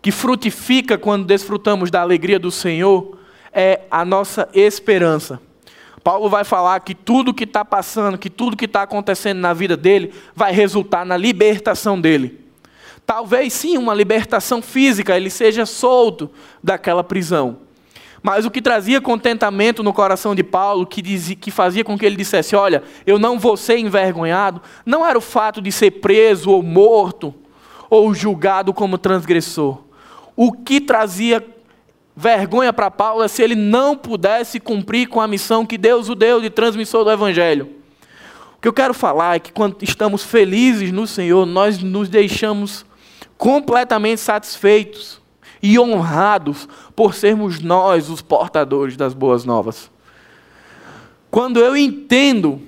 que 0.00 0.12
frutifica 0.12 0.96
quando 0.96 1.24
desfrutamos 1.24 1.90
da 1.90 2.00
alegria 2.00 2.38
do 2.38 2.50
Senhor 2.50 3.18
é 3.52 3.80
a 3.90 4.04
nossa 4.04 4.48
esperança. 4.54 5.40
Paulo 6.04 6.28
vai 6.28 6.44
falar 6.44 6.78
que 6.80 6.94
tudo 6.94 7.34
que 7.34 7.42
está 7.42 7.64
passando, 7.64 8.16
que 8.16 8.30
tudo 8.30 8.56
que 8.56 8.66
está 8.66 8.82
acontecendo 8.82 9.38
na 9.38 9.52
vida 9.52 9.76
dele, 9.76 10.14
vai 10.36 10.52
resultar 10.52 11.04
na 11.04 11.16
libertação 11.16 12.00
dele. 12.00 12.38
Talvez 13.04 13.52
sim 13.52 13.76
uma 13.76 13.92
libertação 13.92 14.62
física, 14.62 15.16
ele 15.16 15.30
seja 15.30 15.66
solto 15.66 16.30
daquela 16.62 17.02
prisão. 17.02 17.58
Mas 18.22 18.44
o 18.44 18.50
que 18.50 18.62
trazia 18.62 19.00
contentamento 19.00 19.82
no 19.82 19.92
coração 19.92 20.34
de 20.34 20.44
Paulo, 20.44 20.86
que, 20.86 21.02
dizia, 21.02 21.34
que 21.34 21.50
fazia 21.50 21.82
com 21.82 21.98
que 21.98 22.06
ele 22.06 22.16
dissesse: 22.16 22.54
Olha, 22.54 22.82
eu 23.04 23.18
não 23.18 23.38
vou 23.38 23.56
ser 23.56 23.78
envergonhado, 23.78 24.62
não 24.84 25.04
era 25.04 25.18
o 25.18 25.20
fato 25.20 25.60
de 25.60 25.72
ser 25.72 25.92
preso 25.92 26.50
ou 26.50 26.62
morto, 26.62 27.34
ou 27.88 28.12
julgado 28.14 28.72
como 28.72 28.98
transgressor. 28.98 29.78
O 30.34 30.52
que 30.52 30.80
trazia 30.80 31.44
vergonha 32.16 32.72
para 32.72 32.90
Paulo 32.90 33.22
é 33.22 33.28
se 33.28 33.42
ele 33.42 33.54
não 33.54 33.96
pudesse 33.96 34.58
cumprir 34.58 35.08
com 35.08 35.20
a 35.20 35.28
missão 35.28 35.66
que 35.66 35.76
Deus 35.76 36.08
o 36.08 36.14
deu 36.14 36.40
de 36.40 36.48
transmissor 36.48 37.04
do 37.04 37.10
Evangelho. 37.10 37.68
O 38.56 38.60
que 38.60 38.68
eu 38.68 38.72
quero 38.72 38.94
falar 38.94 39.36
é 39.36 39.38
que 39.38 39.52
quando 39.52 39.76
estamos 39.82 40.22
felizes 40.22 40.90
no 40.90 41.06
Senhor, 41.06 41.44
nós 41.44 41.82
nos 41.82 42.08
deixamos 42.08 42.86
completamente 43.36 44.20
satisfeitos 44.20 45.20
e 45.62 45.78
honrados 45.78 46.68
por 46.94 47.14
sermos 47.14 47.60
nós 47.60 48.08
os 48.08 48.22
portadores 48.22 48.96
das 48.96 49.12
boas 49.12 49.44
novas. 49.44 49.90
Quando 51.30 51.60
eu 51.60 51.76
entendo 51.76 52.62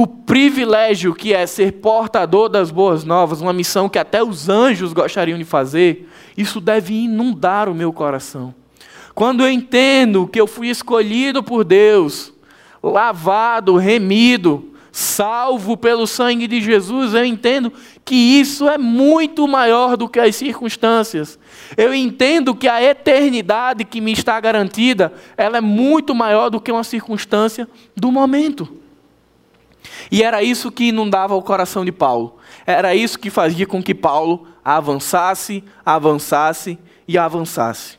o 0.00 0.06
privilégio 0.06 1.14
que 1.14 1.34
é 1.34 1.46
ser 1.46 1.72
portador 1.72 2.48
das 2.48 2.70
boas 2.70 3.04
novas, 3.04 3.42
uma 3.42 3.52
missão 3.52 3.86
que 3.86 3.98
até 3.98 4.24
os 4.24 4.48
anjos 4.48 4.94
gostariam 4.94 5.36
de 5.36 5.44
fazer, 5.44 6.08
isso 6.34 6.58
deve 6.58 6.94
inundar 6.94 7.68
o 7.68 7.74
meu 7.74 7.92
coração. 7.92 8.54
Quando 9.14 9.42
eu 9.42 9.50
entendo 9.50 10.26
que 10.26 10.40
eu 10.40 10.46
fui 10.46 10.70
escolhido 10.70 11.42
por 11.42 11.64
Deus, 11.64 12.32
lavado, 12.82 13.76
remido, 13.76 14.72
salvo 14.90 15.76
pelo 15.76 16.06
sangue 16.06 16.46
de 16.46 16.62
Jesus, 16.62 17.12
eu 17.12 17.26
entendo 17.26 17.70
que 18.02 18.14
isso 18.14 18.70
é 18.70 18.78
muito 18.78 19.46
maior 19.46 19.98
do 19.98 20.08
que 20.08 20.18
as 20.18 20.34
circunstâncias. 20.34 21.38
Eu 21.76 21.92
entendo 21.92 22.54
que 22.54 22.66
a 22.66 22.82
eternidade 22.82 23.84
que 23.84 24.00
me 24.00 24.12
está 24.12 24.40
garantida, 24.40 25.12
ela 25.36 25.58
é 25.58 25.60
muito 25.60 26.14
maior 26.14 26.48
do 26.48 26.58
que 26.58 26.72
uma 26.72 26.84
circunstância 26.84 27.68
do 27.94 28.10
momento. 28.10 28.79
E 30.10 30.22
era 30.22 30.42
isso 30.42 30.70
que 30.70 30.88
inundava 30.88 31.34
o 31.34 31.42
coração 31.42 31.84
de 31.84 31.92
Paulo. 31.92 32.38
Era 32.66 32.94
isso 32.94 33.18
que 33.18 33.30
fazia 33.30 33.66
com 33.66 33.82
que 33.82 33.94
Paulo 33.94 34.46
avançasse, 34.64 35.64
avançasse 35.84 36.78
e 37.06 37.16
avançasse. 37.16 37.98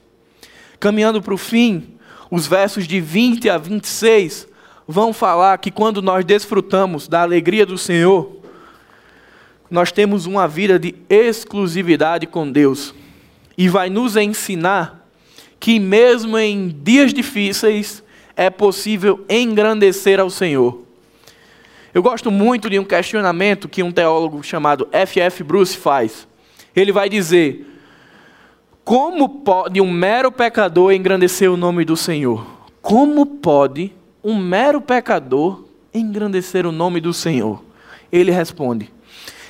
Caminhando 0.79 1.21
para 1.21 1.33
o 1.33 1.37
fim, 1.37 1.95
os 2.29 2.47
versos 2.47 2.87
de 2.87 2.99
20 2.99 3.49
a 3.49 3.57
26 3.57 4.47
vão 4.87 5.13
falar 5.13 5.57
que 5.57 5.71
quando 5.71 6.01
nós 6.01 6.25
desfrutamos 6.25 7.07
da 7.07 7.21
alegria 7.21 7.65
do 7.65 7.77
Senhor, 7.77 8.41
nós 9.69 9.91
temos 9.91 10.25
uma 10.25 10.47
vida 10.47 10.77
de 10.77 10.95
exclusividade 11.09 12.27
com 12.27 12.51
Deus. 12.51 12.93
E 13.57 13.69
vai 13.69 13.89
nos 13.89 14.17
ensinar 14.17 15.07
que, 15.59 15.79
mesmo 15.79 16.37
em 16.37 16.67
dias 16.67 17.13
difíceis, 17.13 18.03
é 18.35 18.49
possível 18.49 19.25
engrandecer 19.29 20.19
ao 20.19 20.29
Senhor. 20.29 20.81
Eu 21.93 22.01
gosto 22.01 22.31
muito 22.31 22.69
de 22.69 22.79
um 22.79 22.85
questionamento 22.85 23.67
que 23.67 23.83
um 23.83 23.91
teólogo 23.91 24.41
chamado 24.41 24.87
F.F. 24.91 25.43
Bruce 25.43 25.75
faz. 25.75 26.25
Ele 26.73 26.91
vai 26.91 27.09
dizer: 27.09 27.67
Como 28.83 29.27
pode 29.27 29.81
um 29.81 29.91
mero 29.91 30.31
pecador 30.31 30.93
engrandecer 30.93 31.51
o 31.51 31.57
nome 31.57 31.83
do 31.83 31.97
Senhor? 31.97 32.45
Como 32.81 33.25
pode 33.25 33.93
um 34.23 34.37
mero 34.37 34.79
pecador 34.79 35.65
engrandecer 35.93 36.65
o 36.65 36.71
nome 36.71 37.01
do 37.01 37.13
Senhor? 37.13 37.61
Ele 38.09 38.31
responde: 38.31 38.89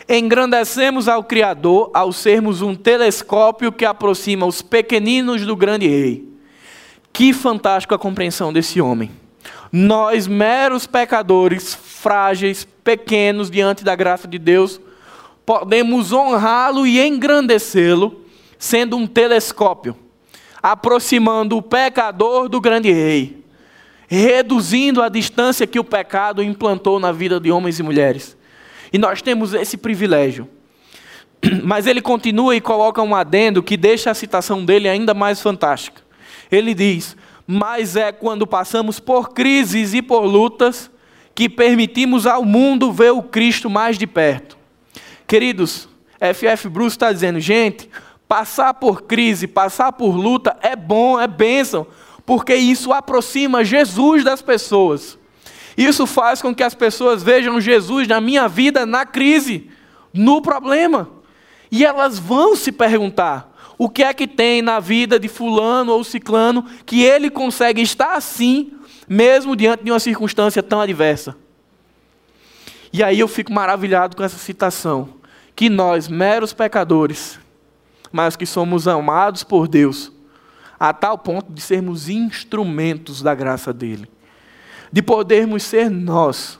Engrandecemos 0.09 1.07
ao 1.07 1.23
Criador 1.23 1.91
ao 1.93 2.11
sermos 2.11 2.63
um 2.63 2.73
telescópio 2.73 3.71
que 3.71 3.85
aproxima 3.85 4.47
os 4.47 4.63
pequeninos 4.63 5.45
do 5.45 5.55
grande 5.55 5.87
rei. 5.87 6.27
Que 7.13 7.33
fantástica 7.33 7.99
compreensão 7.99 8.51
desse 8.51 8.81
homem. 8.81 9.11
Nós, 9.71 10.27
meros 10.27 10.87
pecadores, 10.87 11.77
frágeis, 12.01 12.67
pequenos 12.83 13.51
diante 13.51 13.83
da 13.83 13.95
graça 13.95 14.27
de 14.27 14.39
Deus, 14.39 14.81
podemos 15.45 16.11
honrá-lo 16.11 16.87
e 16.87 16.99
engrandecê-lo, 16.99 18.25
sendo 18.57 18.97
um 18.97 19.05
telescópio, 19.05 19.95
aproximando 20.63 21.55
o 21.55 21.61
pecador 21.61 22.49
do 22.49 22.59
grande 22.59 22.91
rei, 22.91 23.43
reduzindo 24.07 24.99
a 25.01 25.09
distância 25.09 25.67
que 25.67 25.79
o 25.79 25.83
pecado 25.83 26.41
implantou 26.41 26.99
na 26.99 27.11
vida 27.11 27.39
de 27.39 27.51
homens 27.51 27.77
e 27.77 27.83
mulheres. 27.83 28.35
E 28.91 28.97
nós 28.97 29.21
temos 29.21 29.53
esse 29.53 29.77
privilégio. 29.77 30.49
Mas 31.63 31.85
ele 31.85 32.01
continua 32.01 32.55
e 32.55 32.61
coloca 32.61 33.01
um 33.01 33.15
adendo 33.15 33.61
que 33.61 33.77
deixa 33.77 34.09
a 34.09 34.15
citação 34.15 34.65
dele 34.65 34.89
ainda 34.89 35.13
mais 35.13 35.39
fantástica. 35.39 36.01
Ele 36.51 36.73
diz: 36.73 37.15
Mas 37.47 37.95
é 37.95 38.11
quando 38.11 38.45
passamos 38.45 38.99
por 38.99 39.29
crises 39.29 39.93
e 39.93 40.01
por 40.01 40.25
lutas 40.25 40.90
que 41.33 41.49
permitimos 41.49 42.27
ao 42.27 42.43
mundo 42.43 42.91
ver 42.91 43.11
o 43.11 43.21
Cristo 43.21 43.69
mais 43.69 43.97
de 43.97 44.05
perto. 44.05 44.57
Queridos, 45.27 45.87
F.F. 46.19 46.69
Bruce 46.69 46.95
está 46.95 47.11
dizendo, 47.11 47.39
gente, 47.39 47.89
passar 48.27 48.73
por 48.73 49.03
crise, 49.03 49.47
passar 49.47 49.91
por 49.91 50.15
luta 50.15 50.57
é 50.61 50.75
bom, 50.75 51.19
é 51.19 51.27
bênção, 51.27 51.87
porque 52.25 52.55
isso 52.55 52.93
aproxima 52.93 53.63
Jesus 53.63 54.23
das 54.23 54.41
pessoas. 54.41 55.17
Isso 55.77 56.05
faz 56.05 56.41
com 56.41 56.53
que 56.53 56.63
as 56.63 56.75
pessoas 56.75 57.23
vejam 57.23 57.59
Jesus 57.59 58.07
na 58.07 58.21
minha 58.21 58.47
vida 58.47 58.85
na 58.85 59.05
crise, 59.05 59.69
no 60.13 60.41
problema. 60.41 61.09
E 61.71 61.85
elas 61.85 62.19
vão 62.19 62.55
se 62.55 62.71
perguntar: 62.71 63.51
o 63.77 63.89
que 63.89 64.03
é 64.03 64.13
que 64.13 64.27
tem 64.27 64.61
na 64.61 64.79
vida 64.79 65.19
de 65.19 65.27
Fulano 65.27 65.93
ou 65.93 66.03
Ciclano 66.03 66.65
que 66.85 67.01
ele 67.01 67.29
consegue 67.29 67.81
estar 67.81 68.13
assim 68.13 68.73
mesmo 69.11 69.57
diante 69.57 69.83
de 69.83 69.91
uma 69.91 69.99
circunstância 69.99 70.63
tão 70.63 70.79
adversa. 70.79 71.35
E 72.93 73.03
aí 73.03 73.19
eu 73.19 73.27
fico 73.27 73.51
maravilhado 73.51 74.15
com 74.15 74.23
essa 74.23 74.37
citação, 74.37 75.09
que 75.53 75.69
nós, 75.69 76.07
meros 76.07 76.53
pecadores, 76.53 77.37
mas 78.09 78.37
que 78.37 78.45
somos 78.45 78.87
amados 78.87 79.43
por 79.43 79.67
Deus, 79.67 80.13
a 80.79 80.93
tal 80.93 81.17
ponto 81.17 81.51
de 81.51 81.59
sermos 81.59 82.07
instrumentos 82.07 83.21
da 83.21 83.35
graça 83.35 83.73
dele, 83.73 84.09
de 84.89 85.01
podermos 85.01 85.63
ser 85.63 85.89
nós 85.89 86.57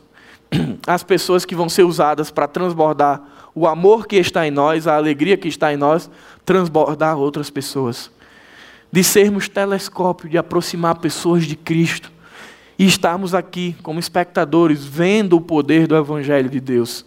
as 0.85 1.03
pessoas 1.03 1.45
que 1.45 1.55
vão 1.55 1.69
ser 1.69 1.83
usadas 1.83 2.29
para 2.31 2.49
transbordar 2.49 3.21
o 3.55 3.65
amor 3.65 4.05
que 4.05 4.17
está 4.17 4.45
em 4.45 4.51
nós, 4.51 4.87
a 4.87 4.97
alegria 4.97 5.37
que 5.37 5.47
está 5.47 5.71
em 5.71 5.77
nós, 5.77 6.11
transbordar 6.43 7.17
outras 7.17 7.49
pessoas. 7.49 8.11
De 8.91 9.05
sermos 9.05 9.47
telescópio, 9.47 10.27
de 10.27 10.37
aproximar 10.37 10.99
pessoas 10.99 11.45
de 11.45 11.55
Cristo, 11.55 12.11
e 12.78 12.86
estarmos 12.86 13.34
aqui 13.34 13.76
como 13.84 13.99
espectadores, 13.99 14.84
vendo 14.84 15.38
o 15.38 15.41
poder 15.41 15.88
do 15.88 15.95
Evangelho 15.95 16.49
de 16.49 16.59
Deus, 16.59 17.05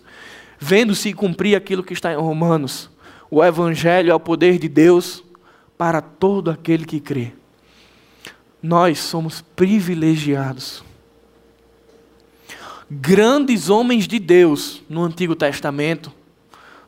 vendo 0.58 0.94
se 0.94 1.12
cumprir 1.12 1.56
aquilo 1.56 1.82
que 1.82 1.92
está 1.92 2.12
em 2.12 2.16
Romanos. 2.16 2.90
O 3.30 3.42
Evangelho 3.42 4.10
é 4.10 4.14
o 4.14 4.20
poder 4.20 4.58
de 4.58 4.68
Deus 4.68 5.24
para 5.76 6.00
todo 6.00 6.50
aquele 6.50 6.84
que 6.84 7.00
crê. 7.00 7.32
Nós 8.62 8.98
somos 9.00 9.42
privilegiados. 9.54 10.84
Grandes 12.90 13.68
homens 13.68 14.06
de 14.06 14.18
Deus 14.18 14.82
no 14.88 15.02
Antigo 15.02 15.34
Testamento 15.34 16.12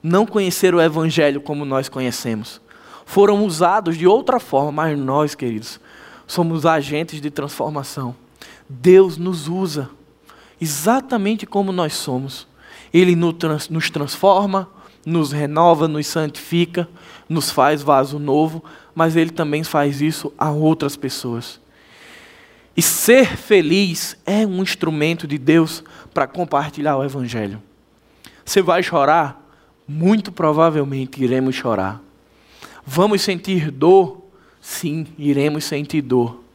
não 0.03 0.25
conheceram 0.25 0.79
o 0.79 0.83
Evangelho 0.83 1.41
como 1.41 1.65
nós 1.65 1.89
conhecemos. 1.89 2.61
Foram 3.05 3.45
usados 3.45 3.97
de 3.97 4.07
outra 4.07 4.39
forma, 4.39 4.71
mas 4.71 4.99
nós, 4.99 5.35
queridos, 5.35 5.81
somos 6.27 6.67
agentes 6.67 7.21
de 7.21 7.31
transformação. 7.31 8.15
Deus 8.69 9.17
nos 9.17 9.49
usa 9.49 9.91
exatamente 10.61 11.47
como 11.47 11.73
nós 11.73 11.95
somos. 11.95 12.47
Ele 12.93 13.15
nos 13.15 13.91
transforma, 13.91 14.69
nos 15.05 15.33
renova, 15.33 15.87
nos 15.87 16.07
santifica, 16.07 16.89
nos 17.29 17.51
faz 17.51 17.83
vaso 17.83 18.19
novo, 18.19 18.65
mas 18.95 19.17
Ele 19.17 19.31
também 19.31 19.63
faz 19.63 20.01
isso 20.01 20.33
a 20.39 20.51
outras 20.51 20.97
pessoas. 20.97 21.61
E 22.77 22.83
ser 22.83 23.37
feliz 23.37 24.17
é 24.27 24.47
um 24.47 24.63
instrumento 24.63 25.27
de 25.27 25.39
Deus 25.39 25.83
para 26.13 26.27
compartilhar 26.27 26.97
o 26.97 27.05
Evangelho. 27.05 27.63
Você 28.45 28.61
vai 28.61 28.83
chorar? 28.83 29.43
Muito 29.89 30.31
provavelmente 30.31 31.23
iremos 31.23 31.55
chorar. 31.55 32.03
Vamos 32.85 33.23
sentir 33.23 33.71
dor? 33.71 34.23
Sim, 34.61 35.07
iremos 35.19 35.65
sentir 35.65 36.03
dor. 36.03 36.46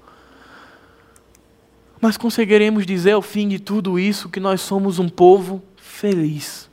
Mas 2.02 2.18
conseguiremos 2.18 2.84
dizer 2.84 3.12
ao 3.12 3.22
fim 3.22 3.48
de 3.48 3.60
tudo 3.60 4.00
isso 4.00 4.28
que 4.28 4.40
nós 4.40 4.60
somos 4.62 4.98
um 4.98 5.08
povo 5.08 5.62
feliz. 5.78 6.68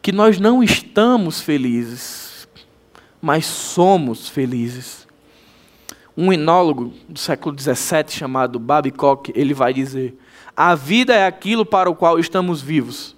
Que 0.00 0.12
nós 0.12 0.38
não 0.38 0.62
estamos 0.62 1.40
felizes, 1.40 2.46
mas 3.20 3.44
somos 3.44 4.28
felizes. 4.28 5.08
Um 6.16 6.32
enólogo 6.32 6.92
do 7.08 7.18
século 7.18 7.58
XVII 7.58 8.04
chamado 8.10 8.60
Babcock, 8.60 9.32
ele 9.34 9.52
vai 9.52 9.74
dizer: 9.74 10.16
a 10.56 10.76
vida 10.76 11.12
é 11.12 11.26
aquilo 11.26 11.66
para 11.66 11.90
o 11.90 11.96
qual 11.96 12.20
estamos 12.20 12.62
vivos. 12.62 13.16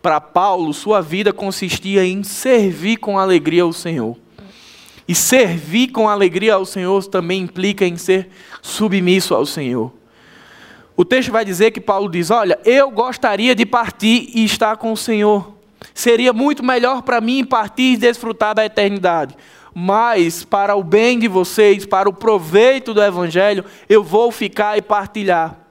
Para 0.00 0.20
Paulo, 0.20 0.72
sua 0.72 1.02
vida 1.02 1.34
consistia 1.34 2.06
em 2.06 2.22
servir 2.22 2.96
com 2.96 3.18
alegria 3.18 3.62
ao 3.64 3.72
Senhor. 3.74 4.16
E 5.06 5.14
servir 5.14 5.88
com 5.88 6.08
alegria 6.08 6.54
ao 6.54 6.64
Senhor 6.64 7.04
também 7.06 7.42
implica 7.42 7.84
em 7.84 7.96
ser 7.96 8.30
submisso 8.62 9.34
ao 9.34 9.44
Senhor. 9.44 9.92
O 10.96 11.04
texto 11.04 11.30
vai 11.30 11.44
dizer 11.44 11.72
que 11.72 11.80
Paulo 11.80 12.08
diz: 12.08 12.30
Olha, 12.30 12.58
eu 12.64 12.90
gostaria 12.90 13.54
de 13.54 13.66
partir 13.66 14.30
e 14.34 14.44
estar 14.44 14.76
com 14.76 14.92
o 14.92 14.96
Senhor. 14.96 15.54
Seria 15.92 16.32
muito 16.32 16.64
melhor 16.64 17.02
para 17.02 17.20
mim 17.20 17.44
partir 17.44 17.92
e 17.92 17.96
desfrutar 17.96 18.54
da 18.54 18.64
eternidade. 18.64 19.36
Mas, 19.74 20.42
para 20.42 20.74
o 20.74 20.82
bem 20.82 21.18
de 21.18 21.28
vocês, 21.28 21.84
para 21.84 22.08
o 22.08 22.12
proveito 22.12 22.94
do 22.94 23.02
Evangelho, 23.02 23.62
eu 23.88 24.02
vou 24.02 24.32
ficar 24.32 24.78
e 24.78 24.82
partilhar. 24.82 25.66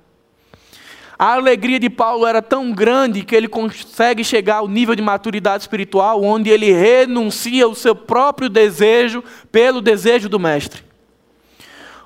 A 1.18 1.34
alegria 1.34 1.80
de 1.80 1.90
Paulo 1.90 2.28
era 2.28 2.42
tão 2.42 2.72
grande 2.72 3.24
que 3.24 3.36
ele 3.36 3.48
consegue 3.48 4.24
chegar 4.24 4.58
ao 4.58 4.68
nível 4.68 4.96
de 4.96 5.02
maturidade 5.02 5.64
espiritual 5.64 6.22
onde 6.24 6.50
ele 6.50 6.72
renuncia 6.72 7.68
o 7.68 7.74
seu 7.74 7.96
próprio 7.96 8.50
desejo 8.50 9.24
pelo 9.52 9.82
desejo 9.82 10.30
do 10.30 10.40
Mestre. 10.40 10.84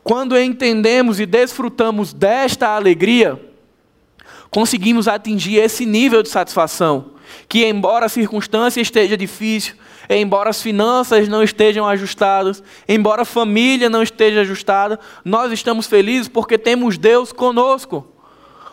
Quando 0.04 0.39
entendemos 0.39 1.20
e 1.20 1.26
desfrutamos 1.26 2.14
desta 2.14 2.70
alegria, 2.70 3.39
conseguimos 4.50 5.08
atingir 5.08 5.58
esse 5.58 5.86
nível 5.86 6.24
de 6.24 6.30
satisfação. 6.30 7.12
Que, 7.47 7.66
embora 7.66 8.08
a 8.08 8.10
circunstância 8.10 8.82
esteja 8.82 9.16
difícil, 9.16 9.76
embora 10.10 10.50
as 10.50 10.62
finanças 10.62 11.28
não 11.28 11.43
estejam 11.43 11.88
ajustadas, 11.88 12.64
embora 12.88 13.22
a 13.22 13.26
família 13.26 13.89
não 13.89 14.02
esteja 14.02 14.41
ajustada, 14.41 15.00
nós 15.24 15.52
estamos 15.52 15.86
felizes 15.86 16.28
porque 16.28 16.58
temos 16.58 16.97
Deus 16.97 17.32
conosco, 17.32 18.08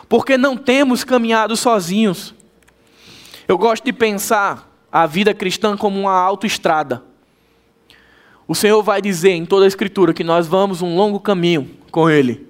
porque 0.09 0.37
não 0.37 0.57
temos 0.57 1.03
caminhado 1.03 1.55
sozinhos. 1.55 2.33
Eu 3.47 3.57
gosto 3.57 3.83
de 3.83 3.93
pensar 3.93 4.67
a 4.91 5.05
vida 5.05 5.33
cristã 5.33 5.77
como 5.77 5.99
uma 5.99 6.13
autoestrada. 6.13 7.03
O 8.47 8.55
Senhor 8.55 8.81
vai 8.81 9.01
dizer 9.01 9.31
em 9.31 9.45
toda 9.45 9.65
a 9.65 9.67
Escritura 9.67 10.13
que 10.13 10.23
nós 10.23 10.47
vamos 10.47 10.81
um 10.81 10.95
longo 10.95 11.19
caminho 11.19 11.69
com 11.91 12.09
Ele. 12.09 12.47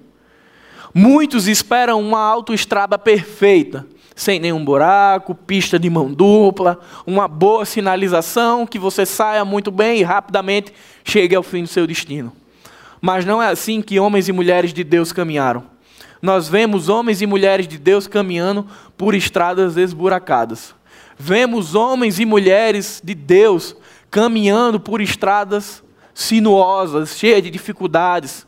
Muitos 0.94 1.48
esperam 1.48 2.00
uma 2.00 2.20
autoestrada 2.20 2.96
perfeita, 2.96 3.84
sem 4.14 4.38
nenhum 4.38 4.64
buraco, 4.64 5.34
pista 5.34 5.78
de 5.78 5.90
mão 5.90 6.12
dupla, 6.12 6.78
uma 7.06 7.26
boa 7.26 7.64
sinalização, 7.64 8.64
que 8.64 8.78
você 8.78 9.04
saia 9.04 9.44
muito 9.44 9.70
bem 9.70 9.98
e 9.98 10.02
rapidamente 10.04 10.72
chegue 11.04 11.34
ao 11.34 11.42
fim 11.42 11.62
do 11.62 11.68
seu 11.68 11.86
destino. 11.86 12.32
Mas 13.00 13.24
não 13.24 13.42
é 13.42 13.48
assim 13.48 13.82
que 13.82 13.98
homens 13.98 14.28
e 14.28 14.32
mulheres 14.32 14.72
de 14.72 14.84
Deus 14.84 15.12
caminharam. 15.12 15.64
Nós 16.22 16.48
vemos 16.48 16.88
homens 16.88 17.22
e 17.22 17.26
mulheres 17.26 17.66
de 17.66 17.78
Deus 17.78 18.06
caminhando 18.06 18.66
por 18.96 19.14
estradas 19.14 19.76
esburacadas. 19.76 20.74
Vemos 21.16 21.74
homens 21.74 22.18
e 22.18 22.24
mulheres 22.24 23.00
de 23.04 23.14
Deus 23.14 23.76
caminhando 24.10 24.80
por 24.80 25.00
estradas 25.00 25.82
sinuosas, 26.18 27.16
cheias 27.16 27.40
de 27.40 27.48
dificuldades, 27.48 28.44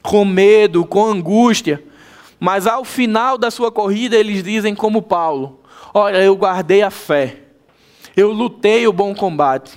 com 0.00 0.24
medo, 0.24 0.86
com 0.86 1.04
angústia. 1.04 1.82
Mas 2.38 2.64
ao 2.64 2.84
final 2.84 3.36
da 3.36 3.50
sua 3.50 3.72
corrida, 3.72 4.14
eles 4.14 4.40
dizem, 4.40 4.72
como 4.72 5.02
Paulo: 5.02 5.58
Olha, 5.92 6.18
eu 6.18 6.36
guardei 6.36 6.80
a 6.80 6.92
fé, 6.92 7.40
eu 8.16 8.30
lutei 8.30 8.86
o 8.86 8.92
bom 8.92 9.12
combate, 9.16 9.76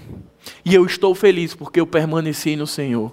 e 0.64 0.76
eu 0.76 0.86
estou 0.86 1.16
feliz 1.16 1.56
porque 1.56 1.80
eu 1.80 1.88
permaneci 1.88 2.56
no 2.56 2.68
Senhor. 2.68 3.12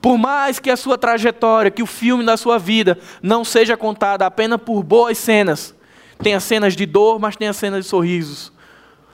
Por 0.00 0.16
mais 0.16 0.60
que 0.60 0.70
a 0.70 0.76
sua 0.76 0.96
trajetória, 0.96 1.68
que 1.68 1.82
o 1.82 1.86
filme 1.86 2.24
da 2.24 2.36
sua 2.36 2.60
vida 2.60 2.96
não 3.20 3.44
seja 3.44 3.76
contado 3.76 4.22
apenas 4.22 4.60
por 4.60 4.84
boas 4.84 5.18
cenas, 5.18 5.74
tenha 6.22 6.38
cenas 6.38 6.76
de 6.76 6.86
dor, 6.86 7.18
mas 7.18 7.34
tenha 7.34 7.52
cenas 7.52 7.84
de 7.84 7.90
sorrisos. 7.90 8.52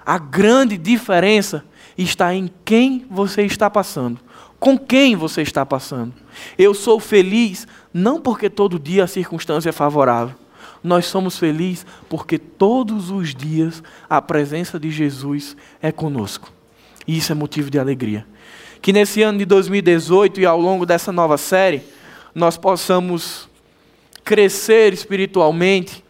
A 0.05 0.19
grande 0.19 0.77
diferença 0.77 1.65
está 1.97 2.35
em 2.35 2.51
quem 2.63 3.07
você 3.11 3.43
está 3.43 3.71
passando, 3.71 4.21
com 4.61 4.79
quem 4.79 5.17
você 5.17 5.43
está 5.43 5.67
passando. 5.67 6.13
Eu 6.57 6.73
sou 6.75 7.01
feliz 7.01 7.67
não 7.93 8.21
porque 8.21 8.49
todo 8.49 8.79
dia 8.79 9.03
a 9.05 9.09
circunstância 9.09 9.71
é 9.71 9.73
favorável. 9.73 10.37
Nós 10.85 11.07
somos 11.07 11.37
felizes 11.37 11.85
porque 12.09 12.39
todos 12.39 13.11
os 13.11 13.35
dias 13.35 13.83
a 14.09 14.23
presença 14.23 14.79
de 14.79 14.91
Jesus 14.91 15.57
é 15.83 15.91
conosco. 15.91 16.53
E 17.09 17.17
isso 17.19 17.33
é 17.33 17.35
motivo 17.35 17.71
de 17.71 17.79
alegria 17.79 18.25
que 18.81 18.93
nesse 18.93 19.23
ano 19.23 19.39
de 19.39 19.45
2018 19.45 20.41
e 20.41 20.47
ao 20.47 20.61
longo 20.61 20.87
dessa 20.87 21.13
nova 21.13 21.37
série, 21.37 21.83
nós 22.35 22.57
possamos 22.57 23.49
crescer 24.25 24.93
espiritualmente 24.93 26.03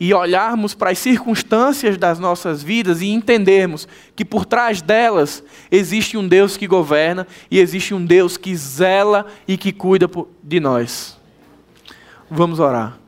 e 0.00 0.14
olharmos 0.14 0.74
para 0.74 0.90
as 0.90 0.98
circunstâncias 0.98 1.98
das 1.98 2.18
nossas 2.18 2.62
vidas 2.62 3.02
e 3.02 3.08
entendermos 3.08 3.86
que 4.16 4.24
por 4.24 4.46
trás 4.46 4.80
delas 4.80 5.44
existe 5.70 6.16
um 6.16 6.26
Deus 6.26 6.56
que 6.56 6.66
governa 6.66 7.26
e 7.50 7.60
existe 7.60 7.92
um 7.92 8.02
Deus 8.02 8.38
que 8.38 8.56
zela 8.56 9.26
e 9.46 9.58
que 9.58 9.72
cuida 9.72 10.10
de 10.42 10.58
nós. 10.58 11.18
Vamos 12.30 12.58
orar. 12.58 12.98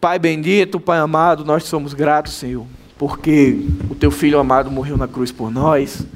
Pai 0.00 0.18
bendito, 0.18 0.80
Pai 0.80 0.98
amado, 0.98 1.44
nós 1.44 1.64
somos 1.64 1.92
gratos, 1.92 2.32
Senhor, 2.32 2.66
porque 2.96 3.66
o 3.90 3.94
teu 3.94 4.10
filho 4.10 4.38
amado 4.38 4.70
morreu 4.70 4.96
na 4.96 5.06
cruz 5.06 5.30
por 5.30 5.50
nós 5.50 6.06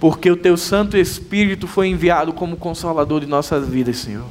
porque 0.00 0.30
o 0.30 0.36
teu 0.36 0.56
Santo 0.56 0.96
Espírito 0.96 1.66
foi 1.66 1.88
enviado 1.88 2.32
como 2.32 2.56
consolador 2.56 3.20
de 3.20 3.26
nossas 3.26 3.68
vidas, 3.68 3.98
Senhor. 3.98 4.24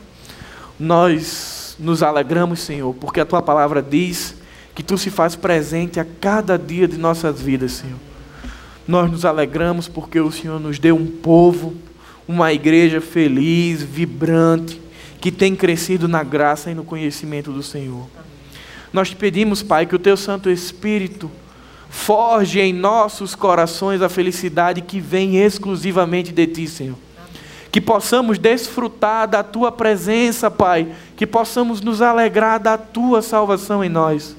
Nós 0.79 1.77
nos 1.79 2.01
alegramos, 2.01 2.59
Senhor, 2.59 2.91
porque 2.95 3.19
a 3.19 3.25
tua 3.25 3.39
palavra 3.39 3.79
diz 3.79 4.38
que 4.79 4.83
tu 4.83 4.97
se 4.97 5.09
faz 5.09 5.35
presente 5.35 5.99
a 5.99 6.05
cada 6.05 6.57
dia 6.57 6.87
de 6.87 6.97
nossas 6.97 7.41
vidas, 7.41 7.73
Senhor. 7.73 7.99
Nós 8.87 9.11
nos 9.11 9.25
alegramos 9.25 9.89
porque 9.89 10.21
o 10.21 10.31
Senhor 10.31 10.57
nos 10.57 10.79
deu 10.79 10.95
um 10.95 11.05
povo, 11.05 11.75
uma 12.25 12.53
igreja 12.53 13.01
feliz, 13.01 13.83
vibrante, 13.83 14.79
que 15.19 15.33
tem 15.33 15.53
crescido 15.53 16.07
na 16.07 16.23
graça 16.23 16.71
e 16.71 16.73
no 16.73 16.85
conhecimento 16.85 17.51
do 17.51 17.61
Senhor. 17.61 18.07
Nós 18.93 19.09
te 19.09 19.17
pedimos, 19.17 19.61
Pai, 19.61 19.85
que 19.85 19.95
o 19.95 19.99
teu 19.99 20.15
Santo 20.15 20.49
Espírito 20.49 21.29
Forge 21.89 22.61
em 22.61 22.71
nossos 22.71 23.33
corações 23.33 24.03
a 24.03 24.07
felicidade 24.07 24.79
que 24.79 25.01
vem 25.01 25.37
exclusivamente 25.37 26.31
de 26.31 26.45
Ti, 26.45 26.67
Senhor. 26.67 26.95
Que 27.71 27.81
possamos 27.81 28.37
desfrutar 28.37 29.27
da 29.27 29.43
Tua 29.43 29.71
presença, 29.71 30.51
Pai. 30.51 30.87
Que 31.17 31.25
possamos 31.25 31.81
nos 31.81 31.99
alegrar 31.99 32.59
da 32.59 32.77
Tua 32.77 33.23
salvação 33.23 33.83
em 33.83 33.89
nós. 33.89 34.38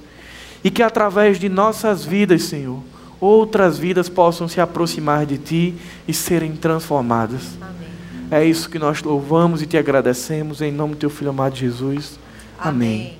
E 0.63 0.71
que 0.71 0.83
através 0.83 1.39
de 1.39 1.49
nossas 1.49 2.05
vidas, 2.05 2.43
Senhor, 2.45 2.83
outras 3.21 3.79
vidas 3.79 4.09
possam 4.09 4.49
se 4.49 4.61
aproximar 4.61 5.27
de 5.27 5.39
Ti 5.39 5.75
e 6.07 6.13
serem 6.13 6.53
transformadas. 6.53 7.43
Amém. 7.61 7.89
É 8.31 8.45
isso 8.45 8.69
que 8.71 8.79
nós 8.79 9.03
louvamos 9.03 9.63
e 9.63 9.67
te 9.67 9.77
agradecemos 9.77 10.61
em 10.61 10.71
nome 10.71 10.95
do 10.95 10.99
Teu 10.99 11.11
Filho 11.11 11.31
amado 11.31 11.57
Jesus. 11.57 12.19
Amém. 12.59 12.89
Amém. 12.89 13.20